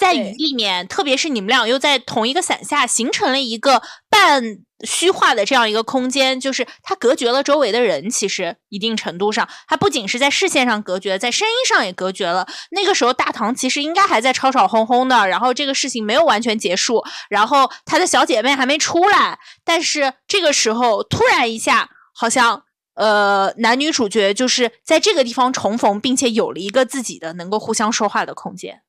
[0.00, 4.42] 在雨里面，特别是你们俩又在同一个伞下，形成了一个半
[4.82, 8.08] 虚化的这样一个空间，就是它隔绝了周围的人。
[8.08, 12.48] 其实一定程度上，它不仅是在视线上隔绝，在声音上也隔绝了。
[12.70, 22.62] 那个时候，大唐其实应该还在吵吵哄哄的，然后这个事情没有完全结束，然后他的小姐妹还没出来，但是这个时候突然一下，好像
[22.94, 28.80] 呃男女主角就是在这个地方重逢，并且有了一个自己的能够互相说话的空间。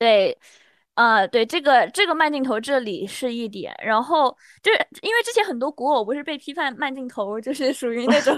[0.00, 0.38] 对，
[0.94, 8.34] 呃、对，这个这个慢镜头这里是一点，然后就是因为之前很多古偶不是被批判慢镜头，就是属于那种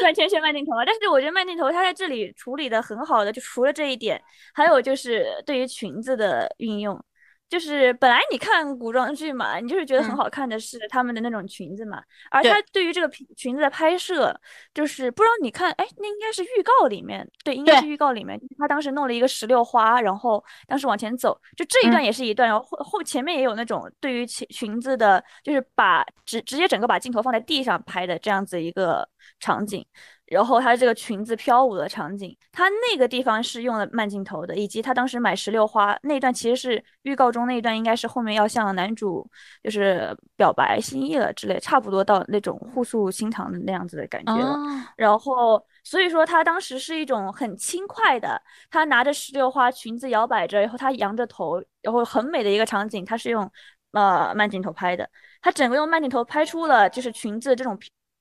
[0.00, 4.22] 转圈圈慢镜头嘛，但是我觉得慢镜头它在这里处理的很好的，就除了这一点，
[4.54, 7.04] 还有就是对于裙子的运用。
[7.50, 12.00] 就是本来你看古装剧嘛，你就是觉得很嗯好看的是他们的那种裙子嘛，
[12.30, 14.32] 而他对于这个裙裙子的拍摄，
[14.72, 29.08] 就是不知道你看，哎，那应该是预告里面，对，应该是预告里面，他当时弄了一个石榴花，然后当时往前走，就这一段嗯也是一段，然后后后前面也有那种对于裙裙子的，就是把直直接整个把镜头放在地上拍的这样子一个
[29.40, 29.84] 场景。
[30.30, 39.28] 然后她这个裙子飘舞的场景，她那个地方是用了慢镜头的，以及她当时买石榴花那一段，其实是预告中那一段，应该是后面要向男主
[39.64, 44.52] 就是表白心意了之类，差不多到那种互诉心肠的那样子的感觉了。
[44.52, 48.40] 哦，然后，所以说她当时是一种很轻快的，
[48.70, 53.50] 她拿着石榴花，裙子摇摆着，然后她扬着头，然后很美的一个场景，她是用
[53.90, 55.10] 呃慢镜头拍的，
[55.42, 57.76] 她整个用慢镜头拍出了就是裙子这种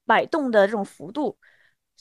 [0.08, 1.38] 摆动的这种幅度。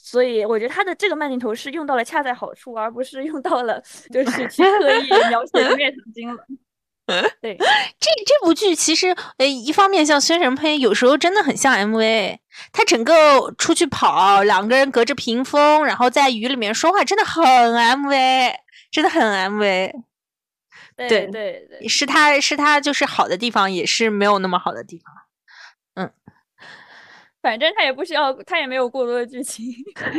[0.01, 3.81] 所以我觉得他的这个慢镜头是用到了恰在好处，而不是用到了
[4.11, 6.43] 就是去刻意描写虐唐经了。
[7.41, 7.57] 对，
[7.99, 12.37] 这这部剧其实，呃，一方面像宣传片，有时候真的很像 MV。
[12.71, 18.53] 他整个出去跑，两个人隔着屏风，然后在雨里面说话，真的很 MV，
[18.91, 19.21] 真的很
[19.51, 19.91] MV。
[20.95, 25.13] 对对对，是他是他就是好的地方，也是没有那么好的地方。
[27.49, 29.65] 嗯，反正他也不需要，他也没有过多的剧情，
[29.95, 30.17] 他也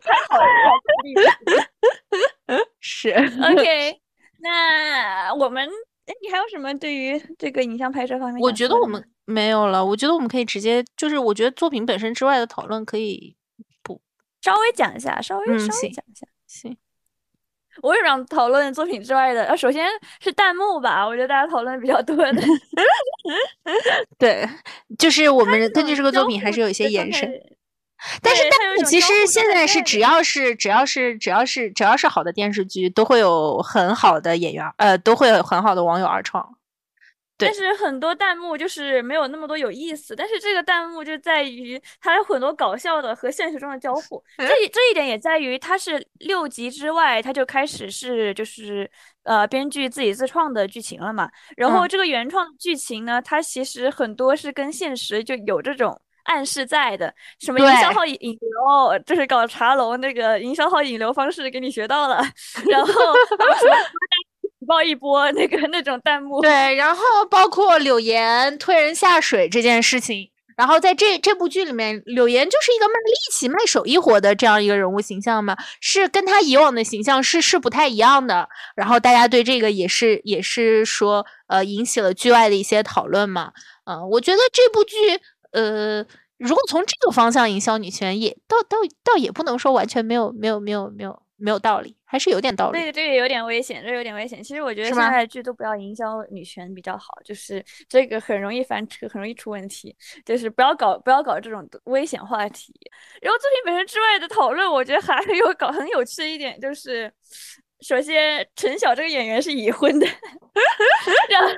[0.00, 0.44] 太好了。
[2.80, 4.00] 是 OK，
[4.40, 5.68] 那我们，
[6.06, 8.40] 哎，你还有什么对于这个影像拍摄方面？
[8.40, 9.84] 我觉得我们没有了。
[9.84, 13.36] 我觉得我们可以直接，就是我觉得作品本身之外的讨论可以
[13.82, 14.00] 不
[14.42, 16.33] 稍微讲一下，稍微稍微讲一下，行。
[17.84, 19.86] 我也想讨论作品之外的，呃，首先
[20.18, 22.42] 是弹幕吧，我觉得大家讨论比较多的。
[24.18, 24.48] 对，
[24.98, 27.30] 就是 我们根据这个作品还是有一些延伸。
[28.22, 36.56] 但是弹幕其实现在是只要是只要是只要是只要是好的电视剧，都会有很好的演员，呃，都会有很好的网友二创。
[37.36, 48.88] 但是很多弹幕就是没有那么多有意思，但是这个弹幕就在于它有很多搞笑的和现实中的交互， 这这一点也在于它是六集之外，它就开始是就是
[49.24, 51.28] 呃编剧自己自创的剧情了嘛。
[51.56, 62.22] 然后这个原创剧情呢，它其实很多是跟现实就有这种暗示在的，什么营销号引流，就是搞茶楼那个营销号引流方式给你学到了，
[62.70, 62.92] 然后。
[64.64, 78.48] 爆一波那个那种弹幕，对，然后包括柳岩推人下水这件事情，然后在这这部剧里面，柳岩就是一个卖力气、卖手艺活的这样一个人物形象嘛，是跟她以往的形象是是不太一样的。
[78.74, 83.52] 然后大家对这个也是也是说，呃，引起了剧外的一些讨论嘛。
[83.84, 84.96] 嗯，我觉得这部剧，
[85.52, 86.04] 呃，
[86.38, 91.20] 如果从这个方向营销女权，也倒倒倒也不能说完全没有没有没有没有。
[91.36, 92.78] 没有道理，还是有点道理。
[92.78, 94.40] 这个这个有点危险，这有点危险。
[94.40, 99.96] 其实我觉得现在的剧都不要营销女权比较好，就是这个很容易翻车，很容易出问题。
[100.24, 102.72] 就是不要搞不要搞这种危险话题。
[103.20, 107.12] 然后作品本身之外的讨论，我觉得还有搞很有趣的一点就是，
[107.80, 110.06] 首先陈晓这个演员是已婚的，
[111.28, 111.48] 然后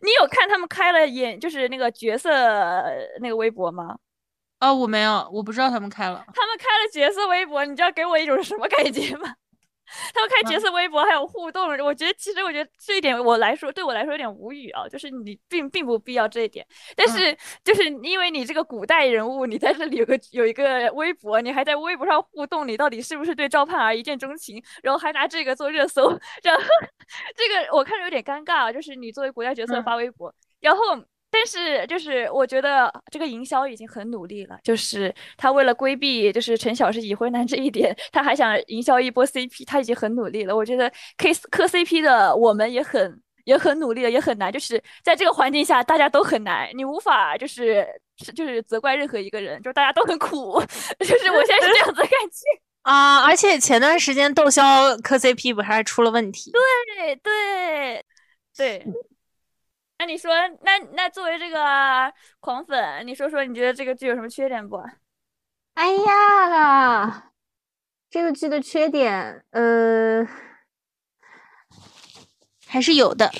[0.00, 2.30] 你有看他们开了演就是那个角色
[3.20, 3.98] 那个微博吗？
[4.60, 6.24] 哦，我没有，我不知道他们开了。
[6.34, 9.34] 他们开了角色微博，你知道给我一种什么感觉吗？
[10.14, 24.62] 他们开角色微博还有互动，我觉得其实我觉得这一点我来说对我来说有点无语啊，就是你并并不必要这一点，但是就是因为你这个古代人物，你在这里有个有一个微博，你还在微博上互动，你到底是不是对赵盼儿一见钟情？
[24.82, 26.10] 然后还拿这个做热搜，
[26.42, 26.62] 然后
[27.36, 30.80] 这个我看着有点尴尬啊，就是你作为古代角色发微博，然后。
[31.30, 34.58] 但是，就是我觉得这个营销已经很努力了。
[34.64, 40.54] 就是他为了规避，就是陈晓是已婚男这一点，他还想营销一波 CP，他已经很努力了。
[40.56, 44.52] 我觉得可以磕 CP 的，我们也很也很努力了，也很难。
[44.52, 47.86] 就是在这个环境下，大家都很难，你无法就是
[48.34, 50.60] 就是责怪任何一个人，就大家都很苦。
[50.98, 53.24] 就是我现在是这样子的感觉 啊。
[53.24, 56.50] 而且前段时间窦骁磕 CP 不还出了问题？
[56.50, 58.04] 对对
[58.56, 58.84] 对。
[60.00, 60.32] 那你说，
[60.62, 62.10] 那那作为这个
[62.40, 64.82] 狂粉，你说说你觉得这个剧有什么缺点不？
[65.74, 67.32] 哎呀，
[68.08, 70.26] 这个剧的缺点，呃，
[72.66, 73.30] 还是有的。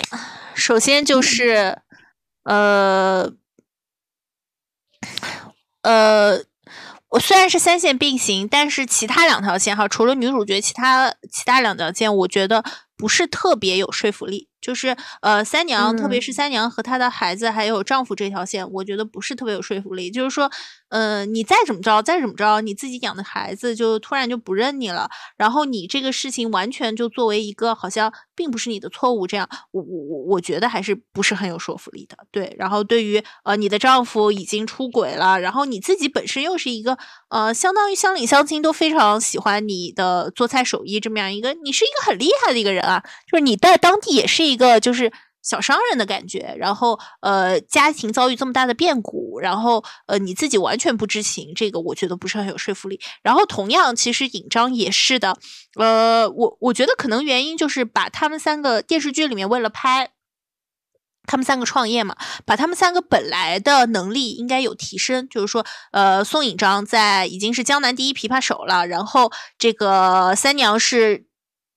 [0.53, 1.81] 首先就是，
[2.43, 3.33] 呃，
[5.81, 6.43] 呃，
[7.09, 12.63] 我虽然是三线并行，但是其他两条线哈，除了女主角，其他其他两条线，我觉得
[12.95, 14.50] 不是特别有说服力。
[14.61, 20.11] 就是呃，三娘，特别是三娘和她的孩子还有丈夫这条线，我觉得不是特别有说服力。
[20.11, 20.51] 就是说，
[20.91, 32.17] 呃，你再怎么着，再怎么着，你自己养的孩子就突然就不认你了，然后你这个事情完全就作为一个好像并不是你的错误这样，我我我我觉得还是不是很有说服力的。
[32.29, 36.97] 对，然后对于呃你的丈夫已经出轨了，然后你自己本身又是一个
[37.29, 43.01] 呃相当于乡里乡亲都非常喜欢你的做菜手艺这么样一个，你是一个很厉害的一个人啊，
[43.31, 44.41] 就是你在当地也是。
[44.41, 52.99] 一个就是小商人的感觉，然后呃，家庭遭遇这么大的变故，然后呃，你自己完全不知情，这个我觉得不是很有说服力。
[53.23, 55.37] 然后同样，其实尹章也是的，
[55.75, 60.11] 呃，我我觉得可能原因就是把他们三个电视剧里面为了拍
[61.27, 62.15] 他们三个创业嘛，
[62.45, 71.25] 把他们三个本来的能力应该有提升，就是说呃，宋尹章在已经是江南第一琵琶手了，然后这个三娘是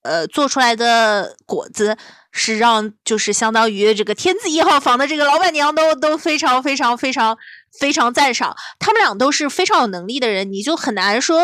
[0.05, 1.99] 呃做出来的果子。
[2.37, 7.39] 是让就是相当于这个天字一号房的这个老板娘都都非常非常非常
[7.79, 11.41] 非常赞赏，他们俩都是非常有能力的人，你就很难说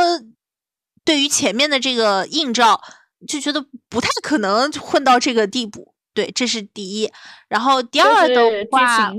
[1.05, 2.82] 对于前面的这个映照
[3.28, 5.95] 就觉得不太可能混到这个地步。
[6.12, 7.12] 对，这是第一。
[7.47, 9.12] 然后第二的话，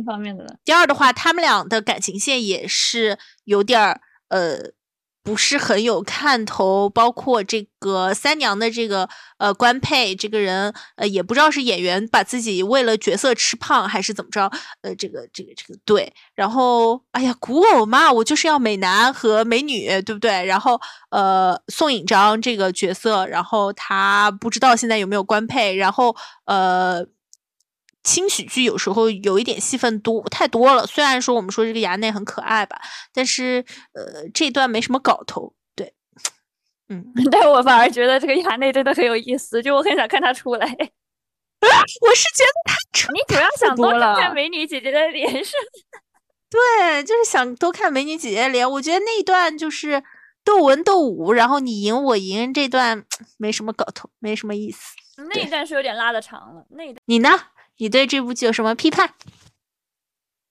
[0.65, 4.57] 第二的话，他们俩的感情线也是有点儿呃
[5.23, 9.07] 不是很有看头，包括这个三娘的这个
[9.37, 20.43] 呃官配这个人，呃也不知道是演员把自己为了角色吃胖还是怎么着，呃这个这个这个对，然后哎呀古偶嘛，我就是要美男和美女，对不对？
[20.45, 20.79] 然后
[21.11, 26.15] 呃宋引章这个角色，然后他不知道现在有没有官配，然后
[26.45, 27.05] 呃。
[28.03, 32.81] 轻喜剧有时候有一点戏份多太多了，虽然说我们说这个衙内很可爱吧，
[33.13, 33.63] 但是
[33.93, 35.53] 呃这段没什么搞头。
[35.75, 35.93] 对，
[36.89, 40.65] 嗯， 但我反而觉得这个衙内真的很有意思，就我很想看他出来。
[41.61, 42.75] 我是觉得他
[43.13, 45.53] 你主要想多看美女姐姐的脸是？
[46.49, 48.69] 对，就是想多看美女姐姐的脸。
[48.69, 50.03] 我觉得那一段就是
[50.43, 53.05] 斗文斗武，然后你赢我赢这段
[53.37, 54.95] 没什么搞头，没什么意思。
[55.29, 56.65] 那一段是有点拉的长了。
[56.71, 57.29] 那一段你呢？
[57.81, 59.11] 你对这部剧有什么批判？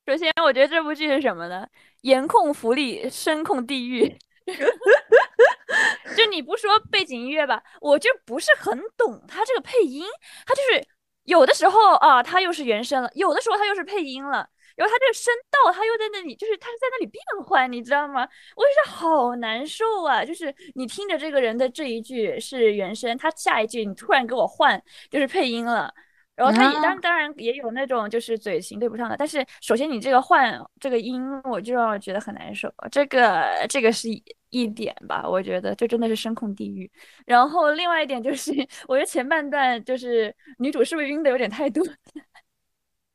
[0.04, 1.64] 首先，我觉得这部剧是什么呢？
[2.00, 4.18] 颜控福利，声控地狱。
[6.16, 10.04] 就你不说背景音乐吧，我就不是很懂他这个配音。
[10.44, 10.84] 他就是
[11.22, 14.44] 有的时候啊，他又是原声了；有的时候他又是配音了。
[14.74, 18.28] 然后他这个声道，他又在那里，就是他是在那里变换，你知道吗？
[18.56, 20.24] 我觉得好难受啊！
[20.24, 25.94] 就是你听着这个人的这一句是原声，他下一句你突然给我换，就是配音了。
[26.40, 32.72] 然后他也当当然也有那种就是嘴型对不上的，但是首先你这个换这个音，我就让我觉得很难受。
[32.90, 34.08] 这个这个是
[34.48, 36.90] 一点吧，我觉得这真的是声控地狱。
[37.26, 38.52] 然后另外一点就是，
[38.88, 41.84] 我觉得前半段就是女主是不是晕的有点太多？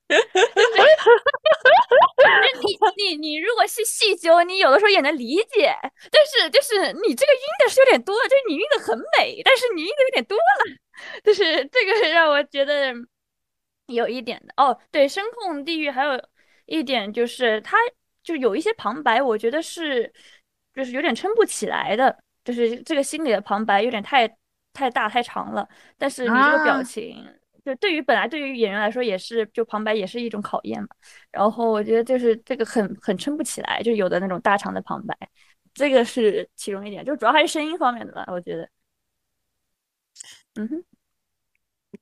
[0.08, 0.16] 就
[2.62, 5.76] 你你你如果是细究，你有的时候也能理解，
[6.12, 10.78] 但是就是你这个晕的是有点多，就是你晕的很美，但是你晕的有点多了，
[11.26, 12.94] 就是这个让我觉得。
[13.88, 16.22] 有一点的哦，对，声控地狱还有
[16.66, 17.78] 一点就是它
[18.24, 20.12] 就有一些旁白，我觉得是
[20.74, 24.28] 就是有点撑不起来的，就是这个心里的旁白有点太
[24.74, 25.68] 太大太长了。
[25.98, 27.24] 但是你这个表情，
[27.64, 30.88] 就对于本来对于演员来说也是，就旁白也是一种考验嘛。
[31.32, 35.16] 然后我觉得就是这个很很撑不起来，就有的那种大长的旁白，
[35.74, 38.68] 这个是其中一点，就主要还是声音方面的吧，我觉得。
[40.56, 40.95] 嗯哼。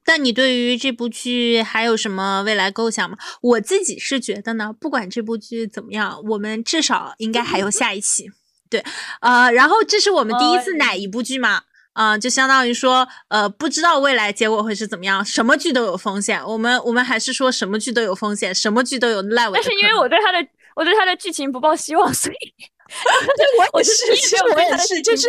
[0.05, 3.17] 那你对于这部剧还有什么未来构想吗？
[3.41, 8.29] 我自己是觉得呢，不管这部剧怎么样，我们至少应该还有下一期。
[8.69, 8.83] 对，
[9.21, 11.61] 呃，然后这是我们第一次奶一部剧嘛，
[11.93, 16.43] 啊，就相当于说，呃，不知道未来结果会是怎么样，什么剧都有风险。
[16.43, 19.59] 我们我们还是说什么剧都有风险，什么剧都有烂尾。
[19.59, 20.39] 但是因为我对他的
[20.75, 22.35] 我对他的剧情不抱希望，所以。
[23.73, 25.27] 我也是，其实我也是，就是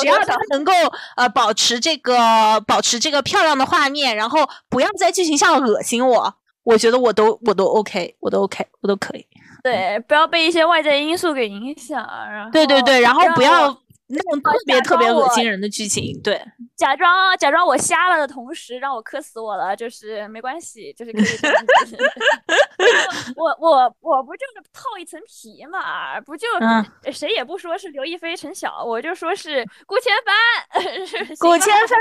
[0.00, 0.72] 只要他能够
[1.16, 6.34] 呃保持这个保持这个漂亮的画面，然后不要在剧情上恶心我，
[6.64, 9.26] 我觉得我都我都 OK，我都 OK，我都可以。
[9.62, 11.98] 对，不要被一些外在因素给影响。
[12.30, 13.76] 然后对对对，然后不要。
[14.10, 16.42] 那种特别特别恶心人的剧情，对，
[16.74, 21.24] 假装假装我瞎了的同时，让我磕死我了，就是没关系，就是可以。
[23.36, 26.48] 我我我不就是套一层皮嘛，不就
[27.12, 30.34] 谁也不说是刘亦菲、陈晓，我就说是顾千帆。
[31.38, 31.98] 顾千帆，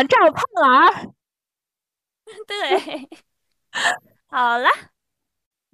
[0.00, 0.90] 嗯，赵盼儿。
[2.46, 3.06] 对，
[4.28, 4.70] 好了，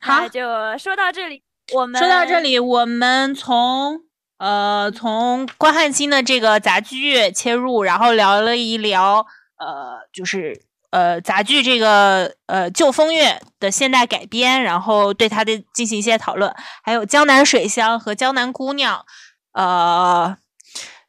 [0.00, 0.40] 好，就
[0.76, 1.44] 说到这里。
[1.72, 4.06] 我们说到这里，我们从。
[4.42, 9.24] 呃，从关汉卿的这个杂剧切入，然后聊了一聊，
[9.56, 16.52] 呃，就是呃杂剧这个呃旧风月的现代改编，然后对它的进行一些讨论，
[16.82, 19.04] 还有江南水乡和江南姑娘，
[19.52, 20.36] 呃，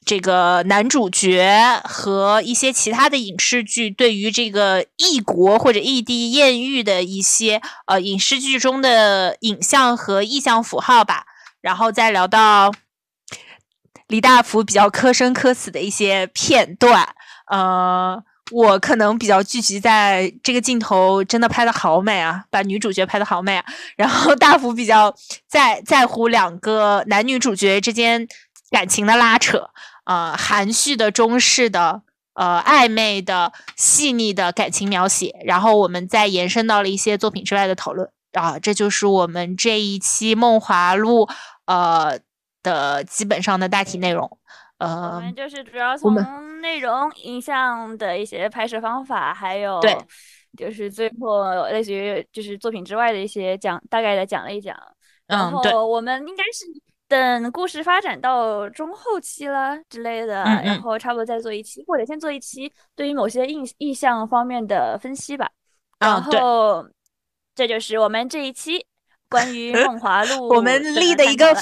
[0.06, 11.26] 这个男主角和一些其他的影视剧对于这个异国或者异地艳遇的一些呃影视剧中的影像和意象符号吧，
[11.62, 12.72] 然后再聊到。
[14.14, 17.15] 李大福比较磕生磕死的一些片段，
[17.49, 23.65] 呃，我可能比较聚集在这个镜头真的拍的好美啊，把女主角拍的好美啊。
[23.98, 25.15] 然后大福比较
[25.48, 28.27] 在在乎两个男女主角之间
[28.69, 29.72] 感情的拉扯，
[30.06, 32.03] 呃，含蓄的、中式的、
[32.35, 35.34] 呃，暧昧的、细腻的感情描写。
[35.44, 41.26] 然后我们再延伸到了一些作品之外的讨论啊，这就是我们这一期《梦华录》
[41.65, 42.19] 呃。
[42.64, 44.40] 的基本上的大体内容，
[44.77, 46.15] 呃，我们就是主要从
[46.61, 49.95] 内容、影像的一些拍摄方法，还有对，
[50.57, 54.76] 就是最后类似于就是作品之外的一些讲，大概的讲了一讲。
[55.27, 56.65] 然后我们应该是
[57.07, 65.49] 等故事发展到中后期了之类的，然后差不多再做一期，或者先做一期对于某些印意象方面的分析吧。
[65.99, 66.85] 然后
[67.53, 68.85] 这就是我们这一期
[69.30, 71.53] 关于《梦华录》 我们立的一个。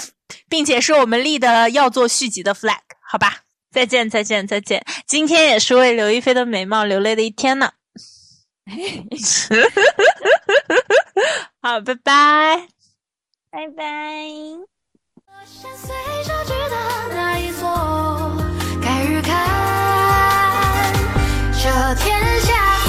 [0.49, 2.79] 并且是我们立的要做续集的 flag，
[3.09, 3.39] 好吧？
[3.71, 4.85] 再见，再见，再见！
[5.07, 7.71] 今天也是为刘亦菲的美貌流泪的一天呢。
[11.61, 12.67] 好，拜拜，
[13.49, 13.83] 拜拜。
[21.63, 22.80] 这天。